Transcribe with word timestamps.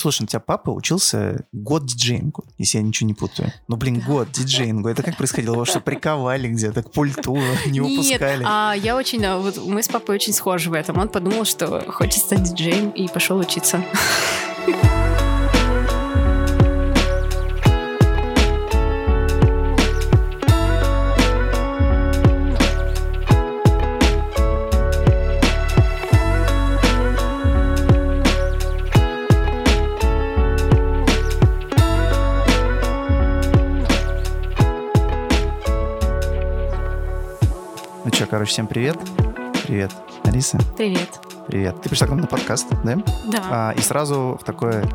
Слушай, 0.00 0.22
у 0.22 0.26
тебя 0.26 0.40
папа 0.40 0.70
учился 0.70 1.44
год 1.52 1.84
диджеингу, 1.84 2.42
если 2.56 2.78
я 2.78 2.82
ничего 2.82 3.06
не 3.06 3.12
путаю. 3.12 3.52
Ну, 3.68 3.76
блин, 3.76 4.00
год 4.00 4.32
диджеингу. 4.32 4.88
Это 4.88 5.02
как 5.02 5.18
происходило? 5.18 5.56
Вас 5.56 5.68
что, 5.68 5.80
приковали 5.80 6.48
где-то 6.48 6.82
к 6.82 6.90
пульту, 6.90 7.36
не 7.66 7.80
выпускали? 7.80 8.38
Нет, 8.38 8.48
а 8.48 8.72
я 8.72 8.96
очень... 8.96 9.22
а, 9.26 9.38
Вот 9.38 9.58
мы 9.62 9.82
с 9.82 9.88
папой 9.88 10.14
очень 10.14 10.32
схожи 10.32 10.70
в 10.70 10.72
этом. 10.72 10.96
Он 10.96 11.10
подумал, 11.10 11.44
что 11.44 11.84
хочет 11.92 12.22
стать 12.22 12.44
диджеем 12.44 12.88
и 12.88 13.08
пошел 13.08 13.36
учиться. 13.36 13.84
Ну 14.66 15.09
что, 38.20 38.26
короче, 38.26 38.50
всем 38.50 38.66
привет. 38.66 38.98
Привет, 39.66 39.90
Алиса. 40.24 40.58
Привет. 40.76 41.08
Привет. 41.46 41.80
Ты 41.80 41.88
пришла 41.88 42.06
к 42.06 42.10
нам 42.10 42.20
на 42.20 42.26
подкаст, 42.26 42.66
да? 42.84 42.96
Да, 43.32 43.42
А, 43.50 43.70
и 43.74 43.80
сразу 43.80 44.38
в 44.38 44.44
такое 44.44 44.86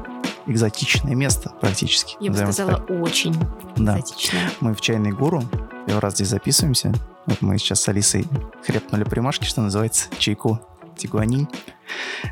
экзотичное 0.46 1.16
место 1.16 1.52
практически. 1.60 2.18
я 2.20 2.30
бы 2.30 2.38
сказала, 2.38 2.74
так. 2.74 2.90
очень 2.92 3.34
Да. 3.78 3.98
экзотично. 3.98 4.38
Мы 4.60 4.76
в 4.76 4.82
чайной 4.82 5.12
гуру. 5.12 5.42
Первый 5.88 6.02
раз 6.02 6.14
здесь 6.14 6.28
записываемся. 6.28 6.94
Вот 7.26 7.42
мы 7.42 7.58
сейчас 7.58 7.82
с 7.82 7.90
Алисой 7.90 8.28
хрепнули 8.64 9.04
примашки, 9.06 9.46
что 9.46 9.62
называется, 9.62 10.06
чайку 10.20 10.60
тигуанин. 10.98 11.48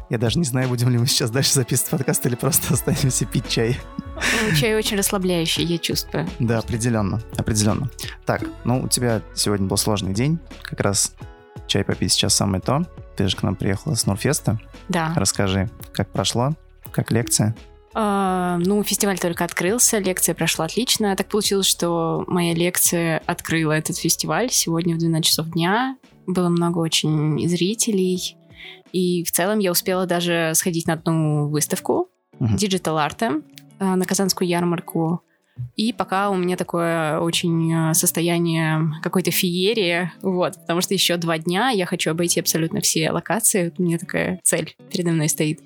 Я 0.10 0.18
даже 0.18 0.40
не 0.40 0.46
знаю, 0.46 0.70
будем 0.70 0.90
ли 0.90 0.98
мы 0.98 1.08
сейчас 1.08 1.30
дальше 1.30 1.54
записывать 1.54 1.92
подкаст 1.92 2.26
или 2.26 2.36
просто 2.36 2.74
останемся 2.74 3.26
пить 3.26 3.48
чай. 3.48 3.78
Ну, 4.16 4.56
Чай 4.56 4.76
очень 4.76 4.98
расслабляющий, 4.98 5.64
я 5.64 5.78
чувствую. 5.78 6.28
Да, 6.40 6.60
определенно, 6.60 7.22
определенно. 7.38 7.90
Так, 8.26 8.44
ну 8.64 8.82
у 8.82 8.88
тебя 8.88 9.22
сегодня 9.36 9.68
был 9.68 9.78
сложный 9.78 10.14
день. 10.14 10.40
Как 10.62 10.80
раз 10.80 11.14
чай 11.68 11.84
попить 11.84 12.12
сейчас 12.12 12.36
самое 12.36 12.62
то. 12.62 12.86
Ты 13.16 13.28
же 13.28 13.36
к 13.36 13.44
нам 13.44 13.56
приехала 13.56 13.96
с 13.96 14.06
Нурфеста. 14.06 14.60
Да. 14.90 15.14
Расскажи, 15.16 15.70
как 15.94 16.10
прошло, 16.10 16.54
как 16.92 17.12
лекция. 17.12 17.56
А, 17.96 18.58
ну, 18.58 18.84
фестиваль 18.84 19.20
только 19.20 19.44
открылся, 19.44 20.00
лекция 20.00 20.34
прошла 20.34 20.66
отлично. 20.66 21.16
Так 21.16 21.28
получилось, 21.28 21.68
что 21.68 22.24
моя 22.28 22.54
лекция 22.54 23.22
открыла 23.26 23.74
этот 23.74 23.98
фестиваль 23.98 24.50
сегодня 24.50 24.96
в 24.96 25.00
12 25.00 25.26
часов 25.26 25.50
дня. 25.52 25.98
Было 26.26 26.50
много 26.50 26.80
очень 26.80 27.48
зрителей. 27.48 28.38
И 28.94 29.26
в 29.26 29.32
целом 29.32 29.60
я 29.60 29.72
успела 29.72 30.06
даже 30.06 30.54
сходить 30.56 30.88
на 30.88 30.94
одну 30.94 31.50
выставку 31.50 32.10
digital 32.40 32.98
art 32.98 33.31
а 33.31 33.42
э, 33.80 33.96
на 33.96 34.06
Казанскую 34.06 34.48
ярмарку. 34.48 35.22
И 35.76 35.94
пока 35.94 36.32
у 36.32 36.36
меня 36.36 36.58
такое 36.58 37.20
очень 37.20 37.72
э, 37.72 37.94
состояние 37.94 38.92
какой-то 39.04 39.30
феерии, 39.30 40.12
вот, 40.24 40.56
потому 40.56 40.82
что 40.82 40.96
еще 40.96 41.16
два 41.18 41.38
дня 41.38 41.70
я 41.70 41.86
хочу 41.86 42.10
обойти 42.10 42.40
абсолютно 42.40 42.82
все 42.82 43.12
локации, 43.12 43.66
вот 43.66 43.76
у 43.78 43.84
меня 43.84 44.00
такая 44.00 44.40
цель 44.44 44.76
передо 44.92 45.12
мной 45.12 45.30
стоит. 45.30 45.60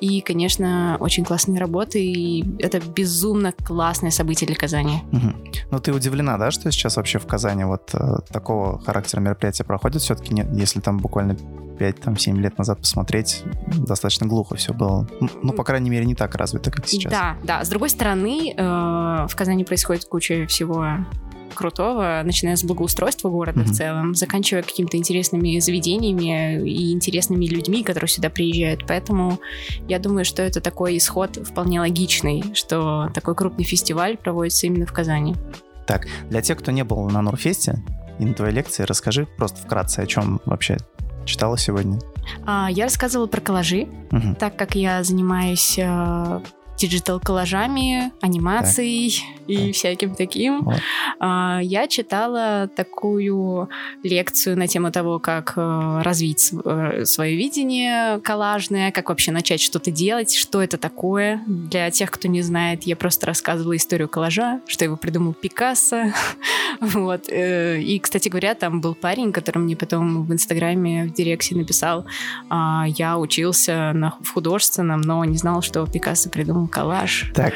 И, 0.00 0.20
конечно, 0.20 0.96
очень 1.00 1.24
классные 1.24 1.58
работы, 1.58 2.04
и 2.04 2.44
это 2.60 2.78
безумно 2.78 3.50
классное 3.52 4.12
событие 4.12 4.46
для 4.46 4.56
Казани. 4.56 5.02
Мгм. 5.10 5.44
Ну, 5.72 5.80
ты 5.80 5.92
удивлена, 5.92 6.38
да, 6.38 6.52
что 6.52 6.70
сейчас 6.70 6.96
вообще 6.96 7.18
в 7.18 7.26
Казани 7.26 7.64
вот 7.64 7.90
э, 7.94 8.18
такого 8.30 8.78
характера 8.78 9.20
мероприятия 9.20 9.64
проходят? 9.64 10.02
Все-таки, 10.02 10.34
если 10.52 10.78
там 10.78 10.98
буквально 10.98 11.36
5-7 11.78 12.36
лет 12.38 12.58
назад 12.58 12.80
посмотреть, 12.80 13.42
достаточно 13.76 14.26
глухо 14.26 14.56
все 14.56 14.72
было. 14.72 15.08
Ну, 15.42 15.52
по 15.52 15.64
крайней 15.64 15.90
мере, 15.90 16.04
не 16.06 16.14
так 16.14 16.34
развито, 16.34 16.70
как 16.70 16.86
сейчас. 16.88 17.12
Да, 17.12 17.36
да. 17.44 17.64
С 17.64 17.68
другой 17.68 17.90
стороны, 17.90 18.52
э, 18.56 18.62
в 19.28 19.30
Казани 19.36 19.64
происходит 19.64 20.04
куча 20.06 20.46
всего 20.46 20.86
крутого, 21.54 22.20
начиная 22.24 22.56
с 22.56 22.64
благоустройства 22.64 23.30
города 23.30 23.60
Мгм. 23.60 23.68
в 23.68 23.72
целом, 23.72 24.14
заканчивая 24.14 24.62
какими-то 24.62 24.98
интересными 24.98 25.58
заведениями 25.58 26.68
и 26.68 26.92
интересными 26.92 27.46
людьми, 27.46 27.82
которые 27.82 28.08
сюда 28.08 28.28
приезжают. 28.28 28.86
Поэтому 28.86 29.40
я 29.88 29.98
думаю, 29.98 30.24
что 30.26 30.42
это 30.42 30.60
такой 30.60 30.98
исход 30.98 31.36
вполне 31.36 31.80
логичный, 31.80 32.44
что 32.54 33.08
такой 33.14 33.34
крупный 33.34 33.64
фестиваль 33.64 34.18
проводится 34.18 34.66
именно 34.66 34.84
в 34.86 34.92
Казани. 34.92 35.34
Так, 35.86 36.06
для 36.28 36.42
тех, 36.42 36.58
кто 36.58 36.72
не 36.72 36.84
был 36.84 37.08
на 37.08 37.22
Нурфесте 37.22 37.82
и 38.18 38.24
на 38.26 38.34
твоей 38.34 38.52
лекции, 38.54 38.82
расскажи 38.82 39.26
просто 39.38 39.58
вкратце, 39.60 40.00
о 40.00 40.06
чем 40.06 40.40
вообще 40.44 40.76
читала 41.26 41.58
сегодня. 41.58 41.98
А, 42.46 42.68
Я 42.70 42.84
рассказывала 42.84 43.26
про 43.26 43.40
коллажи, 43.40 43.86
Мгм. 44.10 44.34
так 44.36 44.56
как 44.56 44.74
я 44.74 45.02
занимаюсь 45.04 45.78
э, 45.78 46.40
digital-коллажами, 46.76 48.12
анимацией 48.20 49.22
и 49.46 49.66
Так. 49.66 49.74
всяким 49.74 50.14
таким. 50.14 50.60
Вот. 50.62 50.80
А, 51.20 51.60
Я 51.62 51.86
читала 51.88 52.68
такую 52.74 53.68
лекцию 54.02 54.56
на 54.58 54.66
тему 54.66 54.90
того, 54.92 55.18
как 55.18 55.54
э, 55.56 56.00
развить 56.02 56.52
свое 57.04 57.36
видение 57.36 58.20
коллажное, 58.20 58.90
как 58.92 59.08
вообще 59.08 59.32
начать 59.32 59.60
что-то 59.60 59.90
делать, 59.90 60.34
что 60.34 60.62
это 60.62 60.76
такое. 60.78 61.42
Для 61.46 61.90
тех, 61.90 62.10
кто 62.10 62.28
не 62.28 62.42
знает, 62.42 62.82
я 62.84 62.96
просто 62.96 63.26
рассказывала 63.26 63.76
историю 63.76 64.08
коллажа, 64.08 64.60
что 64.66 64.84
его 64.84 64.96
придумал 64.96 65.32
Пикассо. 65.34 66.06
Вот. 66.80 67.28
э, 67.30 67.80
И, 67.80 67.98
кстати 67.98 68.28
говоря, 68.28 68.54
там 68.54 68.80
был 68.82 68.94
парень, 68.94 69.32
который 69.32 69.58
мне 69.58 69.76
потом 69.76 70.24
в 70.26 70.32
Инстаграме 70.32 71.04
в 71.04 71.12
Директе 71.14 71.54
написал, 71.56 72.04
а, 72.50 72.84
я 72.86 73.16
учился 73.18 73.92
на, 73.94 74.14
в 74.22 74.32
художественном, 74.34 75.00
но 75.00 75.24
не 75.24 75.38
знал, 75.38 75.62
что 75.62 75.86
Пикассо 75.86 76.28
придумал 76.28 76.65
коллаж. 76.68 77.30
Так, 77.34 77.54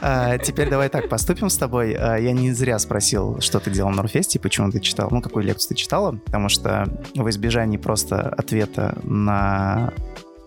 а, 0.00 0.38
теперь 0.38 0.68
давай 0.68 0.88
так 0.88 1.08
поступим 1.08 1.50
с 1.50 1.56
тобой. 1.56 1.94
А, 1.94 2.16
Я 2.16 2.32
не 2.32 2.52
зря 2.52 2.78
спросил, 2.78 3.40
что 3.40 3.60
ты 3.60 3.70
делал 3.70 3.90
на 3.90 3.96
Нурфесте 3.96 4.38
почему 4.38 4.70
ты 4.70 4.80
читал, 4.80 5.08
ну, 5.10 5.20
какую 5.20 5.44
лекцию 5.44 5.70
ты 5.70 5.74
читала, 5.74 6.12
потому 6.12 6.48
что 6.48 6.86
в 7.14 7.28
избежании 7.28 7.76
просто 7.76 8.28
ответа 8.30 8.98
на 9.02 9.92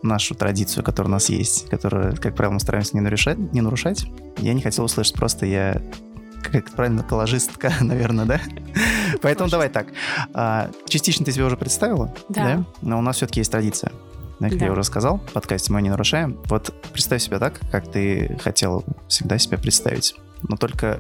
нашу 0.01 0.35
традицию, 0.35 0.83
которая 0.83 1.09
у 1.09 1.13
нас 1.13 1.29
есть, 1.29 1.69
которую, 1.69 2.15
как 2.17 2.35
правило, 2.35 2.55
мы 2.55 2.59
стараемся 2.59 2.95
не 2.95 3.01
нарушать, 3.01 3.37
не 3.37 3.61
нарушать, 3.61 4.05
я 4.37 4.53
не 4.53 4.61
хотел 4.61 4.83
услышать 4.85 5.15
просто 5.15 5.45
я 5.45 5.81
как 6.51 6.71
правильно, 6.71 7.03
коллажистка, 7.03 7.71
наверное, 7.81 8.25
да? 8.25 8.41
Поэтому 9.21 9.49
давай 9.49 9.69
так. 9.69 9.87
А, 10.33 10.69
Частично 10.87 11.25
ты 11.25 11.31
себя 11.31 11.45
уже 11.45 11.57
представила, 11.57 12.13
Да. 12.29 12.65
Но 12.81 12.99
у 12.99 13.01
нас 13.01 13.15
все-таки 13.17 13.39
есть 13.39 13.51
традиция. 13.51 13.91
Да, 14.39 14.49
Как 14.49 14.57
Да. 14.59 14.65
я 14.65 14.71
уже 14.71 14.83
сказал, 14.83 15.17
в 15.19 15.31
подкасте 15.31 15.71
мы 15.71 15.81
не 15.81 15.89
нарушаем. 15.89 16.39
Вот 16.45 16.73
представь 16.91 17.21
себя 17.21 17.39
так, 17.39 17.59
как 17.71 17.91
ты 17.91 18.37
хотела 18.43 18.83
всегда 19.07 19.37
себя 19.37 19.57
представить. 19.57 20.15
Но 20.41 20.57
только 20.57 20.99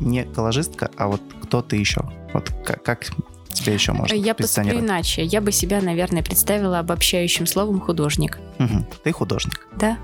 не 0.00 0.24
коллажистка, 0.24 0.90
а 0.96 1.08
вот 1.08 1.20
кто 1.42 1.60
ты 1.62 1.76
еще? 1.76 2.02
Вот 2.32 2.50
как, 2.64 2.82
как 2.82 3.06
тебя 3.52 3.72
еще 3.74 3.92
можно 3.92 4.14
Я 4.14 4.34
поступлю 4.34 4.78
иначе. 4.80 5.24
Я 5.24 5.40
бы 5.40 5.50
себя, 5.52 5.80
наверное, 5.82 6.22
представила 6.22 6.78
обобщающим 6.78 7.46
словом 7.46 7.80
художник. 7.80 8.38
Мгм. 8.58 8.86
Ты 9.02 9.12
художник. 9.12 9.66
Да? 9.76 9.98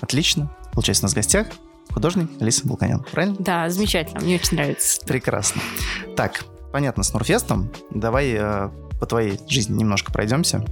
Отлично. 0.00 0.50
Получается, 0.72 1.04
у 1.04 1.06
нас 1.06 1.12
в 1.12 1.16
гостях 1.16 1.46
художник 1.92 2.28
Алиса 2.40 2.66
Балканян. 2.66 3.04
Правильно? 3.12 3.36
Да, 3.38 3.70
замечательно. 3.70 4.20
Мне 4.20 4.34
очень 4.36 4.56
нравится. 4.56 5.00
Прекрасно. 5.06 5.62
Так, 6.16 6.44
понятно, 6.72 7.02
с 7.04 7.12
Нурфестом. 7.12 7.70
Давай 7.90 8.34
э, 8.36 8.68
по 9.00 9.06
твоей 9.06 9.38
жизни 9.48 9.78
немножко 9.78 10.12
пройдемся. 10.12 10.64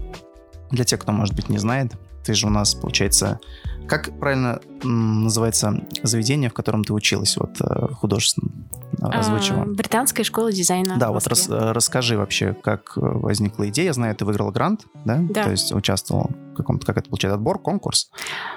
Для 0.75 0.85
тех, 0.85 1.01
кто, 1.01 1.13
может 1.13 1.35
быть, 1.35 1.49
не 1.49 1.59
знает, 1.59 1.93
ты 2.25 2.35
же 2.35 2.47
у 2.47 2.51
нас, 2.51 2.75
получается, 2.75 3.39
как 3.87 4.19
правильно 4.19 4.61
называется 4.83 5.85
заведение, 6.03 6.51
в 6.51 6.55
котором 6.55 6.85
ты 6.85 6.93
училась, 6.93 7.37
вот 7.37 7.61
э, 7.61 7.89
художественном 7.93 8.67
э, 8.99 9.07
озвучила? 9.07 9.63
А, 9.63 9.67
Британская 9.67 10.25
школа 10.25 10.51
дизайна. 10.51 10.97
Да, 10.99 11.11
вот 11.13 11.27
рас- 11.27 11.49
э, 11.49 11.73
расскажи 11.73 12.17
вообще, 12.17 12.55
как 12.55 12.95
э, 12.97 13.01
возникла 13.01 13.69
идея. 13.69 13.87
Я 13.87 13.93
знаю, 13.93 14.17
ты 14.17 14.25
выиграла 14.25 14.51
грант, 14.51 14.87
да? 15.05 15.19
Да. 15.29 15.45
То 15.45 15.51
есть 15.51 15.73
участвовал 15.73 16.31
в 16.53 16.54
каком-то, 16.55 16.87
как 16.87 16.99
это 16.99 17.09
получается, 17.09 17.35
отбор, 17.37 17.59
конкурс? 17.59 18.11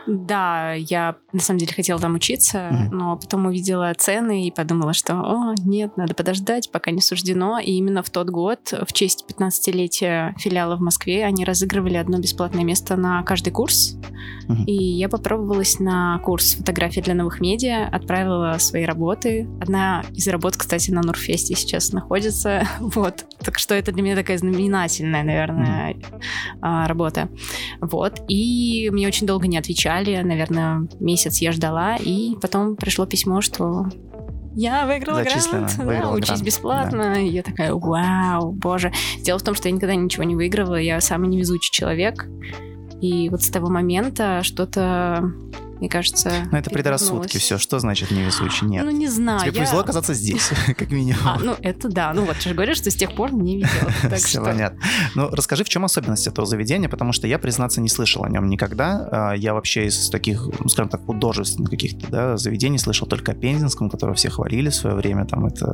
Да, 0.06 0.74
я 0.74 1.16
на 1.34 1.40
самом 1.40 1.60
деле 1.60 1.74
хотела 1.74 2.00
там 2.00 2.16
учиться, 2.16 2.70
Мгм. 2.72 2.98
но 2.98 3.18
потом 3.18 3.46
увидела 3.46 3.94
цены 3.98 4.48
и 4.48 4.52
подумала, 4.52 4.94
что, 4.94 5.16
о, 5.16 5.56
нет, 5.60 5.98
надо 5.98 6.14
подождать, 6.14 6.72
пока 6.72 6.92
не 6.92 7.02
суждено. 7.02 7.60
И 7.60 7.72
именно 7.72 8.04
в 8.04 8.10
тот 8.10 8.30
год, 8.30 8.74
в 8.88 8.94
честь 8.94 9.26
15-летия 9.28 10.34
филиала 10.38 10.76
в 10.76 10.82
Москве, 10.82 11.26
они 11.26 11.44
разыгрывали 11.46 11.98
одно 11.98 12.20
бесплатное 12.20 12.64
место 12.64 12.96
на 12.96 13.24
каждый 13.24 13.52
курс. 13.52 13.98
Мгм. 14.48 14.64
И 14.66 14.74
я 14.74 15.10
попробовалась 15.10 15.80
на 15.80 16.20
курс 16.20 16.56
фотографии 16.56 17.02
для 17.02 17.14
новых 17.14 17.42
медиа, 17.42 17.88
отправила 17.92 18.56
свои 18.60 18.86
работы. 18.86 19.48
Одна 19.62 20.04
из 20.14 20.28
работ, 20.28 20.56
кстати, 20.56 20.92
на 20.92 21.02
Нурфесте 21.02 21.56
сейчас 21.56 21.92
находится. 21.92 22.68
Вот. 22.98 23.26
Так 23.40 23.60
что 23.60 23.76
это 23.76 23.92
для 23.92 24.02
меня 24.02 24.16
такая 24.16 24.38
знаменательная, 24.38 25.24
наверное, 25.24 25.96
а, 26.62 26.88
работа. 26.88 27.30
Вот. 27.92 28.22
И 28.28 28.90
мне 28.92 29.08
очень 29.08 29.28
долго 29.28 29.48
не 29.48 29.58
отвечали. 29.58 30.22
Наверное, 30.22 30.88
месяц 31.00 31.40
я 31.40 31.52
ждала. 31.52 31.98
И 31.98 32.36
потом 32.42 32.76
пришло 32.76 33.06
письмо, 33.06 33.42
что 33.42 33.88
я 34.56 34.88
выиграла 34.88 35.24
Зачислено, 35.24 35.60
грант, 35.60 35.76
да, 35.78 35.84
выиграла 35.84 36.16
учись 36.16 36.30
грант, 36.30 36.44
бесплатно. 36.44 37.24
И 37.24 37.30
я 37.30 37.44
такая, 37.44 37.74
вау, 37.74 38.54
боже. 38.54 38.92
Дело 39.22 39.38
в 39.38 39.44
том, 39.44 39.54
что 39.54 39.70
я 39.70 39.76
никогда 39.76 39.94
ничего 39.94 40.24
не 40.24 40.36
выигрывала, 40.36 40.78
я 40.78 41.00
самый 41.00 41.30
невезучий 41.30 41.72
человек. 41.72 42.26
И 43.00 43.30
вот 43.30 43.44
с 43.44 43.50
того 43.50 43.70
момента 43.70 44.42
что-то 44.42 45.32
мне 45.80 45.90
кажется. 45.90 46.32
Ну, 46.52 46.58
это 46.58 46.70
предрассудки 46.70 47.38
все. 47.38 47.58
Что 47.58 47.80
значит 47.80 48.12
невезучий? 48.12 48.68
Нет. 48.68 48.84
Ну, 48.84 48.92
не 48.92 49.08
знаю. 49.08 49.40
Тебе 49.40 49.52
я... 49.52 49.56
повезло 49.58 49.80
оказаться 49.80 50.14
здесь, 50.14 50.50
как 50.68 50.90
минимум. 50.92 51.22
А, 51.24 51.40
ну, 51.40 51.56
это 51.62 51.90
да. 51.90 52.14
Ну, 52.14 52.26
вот, 52.26 52.36
ты 52.38 52.50
же 52.50 52.56
говоришь, 52.56 52.78
что 52.78 52.90
с 52.90 52.96
тех 52.96 53.14
пор 53.16 53.34
не 53.34 53.58
видел. 53.58 53.70
Все 54.16 54.40
что... 54.40 54.42
понятно. 54.42 54.80
Ну, 55.16 55.30
расскажи, 55.32 55.64
в 55.64 55.70
чем 55.70 55.86
особенность 55.86 56.28
этого 56.28 56.48
заведения, 56.48 56.90
потому 56.90 57.12
что 57.14 57.28
я, 57.28 57.40
признаться, 57.40 57.82
не 57.82 57.90
слышал 57.90 58.24
о 58.24 58.30
нем 58.30 58.50
никогда. 58.50 59.08
А, 59.12 59.34
я 59.34 59.54
вообще 59.54 59.88
из 59.88 60.10
таких, 60.10 60.48
ну, 60.60 60.70
скажем 60.70 60.90
так, 60.90 61.06
художественных 61.06 61.70
каких-то 61.70 62.08
да, 62.10 62.38
заведений 62.38 62.80
слышал 62.80 63.08
только 63.08 63.34
о 63.34 63.36
Пензенском, 63.36 63.90
которого 63.90 64.16
все 64.16 64.30
хвалили 64.30 64.70
в 64.70 64.76
свое 64.76 64.96
время. 64.96 65.26
Там 65.26 65.46
это, 65.46 65.66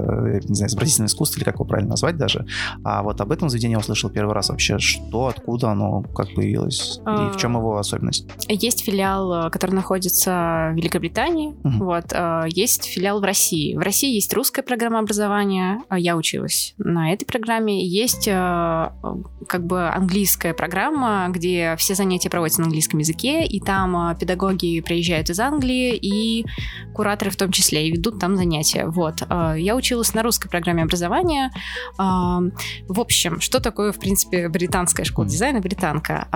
не 0.48 0.56
знаю, 0.56 0.70
изобразительное 0.70 1.08
искусство 1.08 1.38
или 1.38 1.46
как 1.46 1.56
его 1.56 1.66
правильно 1.66 1.92
назвать 1.92 2.18
даже. 2.18 2.46
А 2.84 3.04
вот 3.04 3.22
об 3.22 3.32
этом 3.32 3.50
заведении 3.50 3.76
я 3.76 3.80
услышал 3.80 4.10
первый 4.10 4.34
раз 4.34 4.50
вообще. 4.50 4.80
Что, 4.80 5.28
откуда 5.28 5.72
оно, 5.72 6.04
как 6.16 6.34
появилось? 6.34 7.00
И 7.06 7.34
в 7.34 7.38
чем 7.38 7.56
а, 7.56 7.60
его 7.60 7.78
особенность? 7.78 8.28
Есть 8.50 8.84
филиал, 8.84 9.50
который 9.50 9.72
находится 9.72 9.93
в 10.02 10.74
Великобритании. 10.76 11.56
Угу. 11.64 11.86
Вот. 11.86 12.06
А, 12.12 12.46
есть 12.48 12.86
филиал 12.86 13.20
в 13.22 13.24
России. 13.24 13.76
В 13.76 13.80
России 13.80 14.14
есть 14.14 14.34
русская 14.34 14.64
программа 14.64 15.00
образования. 15.00 15.82
А, 15.90 16.00
я 16.00 16.18
училась 16.18 16.74
на 16.78 17.14
этой 17.14 17.26
программе. 17.26 17.86
Есть 17.86 18.26
как 18.26 19.66
бы 19.66 19.90
английская 19.90 20.54
программа, 20.54 21.28
где 21.30 21.76
все 21.78 21.96
занятия 21.96 22.30
проводятся 22.30 22.62
на 22.62 22.68
английском 22.68 23.00
языке, 23.00 23.46
и 23.46 23.60
там 23.60 24.16
педагоги 24.18 24.80
приезжают 24.82 25.30
из 25.30 25.40
Англии, 25.40 25.96
и 25.96 26.46
кураторы 26.94 27.32
в 27.32 27.36
том 27.36 27.52
числе, 27.52 27.88
и 27.88 27.92
ведут 27.92 28.20
там 28.20 28.36
занятия. 28.38 28.86
Вот. 28.88 29.22
Я 29.58 29.76
училась 29.76 30.14
на 30.14 30.24
русской 30.24 30.50
программе 30.50 30.84
образования. 30.84 31.52
В 31.98 33.00
общем, 33.00 33.42
что 33.42 33.60
такое, 33.60 33.92
в 33.92 34.00
принципе, 34.00 34.48
британская 34.50 35.04
школа 35.04 35.28
дизайна, 35.28 35.60
британка? 35.60 36.28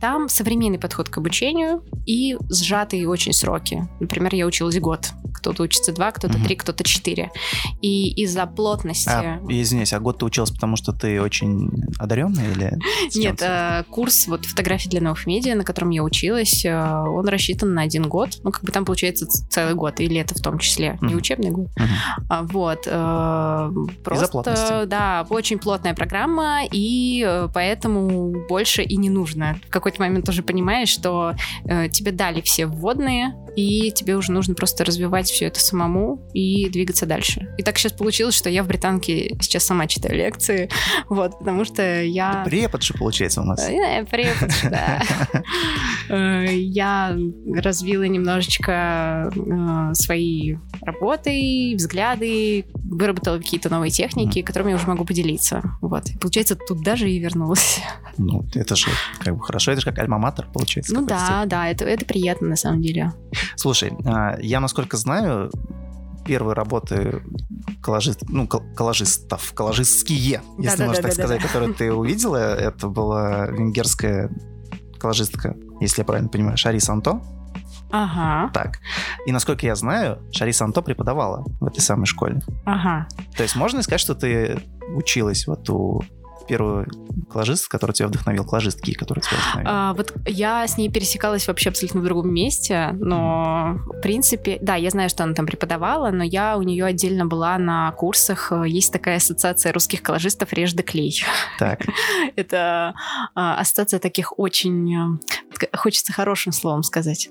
Там 0.00 0.28
современный 0.28 0.78
подход 0.78 1.08
к 1.08 1.18
обучению 1.18 1.82
и 2.06 2.36
сжатые 2.54 3.08
очень 3.08 3.32
сроки. 3.32 3.88
Например, 4.00 4.34
я 4.34 4.46
училась 4.46 4.78
год. 4.78 5.10
Кто-то 5.34 5.64
учится 5.64 5.92
два, 5.92 6.10
кто-то 6.10 6.42
три, 6.42 6.56
кто-то 6.56 6.84
четыре. 6.84 7.30
И 7.82 8.10
из-за 8.22 8.46
плотности... 8.46 9.08
А, 9.10 9.40
извиняюсь, 9.48 9.92
а 9.92 10.00
год 10.00 10.18
ты 10.18 10.24
училась, 10.24 10.50
потому 10.50 10.76
что 10.76 10.92
ты 10.92 11.20
очень 11.20 11.70
одаренная 11.98 12.50
или... 12.52 12.78
Нет, 13.14 13.42
э, 13.42 13.84
курс 13.90 14.26
вот 14.26 14.46
фотографии 14.46 14.88
для 14.88 15.00
новых 15.00 15.26
медиа, 15.26 15.54
на 15.54 15.64
котором 15.64 15.90
я 15.90 16.02
училась, 16.02 16.64
э, 16.64 16.74
он 16.74 17.28
рассчитан 17.28 17.74
на 17.74 17.82
один 17.82 18.08
год. 18.08 18.38
Ну, 18.42 18.52
как 18.52 18.64
бы 18.64 18.72
там 18.72 18.84
получается 18.84 19.26
целый 19.26 19.74
год, 19.74 20.00
и 20.00 20.06
лето 20.06 20.34
в 20.34 20.40
том 20.40 20.58
числе, 20.58 20.98
не 21.02 21.14
учебный 21.14 21.50
год. 21.50 21.68
А, 22.28 22.42
вот. 22.42 22.84
Э, 22.86 23.70
просто, 24.02 24.84
да, 24.86 25.26
очень 25.28 25.58
плотная 25.58 25.94
программа, 25.94 26.60
и 26.70 27.48
поэтому 27.52 28.46
больше 28.48 28.82
и 28.82 28.96
не 28.96 29.10
нужно. 29.10 29.58
В 29.68 29.70
какой-то 29.70 30.00
момент 30.00 30.24
тоже 30.24 30.42
понимаешь, 30.42 30.88
что 30.88 31.34
тебе 31.90 32.12
дали 32.12 32.40
все 32.44 32.66
вводные, 32.66 33.34
и 33.56 33.92
тебе 33.92 34.16
уже 34.16 34.32
нужно 34.32 34.54
просто 34.54 34.84
развивать 34.84 35.28
все 35.28 35.46
это 35.46 35.60
самому 35.60 36.28
и 36.32 36.68
двигаться 36.68 37.06
дальше. 37.06 37.48
И 37.58 37.62
так 37.62 37.78
сейчас 37.78 37.92
получилось, 37.92 38.34
что 38.34 38.50
я 38.50 38.62
в 38.62 38.66
британке 38.66 39.36
сейчас 39.40 39.64
сама 39.64 39.86
читаю 39.86 40.16
лекции, 40.16 40.68
вот, 41.08 41.38
потому 41.38 41.64
что 41.64 42.02
я... 42.02 42.42
Препод 42.44 42.82
же 42.82 42.94
получается 42.94 43.42
у 43.42 43.44
нас. 43.44 43.66
Э, 43.68 44.04
препод, 44.04 44.50
да. 44.70 45.02
Э, 46.10 46.54
я 46.54 47.16
развила 47.54 48.04
немножечко 48.04 49.32
э, 49.34 49.94
свои 49.94 50.56
работы, 50.82 51.74
взгляды, 51.76 52.66
выработала 52.74 53.38
какие-то 53.38 53.70
новые 53.70 53.90
техники, 53.90 54.42
которыми 54.42 54.70
я 54.70 54.76
уже 54.76 54.86
могу 54.86 55.04
поделиться. 55.04 55.62
Вот. 55.80 56.10
И, 56.10 56.18
получается, 56.18 56.56
туда 56.56 56.96
же 56.96 57.10
и 57.10 57.18
вернулась. 57.18 57.80
Ну, 58.18 58.44
это 58.54 58.76
же 58.76 58.88
как 59.20 59.36
бы 59.36 59.42
хорошо, 59.42 59.72
это 59.72 59.80
же 59.80 59.90
как 59.90 59.98
альма-матер, 59.98 60.46
получается. 60.52 60.94
Ну 60.94 61.06
да, 61.06 61.44
да, 61.46 61.68
это, 61.68 61.84
это 61.84 62.04
приятно 62.04 62.48
на 62.48 62.56
самом 62.56 62.82
деле. 62.82 63.12
Слушай, 63.56 63.92
а, 64.04 64.38
я, 64.40 64.60
насколько 64.60 64.96
знаю, 64.96 65.50
первые 66.24 66.54
работы 66.54 67.22
коллажист, 67.82 68.22
ну, 68.28 68.46
коллажистов, 68.46 69.52
коллажистские, 69.52 70.42
если 70.58 70.78
да, 70.78 70.86
можно 70.86 71.02
да, 71.02 71.08
так 71.08 71.16
да, 71.16 71.22
сказать, 71.22 71.40
да. 71.40 71.46
которые 71.46 71.74
ты 71.74 71.92
увидела, 71.92 72.54
это 72.54 72.88
была 72.88 73.46
венгерская 73.46 74.30
коллажистка, 74.98 75.54
если 75.80 76.00
я 76.00 76.04
правильно 76.04 76.28
понимаю, 76.28 76.56
Шари 76.56 76.78
Санто. 76.78 77.20
Ага. 77.90 78.50
Так. 78.52 78.80
И 79.26 79.32
насколько 79.32 79.66
я 79.66 79.76
знаю, 79.76 80.18
Шари 80.32 80.52
Санто 80.52 80.82
преподавала 80.82 81.44
в 81.60 81.66
этой 81.66 81.80
самой 81.80 82.06
школе. 82.06 82.40
Ага. 82.64 83.06
То 83.36 83.42
есть 83.42 83.54
можно 83.54 83.82
сказать, 83.82 84.00
что 84.00 84.14
ты 84.14 84.60
училась 84.96 85.46
вот 85.46 85.68
у 85.70 86.02
первую 86.46 86.86
коллажист, 87.30 87.68
который 87.68 87.92
тебя 87.92 88.08
вдохновил, 88.08 88.44
коллажистки, 88.44 88.92
который 88.94 89.20
тебя 89.20 89.36
вдохновил? 89.36 89.70
А, 89.70 89.94
вот 89.94 90.14
я 90.26 90.66
с 90.66 90.76
ней 90.76 90.90
пересекалась 90.90 91.46
вообще 91.46 91.70
абсолютно 91.70 92.00
в 92.00 92.04
другом 92.04 92.32
месте, 92.32 92.90
но 92.94 93.78
в 93.86 94.00
принципе, 94.00 94.58
да, 94.60 94.76
я 94.76 94.90
знаю, 94.90 95.08
что 95.08 95.24
она 95.24 95.34
там 95.34 95.46
преподавала, 95.46 96.10
но 96.10 96.24
я 96.24 96.56
у 96.56 96.62
нее 96.62 96.84
отдельно 96.84 97.26
была 97.26 97.58
на 97.58 97.90
курсах. 97.92 98.52
Есть 98.66 98.92
такая 98.92 99.16
ассоциация 99.16 99.72
русских 99.72 100.02
коллажистов 100.02 100.52
«Режь 100.52 100.72
да 100.72 100.82
клей». 100.82 101.22
Так. 101.58 101.80
Это 102.36 102.94
а, 103.34 103.58
ассоциация 103.58 104.00
таких 104.00 104.38
очень... 104.38 105.20
Хочется 105.72 106.12
хорошим 106.12 106.52
словом 106.52 106.82
сказать. 106.82 107.30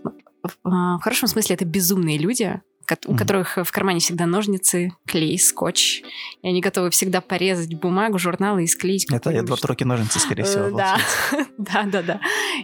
В 0.63 1.00
хорошем 1.01 1.27
смысле 1.27 1.56
это 1.56 1.63
безумные 1.66 2.18
люди, 2.18 2.62
у 3.06 3.15
которых 3.15 3.57
в 3.57 3.71
кармане 3.71 4.00
всегда 4.00 4.25
ножницы, 4.25 4.94
клей, 5.06 5.38
скотч. 5.39 6.01
И 6.41 6.47
они 6.47 6.62
готовы 6.62 6.89
всегда 6.89 7.21
порезать 7.21 7.74
бумагу, 7.75 8.19
журналы 8.19 8.63
и 8.63 8.68
склеить. 8.68 9.12
Это 9.12 9.31
Эдвард 9.31 9.63
Руки 9.65 9.85
ножницы, 9.85 10.19
скорее 10.19 10.44
всего. 10.44 10.65
Э, 10.65 10.71
да, 10.71 10.97
да, 11.57 11.83
да, 11.83 12.01
да. 12.01 12.19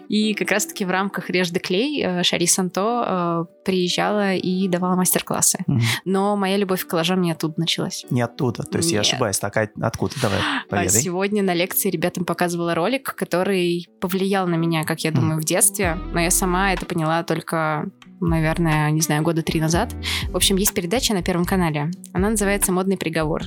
И 0.08 0.34
как 0.34 0.52
раз-таки 0.52 0.86
в 0.86 0.90
рамках 0.90 1.30
«Режь 1.30 1.50
де 1.50 1.60
клей» 1.60 2.04
э, 2.04 2.24
Шари 2.24 2.46
Санто 2.48 3.48
э, 3.50 3.64
приезжала 3.66 4.36
и 4.36 4.68
давала 4.68 4.96
мастер-классы. 4.96 5.60
Но 6.06 6.36
моя 6.36 6.58
любовь 6.58 6.86
к 6.86 6.90
коллажам 6.90 7.22
не 7.22 7.32
оттуда 7.32 7.56
началась. 7.58 8.06
Не 8.10 8.22
оттуда, 8.22 8.64
то 8.64 8.78
есть 8.78 8.92
я 8.92 9.02
ошибаюсь. 9.02 9.40
Так, 9.40 9.56
а 9.58 9.70
откуда? 9.82 10.16
Давай, 10.22 10.40
поведай. 10.70 11.02
Сегодня 11.02 11.44
на 11.44 11.54
лекции 11.54 11.90
ребятам 11.90 12.26
показывала 12.26 12.76
ролик, 12.76 13.16
который 13.16 13.88
повлиял 14.02 14.48
на 14.48 14.56
меня, 14.56 14.84
как 14.84 15.02
я 15.02 15.12
думаю, 15.12 15.40
в 15.40 15.44
детстве. 15.44 15.98
Но 16.14 16.20
я 16.20 16.32
сама 16.32 16.74
это 16.74 16.86
поняла 16.86 17.24
только 17.24 17.90
наверное, 18.22 18.92
не 18.92 19.02
знаю, 19.02 19.24
года 19.24 19.42
три 19.42 19.62
назад. 19.62 19.96
В 20.30 20.36
общем, 20.36 20.58
есть 20.58 20.74
передача 20.74 21.14
на 21.14 21.24
Первом 21.24 21.46
канале. 21.46 21.92
Она 22.14 22.30
называется 22.30 22.72
«Модный 22.72 22.98
приговор». 22.98 23.44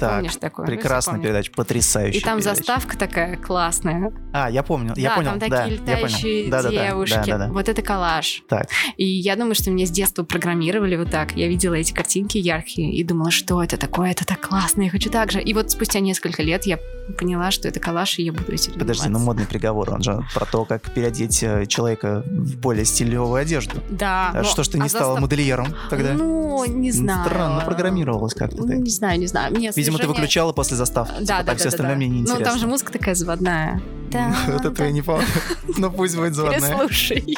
Так, 0.00 0.14
Помнишь 0.14 0.36
такое? 0.36 0.66
Прекрасная 0.66 1.16
ну, 1.16 1.22
передача, 1.22 1.52
потрясающая. 1.52 2.20
И 2.20 2.24
там 2.24 2.38
передача. 2.38 2.56
заставка 2.56 2.96
такая 2.96 3.36
классная. 3.36 4.12
А, 4.32 4.50
я 4.50 4.62
помню, 4.62 4.94
я 4.96 5.10
да, 5.10 5.16
понял. 5.16 5.30
там 5.32 5.40
такие 5.40 5.58
да, 5.58 5.66
летающие 5.66 6.50
да, 6.50 6.70
девушки. 6.70 7.14
Да, 7.14 7.22
да, 7.24 7.38
да, 7.38 7.46
да. 7.46 7.52
Вот 7.52 7.68
это 7.68 7.82
коллаж. 7.82 8.42
Так. 8.48 8.68
И 8.96 9.04
я 9.04 9.36
думаю, 9.36 9.54
что 9.54 9.70
меня 9.70 9.84
с 9.84 9.90
детства 9.90 10.22
программировали 10.22 10.96
вот 10.96 11.10
так. 11.10 11.32
Я 11.36 11.48
видела 11.48 11.74
эти 11.74 11.92
картинки 11.92 12.38
яркие 12.38 12.94
и 12.94 13.04
думала, 13.04 13.30
что 13.30 13.62
это 13.62 13.76
такое, 13.76 14.12
это 14.12 14.24
так 14.24 14.40
классно, 14.40 14.82
я 14.82 14.90
хочу 14.90 15.10
так 15.10 15.30
же. 15.30 15.42
И 15.42 15.52
вот 15.52 15.70
спустя 15.70 16.00
несколько 16.00 16.42
лет 16.42 16.64
я 16.64 16.78
поняла, 17.18 17.50
что 17.50 17.68
это 17.68 17.78
коллаж, 17.78 18.18
и 18.18 18.22
я 18.22 18.32
буду 18.32 18.52
этим 18.52 18.72
Подожди, 18.78 19.08
ну 19.10 19.18
модный 19.18 19.46
приговор, 19.46 19.92
он 19.92 20.02
же 20.02 20.24
про 20.34 20.46
то, 20.46 20.64
как 20.64 20.90
переодеть 20.90 21.42
э, 21.42 21.66
человека 21.66 22.24
в 22.26 22.56
более 22.56 22.86
стилевую 22.86 23.34
одежду. 23.34 23.82
Да. 23.90 24.30
А 24.32 24.44
что 24.44 24.62
ж 24.62 24.68
ты 24.68 24.78
не 24.78 24.86
а 24.86 24.88
стала 24.88 25.04
застав... 25.04 25.20
модельером 25.20 25.74
тогда? 25.90 26.14
Ну, 26.14 26.64
не 26.66 26.90
знаю. 26.90 27.26
Странно 27.26 27.60
программировалась 27.66 28.34
как-то. 28.34 28.64
Ну, 28.64 28.72
не 28.74 28.90
знаю, 28.90 29.18
не 29.18 29.26
знаю. 29.26 29.54
Мне 29.54 29.72
Видимо, 29.74 29.89
ты 29.98 30.06
выключала 30.08 30.52
после 30.52 30.76
заставки. 30.76 31.12
Да, 31.12 31.18
типа, 31.20 31.26
да, 31.26 31.44
так 31.44 31.58
все 31.58 31.68
остальное 31.68 31.96
мне 31.96 32.08
не 32.08 32.18
интересно. 32.20 32.38
Ну, 32.44 32.50
там 32.50 32.58
же 32.58 32.66
музыка 32.66 32.92
такая 32.92 33.14
заводная. 33.14 33.80
Да, 34.10 34.34
вот 34.48 34.64
это 34.64 34.84
я 34.84 34.90
не 34.90 35.02
помню. 35.02 35.24
Ну, 35.78 35.88
пусть 35.90 36.16
будет 36.16 36.34
заводная. 36.34 36.76
Слушай. 36.76 37.36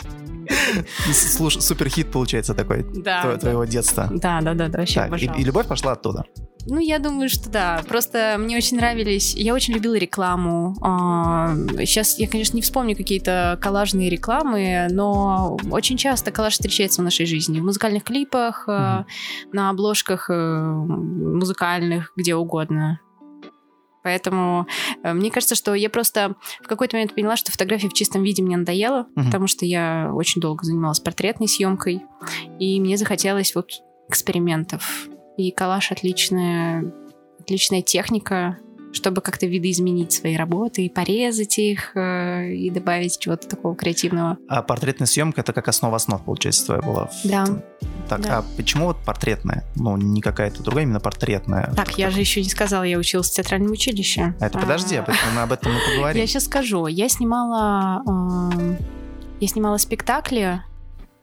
Слушай, 1.13 1.63
супер 1.63 1.89
хит 1.89 2.11
получается 2.11 2.55
такой 2.55 2.85
да, 2.95 3.37
твоего 3.37 3.65
детства. 3.65 4.09
Да, 4.11 4.41
да, 4.41 4.55
да, 4.55 4.69
да, 4.69 4.79
вообще 4.79 5.07
так, 5.09 5.21
и, 5.21 5.31
и 5.41 5.45
любовь 5.45 5.67
пошла 5.67 5.93
оттуда. 5.93 6.25
Ну, 6.67 6.79
я 6.79 6.99
думаю, 6.99 7.29
что 7.29 7.51
да. 7.51 7.83
Просто 7.89 8.37
мне 8.39 8.57
очень 8.57 8.77
нравились... 8.77 9.35
Я 9.35 9.55
очень 9.55 9.75
любила 9.75 9.95
рекламу. 9.95 10.75
Сейчас 11.81 12.19
я, 12.19 12.29
конечно, 12.29 12.57
не 12.57 12.63
вспомню 12.63 12.97
какие-то 12.97 13.59
коллажные 13.61 14.09
рекламы, 14.09 14.87
но 14.91 15.59
очень 15.71 15.97
часто 15.97 16.31
коллаж 16.31 16.53
встречается 16.53 17.01
в 17.01 17.05
нашей 17.05 17.27
жизни. 17.27 17.61
В 17.61 17.65
музыкальных 17.65 18.05
клипах, 18.05 18.69
mm-hmm. 18.69 19.05
на 19.53 19.71
обложках 19.71 20.31
э, 20.31 20.35
музыкальных, 20.35 22.13
где 22.17 22.37
угодно. 22.37 23.01
Поэтому 24.03 24.67
э, 25.03 25.13
мне 25.13 25.31
кажется, 25.31 25.55
что 25.55 25.75
я 25.75 25.91
просто 25.91 26.35
в 26.61 26.69
какой-то 26.69 26.97
момент 26.97 27.15
поняла, 27.15 27.37
что 27.37 27.53
фотография 27.53 27.89
в 27.89 27.95
чистом 27.95 28.23
виде 28.23 28.43
мне 28.43 28.57
надоела, 28.57 29.07
mm-hmm. 29.15 29.25
потому 29.25 29.47
что 29.47 29.65
я 29.65 30.11
очень 30.13 30.41
долго 30.41 30.65
занималась 30.65 31.01
портретной 31.01 31.49
съемкой, 31.49 32.03
и 32.59 32.81
мне 32.81 32.97
захотелось 32.97 33.55
вот 33.55 33.71
экспериментов. 34.09 35.09
И 35.37 35.51
коллаж 35.51 35.91
отличная, 35.91 36.93
отличная 37.41 37.83
техника, 37.83 38.59
чтобы 38.93 39.21
как-то 39.21 39.47
видоизменить 39.47 40.13
свои 40.13 40.37
работы 40.37 40.85
и 40.87 40.89
порезать 40.89 41.59
их, 41.59 41.97
э, 41.97 42.53
и 42.53 42.71
добавить 42.71 43.19
чего-то 43.19 43.49
такого 43.49 43.75
креативного. 43.75 44.39
А 44.49 44.63
портретная 44.63 45.07
съемка 45.07 45.41
это 45.41 45.53
как 45.53 45.69
основа 45.69 45.97
основ, 45.97 46.23
получается, 46.23 46.67
твоя 46.67 46.83
была? 46.83 47.11
Да. 47.25 47.47
Так, 48.09 48.21
да. 48.21 48.39
а 48.39 48.45
почему 48.57 48.87
вот 48.87 48.99
портретная? 49.05 49.65
Ну, 49.75 49.97
не 49.97 50.21
какая-то 50.21 50.63
другая, 50.63 50.85
именно 50.85 51.01
портретная. 51.01 51.73
Так, 51.75 51.99
я 51.99 52.11
же 52.11 52.21
еще 52.21 52.43
не 52.43 52.49
сказала, 52.49 52.83
я 52.83 52.99
училась 52.99 53.31
в 53.31 53.35
театральном 53.35 53.73
училище. 53.73 54.35
А 54.41 54.47
это 54.47 54.59
подожди, 54.59 54.97
об 54.97 55.09
этом, 55.09 55.35
мы 55.35 55.43
об 55.43 55.53
этом 55.53 55.73
мы 55.73 55.81
поговорим. 55.95 56.21
Я 56.21 56.27
сейчас 56.27 56.45
скажу. 56.45 56.87
Я 56.87 57.09
снимала, 57.09 58.03
я 59.41 59.49
снимала 59.49 59.79
спектакли 59.79 60.63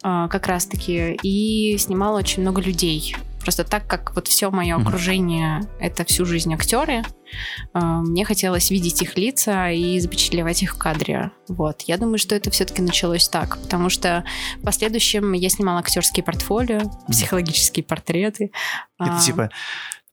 а, 0.01 0.27
как 0.29 0.47
раз-таки, 0.47 1.17
и 1.21 1.77
снимала 1.77 2.19
очень 2.19 2.41
много 2.41 2.61
людей. 2.61 3.15
Просто 3.49 3.63
так 3.63 3.87
как 3.87 4.13
вот 4.13 4.27
все 4.27 4.51
мое 4.51 4.77
Мгм. 4.77 4.85
окружение 4.87 5.61
это 5.79 6.05
всю 6.05 6.23
жизнь 6.23 6.53
актеры, 6.53 7.01
а, 7.73 8.01
мне 8.01 8.23
хотелось 8.23 8.69
видеть 8.69 9.01
их 9.01 9.17
лица 9.17 9.71
и 9.71 9.99
запечатлевать 9.99 10.61
их 10.61 10.75
в 10.75 10.77
кадре. 10.77 11.31
Вот. 11.47 11.81
Я 11.87 11.97
думаю, 11.97 12.19
что 12.19 12.35
это 12.35 12.51
все-таки 12.51 12.83
началось 12.83 13.27
так, 13.27 13.57
потому 13.59 13.89
что 13.89 14.23
в 14.59 14.61
последующем 14.65 15.33
я 15.33 15.49
снимала 15.49 15.79
актерские 15.79 16.23
портфолио, 16.23 16.81
психологические 17.07 17.83
портреты. 17.83 18.51
Это 18.99 19.15
А, 19.15 19.19
типа 19.19 19.49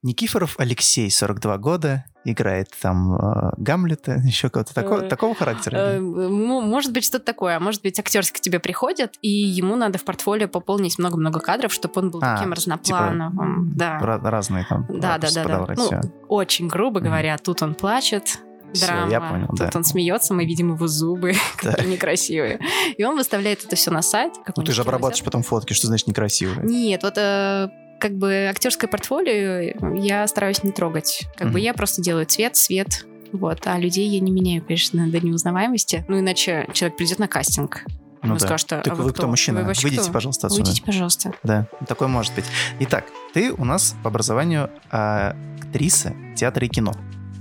Никифоров 0.07 0.55
Алексей, 0.59 1.11
42 1.11 1.59
года, 1.59 2.05
играет 2.25 2.69
там 2.81 3.15
э, 3.15 3.51
Гамлета, 3.59 4.13
еще 4.25 4.49
кого-то 4.49 4.75
такого, 4.75 5.01
Э, 5.03 5.09
такого 5.09 5.35
характера. 5.35 5.77
Э, 5.77 6.01
Может 6.01 6.93
быть, 6.93 7.05
что-то 7.05 7.25
такое. 7.25 7.57
а 7.57 7.61
Может 7.61 7.83
быть, 7.83 7.99
актерский 7.99 8.39
к 8.39 8.41
тебе 8.41 8.59
приходят, 8.61 9.15
и 9.23 9.29
ему 9.29 9.77
надо 9.77 9.99
в 9.99 10.05
портфолио 10.05 10.49
пополнить 10.49 10.99
много-много 10.99 11.41
кадров, 11.41 11.73
чтобы 11.73 12.01
он 12.01 12.11
был 12.11 12.21
А, 12.23 12.37
таким 12.37 12.53
разноплановым. 12.53 13.73
да. 13.77 13.99
Ра- 14.01 14.21
разные 14.31 14.65
там 14.69 14.87
Да, 14.89 15.19
да, 15.19 15.29
да, 15.29 15.31
да. 15.35 15.43
подобрать, 15.43 15.79
Ну, 15.79 16.01
очень 16.29 16.69
грубо 16.69 17.01
говоря, 17.01 17.37
тут 17.39 17.63
он 17.63 17.75
плачет, 17.75 18.39
драма, 18.75 19.11
я 19.11 19.21
понял, 19.21 19.47
тут 19.49 19.59
да. 19.59 19.71
он 19.75 19.85
смеется, 19.85 20.35
мы 20.35 20.45
видим 20.45 20.75
его 20.75 20.87
зубы, 20.87 21.35
которые 21.57 21.89
некрасивые. 21.93 22.61
И 22.97 23.05
он 23.05 23.17
выставляет 23.17 23.65
это 23.65 23.77
все 23.77 23.91
на 23.91 24.03
сайт. 24.03 24.35
Ну 24.57 24.63
ты 24.63 24.73
же 24.73 24.83
обрабатываешь 24.83 25.23
потом 25.25 25.43
фотки, 25.43 25.73
что 25.73 25.87
значит 25.87 26.07
некрасивые? 26.09 26.67
нет, 26.67 27.03
вот 27.03 27.15
э, 27.17 27.69
как 28.01 28.17
бы 28.17 28.47
актерское 28.51 28.89
портфолио 28.91 29.95
я 29.97 30.27
стараюсь 30.27 30.63
не 30.63 30.73
трогать. 30.73 31.27
Как 31.37 31.49
бы 31.49 31.55
Мгм. 31.59 31.63
я 31.63 31.75
просто 31.75 32.03
делаю 32.03 32.27
цвет, 32.27 32.57
свет, 32.57 33.07
вот, 33.33 33.67
а 33.67 33.79
людей 33.79 34.09
я 34.09 34.21
не 34.21 34.31
меняю, 34.31 34.63
конечно, 34.65 35.09
до 35.09 35.21
неузнаваемости. 35.21 36.05
Ну, 36.09 36.19
иначе 36.21 36.69
человек 36.73 36.97
придет 36.97 37.19
на 37.19 37.29
кастинг. 37.29 37.85
Ну 38.23 38.35
да. 38.35 38.41
скажет, 38.41 38.73
а 38.73 38.81
Так 38.81 38.97
вы, 38.97 39.05
вы 39.05 39.13
кто, 39.13 39.29
мужчина? 39.29 39.61
Вы 39.61 39.67
Выйдите, 39.83 40.03
кто? 40.03 40.13
пожалуйста, 40.13 40.49
отсюда. 40.49 40.65
Выйдите, 40.65 40.83
пожалуйста. 40.85 41.33
Да, 41.45 41.69
такое 41.87 42.09
может 42.09 42.35
быть. 42.35 42.45
Итак, 42.81 43.05
ты 43.33 43.53
у 43.53 43.65
нас 43.65 43.95
по 44.03 44.09
образованию 44.09 44.71
а, 44.91 45.37
актриса 45.63 46.13
театра 46.35 46.67
и 46.67 46.69
кино. 46.69 46.93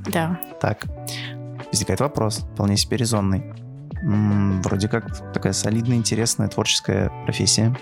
Да. 0.08 0.40
Так, 0.62 0.86
возникает 1.72 2.02
вопрос, 2.02 2.46
вполне 2.54 2.78
себе 2.78 2.98
резонный. 2.98 3.44
М, 4.04 4.62
вроде 4.62 4.88
как 4.88 5.34
такая 5.34 5.54
солидная, 5.54 5.98
интересная, 5.98 6.48
творческая 6.50 7.12
профессия. 7.26 7.76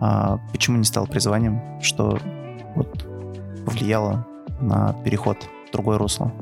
А 0.00 0.38
почему 0.52 0.76
не 0.78 0.84
стал 0.84 1.06
призванием? 1.06 1.60
Что 1.82 2.18
вот 2.74 3.06
повлияло 3.66 4.26
на 4.60 4.92
переход 5.04 5.38
в 5.68 5.72
другое 5.72 5.98
русло? 5.98 6.32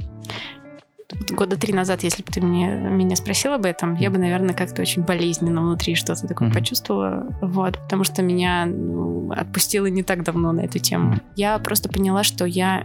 Года 1.31 1.57
три 1.57 1.73
назад, 1.73 2.03
если 2.03 2.23
бы 2.23 2.33
ты 2.33 2.41
мне, 2.41 2.69
меня 2.69 3.15
спросил 3.17 3.53
об 3.53 3.65
этом, 3.65 3.95
я 3.95 4.11
бы, 4.11 4.19
наверное, 4.19 4.55
как-то 4.55 4.83
очень 4.83 5.03
болезненно 5.03 5.61
внутри 5.62 5.95
что-то 5.95 6.26
такое 6.26 6.49
Мгм. 6.49 6.57
почувствовала. 6.57 7.26
Вот, 7.41 7.79
потому 7.79 8.03
что 8.05 8.23
меня 8.23 8.67
ну, 8.67 9.31
отпустило 9.33 9.87
не 9.87 10.03
так 10.03 10.25
давно 10.25 10.53
на 10.53 10.61
эту 10.62 10.79
тему. 10.79 11.11
Мгм. 11.12 11.21
Я 11.37 11.59
просто 11.59 11.88
поняла, 11.88 12.25
что 12.25 12.45
я 12.45 12.85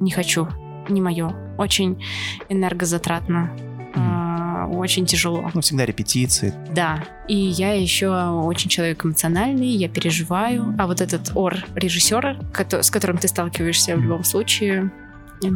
не 0.00 0.10
хочу, 0.10 0.48
не 0.88 1.00
мое. 1.00 1.34
Очень 1.58 2.02
энергозатратно. 2.48 3.50
а, 3.94 4.31
Очень 4.66 5.06
тяжело. 5.06 5.50
Ну, 5.54 5.60
всегда 5.60 5.86
репетиции. 5.86 6.54
Да. 6.72 7.04
И 7.28 7.36
я 7.36 7.72
еще 7.72 8.10
очень 8.10 8.68
человек 8.68 9.04
эмоциональный, 9.04 9.68
я 9.68 9.88
переживаю. 9.88 10.74
А 10.78 10.86
вот 10.86 11.00
этот 11.00 11.32
ор 11.34 11.56
режиссера, 11.74 12.36
с 12.70 12.90
которым 12.90 13.18
ты 13.18 13.28
сталкиваешься 13.28 13.96
в 13.96 14.02
любом 14.02 14.24
случае, 14.24 14.90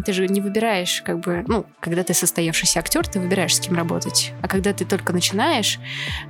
ты 0.05 0.12
же 0.12 0.28
не 0.28 0.40
выбираешь, 0.40 1.02
как 1.02 1.21
бы, 1.21 1.45
ну, 1.47 1.66
когда 1.81 2.02
ты 2.02 2.14
состоявшийся 2.14 2.81
актер, 2.81 3.07
ты 3.07 3.21
выбираешь, 3.21 3.55
с 3.55 3.61
кем 3.61 3.76
работать. 3.76 4.33
А 4.43 4.49
когда 4.49 4.73
ты 4.73 4.85
только 4.85 5.12
начинаешь, 5.12 5.78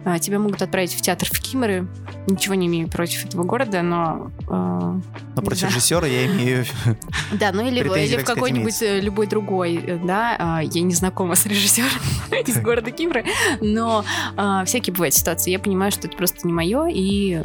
а, 0.05 0.19
тебя 0.19 0.39
могут 0.39 0.63
отправить 0.63 0.95
в 0.95 1.01
театр 1.01 1.29
в 1.31 1.41
Кимры. 1.41 1.87
Ничего 2.27 2.55
не 2.55 2.67
имею 2.67 2.89
против 2.89 3.25
этого 3.25 3.45
города, 3.45 3.83
но... 3.83 4.31
э, 4.43 4.49
Но 4.49 5.43
против 5.43 5.63
Да. 5.63 5.69
режиссера 5.69 6.07
я 6.07 6.27
имею... 6.27 6.65
да, 7.33 7.53
ну 7.53 7.67
или, 7.67 7.81
или 7.81 8.17
в 8.17 8.25
какой-нибудь 8.25 8.83
э, 8.83 9.01
любой 9.01 9.27
другой, 9.27 9.77
э, 9.77 9.99
да, 10.03 10.37
а, 10.39 10.61
я 10.63 10.83
не 10.83 10.95
знакома 10.95 11.35
с 11.35 11.47
режиссером 11.47 11.91
из 12.47 12.59
города 12.61 12.91
Кипра, 12.91 13.25
но 13.61 14.05
а, 14.37 14.65
всякие 14.65 14.93
бывают 14.93 15.15
ситуации. 15.15 15.51
Я 15.51 15.59
понимаю, 15.59 15.93
что 15.93 16.09
это 16.09 16.17
просто 16.17 16.47
не 16.47 16.53
мое, 16.53 16.87
и 16.89 17.37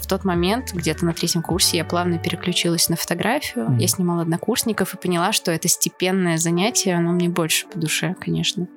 в 0.00 0.06
тот 0.06 0.24
момент, 0.24 0.72
где-то 0.72 1.04
на 1.04 1.12
третьем 1.12 1.42
курсе, 1.42 1.78
я 1.78 1.84
плавно 1.84 2.18
переключилась 2.18 2.88
на 2.88 2.96
фотографию, 2.96 3.76
я 3.78 3.88
снимала 3.88 4.22
однокурсников 4.22 4.94
и 4.94 4.96
поняла, 4.96 5.32
что 5.32 5.50
это 5.56 5.68
степенное 5.68 6.38
занятие, 6.38 6.94
оно 6.94 7.12
мне 7.12 7.28
больше 7.28 7.66
по 7.66 7.78
душе, 7.78 8.14
конечно. 8.20 8.68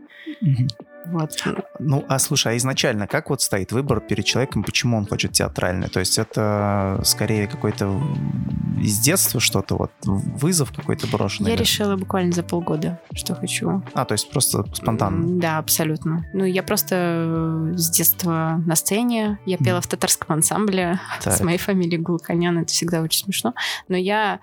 Мгм. 0.42 0.68
Вот. 1.08 1.32
Ну, 1.80 2.06
а 2.08 2.20
слушай, 2.20 2.54
а 2.54 2.58
изначально 2.58 3.08
как 3.08 3.30
вот 3.30 3.42
стоит 3.42 3.72
выбор 3.72 4.00
перед 4.00 4.26
человеком, 4.26 4.64
почему 4.64 4.98
он 4.98 5.08
хочет 5.08 5.32
театральное? 5.32 5.90
То 5.90 6.00
есть 6.00 6.18
это 6.18 7.02
скорее 7.04 7.48
какой-то 7.48 8.02
из 8.82 9.00
детства 9.00 9.40
что-то, 9.40 9.76
вот 9.76 9.92
вызов 10.04 10.72
какой-то 10.72 11.08
брошенный? 11.08 11.50
Я 11.50 11.56
или- 11.56 11.64
решила 11.64 11.96
буквально 11.96 12.32
за 12.32 12.44
полгода, 12.44 13.00
что 13.14 13.36
хочу. 13.36 13.82
А, 13.94 14.06
то 14.06 14.14
есть 14.14 14.30
просто 14.30 14.64
спонтанно. 14.74 15.40
Да, 15.40 15.58
абсолютно. 15.58 16.26
Ну, 16.34 16.46
я 16.46 16.64
просто 16.64 16.96
э, 16.96 17.74
с 17.76 17.90
детства 17.90 18.62
на 18.66 18.76
сцене. 18.76 19.40
Я 19.46 19.58
пела 19.58 19.82
в 19.82 19.88
татарском 19.88 20.36
ансамбле 20.38 21.00
Так. 21.24 21.34
с 21.34 21.42
моей 21.42 21.58
фамилией 21.58 22.02
Гулканян. 22.02 22.58
Это 22.60 22.68
всегда 22.72 23.02
очень 23.02 23.24
смешно. 23.26 23.54
Но 23.88 23.98
я 23.98 24.40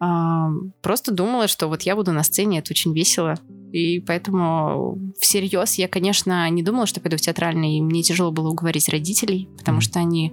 а, 0.00 0.50
просто 0.82 1.12
думала, 1.12 1.48
что 1.48 1.68
вот 1.68 1.82
я 1.82 1.96
буду 1.96 2.12
на 2.12 2.22
сцене, 2.22 2.58
это 2.58 2.72
очень 2.72 2.94
весело. 2.94 3.36
И 3.74 3.98
поэтому 3.98 5.12
всерьез 5.18 5.74
я, 5.74 5.88
конечно, 5.88 6.48
не 6.48 6.62
думала, 6.62 6.86
что 6.86 7.00
пойду 7.00 7.16
в 7.16 7.20
театральный. 7.20 7.78
И 7.78 7.82
мне 7.82 8.04
тяжело 8.04 8.30
было 8.30 8.50
уговорить 8.50 8.88
родителей, 8.88 9.48
потому 9.58 9.80
что 9.80 9.98
они 9.98 10.32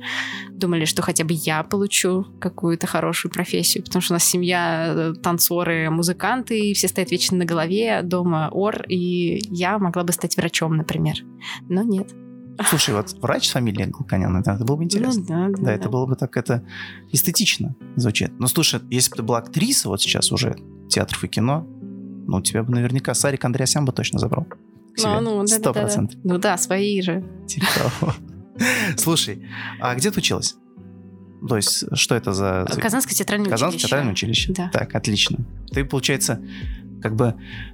думали, 0.52 0.86
что 0.86 1.02
хотя 1.02 1.24
бы 1.24 1.34
я 1.34 1.64
получу 1.64 2.28
какую-то 2.40 2.86
хорошую 2.86 3.32
профессию, 3.32 3.84
потому 3.84 4.04
что 4.04 4.14
у 4.14 4.16
нас 4.18 4.26
семья 4.26 4.94
э, 4.96 5.14
танцоры, 5.24 5.90
музыканты, 5.90 6.60
и 6.60 6.74
все 6.76 6.88
стоят 6.88 7.10
вечно 7.10 7.36
на 7.36 7.46
голове, 7.46 8.02
дома 8.04 8.50
ор, 8.52 8.84
и 8.88 9.42
я 9.50 9.80
могла 9.80 10.04
бы 10.04 10.14
стать 10.14 10.38
врачом, 10.38 10.78
например. 10.78 11.16
Но 11.68 11.82
нет. 11.82 12.14
Слушай, 12.70 12.94
вот 12.94 13.12
врач 13.24 13.48
с 13.48 13.52
фамилией 13.54 13.88
Гулканян, 13.90 14.38
это, 14.38 14.52
это 14.52 14.66
было 14.66 14.76
бы 14.76 14.84
интересно. 14.84 15.20
Ну 15.20 15.28
да, 15.28 15.48
да, 15.48 15.64
Да, 15.64 15.74
это 15.74 15.90
было 15.90 16.06
бы 16.06 16.16
так 16.16 16.38
это 16.38 16.64
эстетично 17.12 17.76
звучит. 17.96 18.32
Ну, 18.38 18.46
слушай, 18.46 18.82
если 18.92 19.10
бы 19.10 19.18
ты 19.18 19.24
была 19.24 19.40
актриса 19.40 19.90
вот 19.90 20.00
сейчас 20.00 20.32
уже 20.32 20.58
театров 20.90 21.24
и 21.24 21.28
кино, 21.28 21.66
ну, 22.28 22.42
тебя 22.42 22.64
бы 22.64 22.74
наверняка 22.74 23.14
Сарик 23.14 23.44
Андреасян 23.46 23.86
бы 23.86 23.92
точно 23.92 24.20
забрал. 24.20 24.48
Ну, 24.98 25.20
ну, 25.22 25.36
да, 25.38 25.42
да, 25.42 25.48
Сто 25.48 25.62
да, 25.64 25.74
да. 25.74 25.80
процентов. 25.82 26.20
Ну 26.24 26.38
да, 26.38 26.58
свои 26.58 27.02
же. 27.02 27.24
Типа. 27.48 28.16
Слушай, 28.98 29.48
а 29.80 29.96
где 29.96 30.12
ты 30.12 30.20
училась? 30.20 30.56
То 31.48 31.56
есть, 31.56 31.86
что 31.98 32.16
это 32.16 32.34
за... 32.34 32.68
за- 32.70 32.80
Казанское 32.80 33.16
театральное 33.16 33.50
Казанское 33.50 33.70
училище. 33.78 33.88
театральное 33.88 34.12
училище? 34.14 34.54
Да. 34.54 34.70
Так, 34.72 34.94
отлично. 34.94 35.40
Ты, 35.72 35.84
получается, 35.86 36.40
как 37.02 37.16
бы 37.16 37.34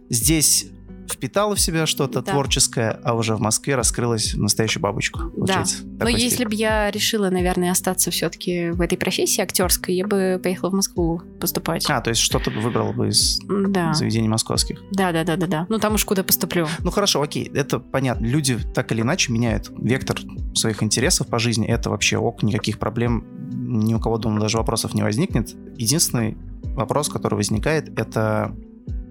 здесь 0.09 0.67
впитала 1.11 1.55
в 1.55 1.59
себя 1.59 1.85
что-то 1.85 2.21
Да. 2.21 2.31
творческое, 2.31 2.99
а 3.03 3.13
уже 3.15 3.35
в 3.35 3.39
Москве 3.41 3.75
раскрылась 3.75 4.33
в 4.33 4.39
настоящую 4.41 4.81
бабочку. 4.83 5.29
Получается. 5.31 5.83
Но 5.83 6.07
если 6.09 6.45
бы 6.45 6.53
я 6.53 6.91
решила, 6.91 7.29
наверное, 7.29 7.71
остаться 7.71 8.11
все-таки 8.11 8.69
в 8.71 8.81
этой 8.81 8.97
профессии 8.97 9.41
актерской, 9.41 9.95
я 9.95 10.05
бы 10.05 10.39
поехала 10.41 10.69
в 10.69 10.73
Москву 10.73 11.21
поступать. 11.39 11.85
А, 11.89 12.01
то 12.01 12.09
есть 12.09 12.21
что-то 12.21 12.51
бы 12.51 12.59
выбрала 12.59 12.91
бы 12.91 13.07
из 13.09 13.39
Да. 13.47 13.93
заведений 13.93 14.27
московских. 14.27 14.81
Да, 14.91 15.11
да, 15.11 15.23
да, 15.23 15.35
да, 15.35 15.47
да. 15.47 15.65
Ну 15.69 15.79
там 15.79 15.95
уж 15.95 16.05
куда 16.05 16.23
поступлю. 16.23 16.67
Ну 16.83 16.91
хорошо, 16.91 17.21
окей, 17.21 17.49
это 17.53 17.79
понятно. 17.79 18.25
Люди 18.25 18.57
так 18.73 18.91
или 18.91 19.01
иначе 19.01 19.31
меняют 19.31 19.71
вектор 19.77 20.19
своих 20.53 20.83
интересов 20.83 21.27
по 21.27 21.39
жизни. 21.39 21.67
Это 21.67 21.89
вообще 21.89 22.17
ок, 22.17 22.43
никаких 22.43 22.79
проблем 22.79 23.25
ни 23.51 23.93
у 23.93 23.99
кого, 23.99 24.17
думаю, 24.17 24.41
даже 24.41 24.57
вопросов 24.57 24.93
не 24.93 25.03
возникнет. 25.03 25.55
Единственный 25.77 26.37
вопрос, 26.75 27.09
который 27.09 27.35
возникает, 27.35 27.97
это 27.99 28.55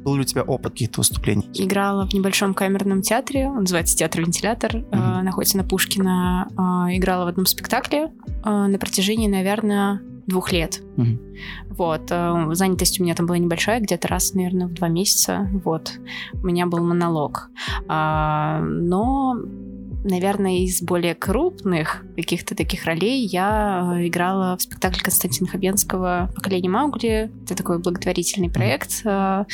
был 0.06 0.14
ли 0.14 0.20
у 0.20 0.24
тебя 0.24 0.42
опыт 0.42 0.72
каких-то 0.72 1.00
выступлений? 1.00 1.48
Играла 1.54 2.06
в 2.06 2.14
небольшом 2.14 2.54
камерном 2.54 3.02
театре, 3.02 3.48
он 3.48 3.60
называется 3.62 3.96
театр 3.96 4.20
Вентилятор, 4.20 4.76
э, 4.76 4.80
Мгм. 4.96 5.24
находится 5.24 5.56
на 5.56 5.64
Пушкина. 5.64 6.48
Э, 6.52 6.96
играла 6.96 7.24
в 7.24 7.28
одном 7.28 7.44
спектакле 7.44 8.12
э, 8.44 8.48
на 8.50 8.78
протяжении, 8.78 9.26
наверное, 9.26 10.00
двух 10.28 10.52
лет. 10.52 10.80
Мгм. 10.96 11.18
Вот. 11.70 12.02
э, 12.10 12.46
Занятость 12.52 13.00
у 13.00 13.02
меня 13.02 13.16
там 13.16 13.26
была 13.26 13.38
небольшая, 13.38 13.80
где-то 13.80 14.06
раз, 14.06 14.32
наверное, 14.34 14.68
в 14.68 14.74
два 14.74 14.86
месяца. 14.88 15.48
Вот. 15.64 15.92
У 16.34 16.46
меня 16.46 16.66
был 16.66 16.84
монолог. 16.84 17.50
А, 17.88 18.60
Но, 18.60 19.36
наверное, 20.06 20.58
из 20.58 20.82
более 20.82 21.14
крупных 21.14 22.04
каких-то 22.16 22.54
таких 22.54 22.84
ролей 22.84 23.26
я 23.26 23.94
э, 23.96 24.06
играла 24.06 24.56
в 24.56 24.62
спектакле 24.62 25.02
Константина 25.02 25.48
Хабенского 25.48 26.30
«Поколение 26.34 26.70
Маугли». 26.70 27.30
Это 27.44 27.54
такой 27.54 27.78
благотворительный 27.78 28.50
проект, 28.50 29.02
э, 29.04 29.44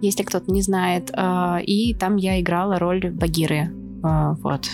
если 0.00 0.22
кто-то 0.22 0.50
не 0.50 0.62
знает. 0.62 1.10
Э, 1.12 1.62
И 1.62 1.94
там 1.94 2.16
я 2.16 2.40
играла 2.40 2.78
роль 2.78 3.10
Багиры. 3.10 3.70
Вот. 4.02 4.70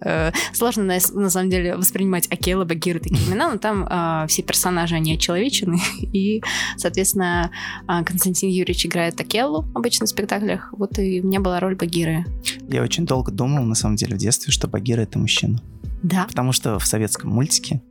Э, 0.00 0.32
Сложно, 0.52 0.84
на, 0.84 0.98
на 1.14 1.30
самом 1.30 1.50
деле, 1.50 1.76
воспринимать 1.76 2.30
Акела, 2.30 2.64
Багиры 2.64 3.00
такие 3.00 3.26
имена, 3.28 3.50
но 3.52 3.58
там 3.58 3.86
э, 3.88 4.26
все 4.28 4.42
персонажи, 4.42 4.94
они 4.94 5.14
очеловечены, 5.14 5.78
и, 6.00 6.42
соответственно, 6.76 7.50
э, 7.88 8.04
Константин 8.04 8.50
Юрьевич 8.50 8.86
играет 8.86 9.20
Акелу 9.20 9.64
обычно 9.74 10.06
в 10.06 10.08
спектаклях, 10.08 10.72
вот 10.76 10.98
и 10.98 11.20
у 11.20 11.26
меня 11.26 11.40
была 11.40 11.60
роль 11.60 11.76
Багиры. 11.76 12.24
Я 12.68 12.82
очень 12.82 13.06
долго 13.06 13.32
думал, 13.32 13.64
на 13.64 13.74
самом 13.74 13.96
деле, 13.96 14.16
в 14.16 14.18
детстве, 14.18 14.52
что 14.52 14.68
Багира— 14.68 15.00
это 15.02 15.18
мужчина. 15.18 15.60
Да? 16.02 16.24
Потому 16.24 16.52
что 16.52 16.78
в 16.78 16.86
советском 16.86 17.30
мультике 17.30 17.82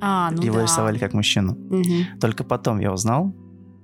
А, 0.00 0.30
ну 0.30 0.42
его 0.42 0.56
да. 0.56 0.64
рисовали 0.64 0.98
как 0.98 1.14
мужчину. 1.14 1.54
Мгм. 1.54 2.18
Только 2.20 2.44
потом 2.44 2.80
я 2.80 2.92
узнал, 2.92 3.34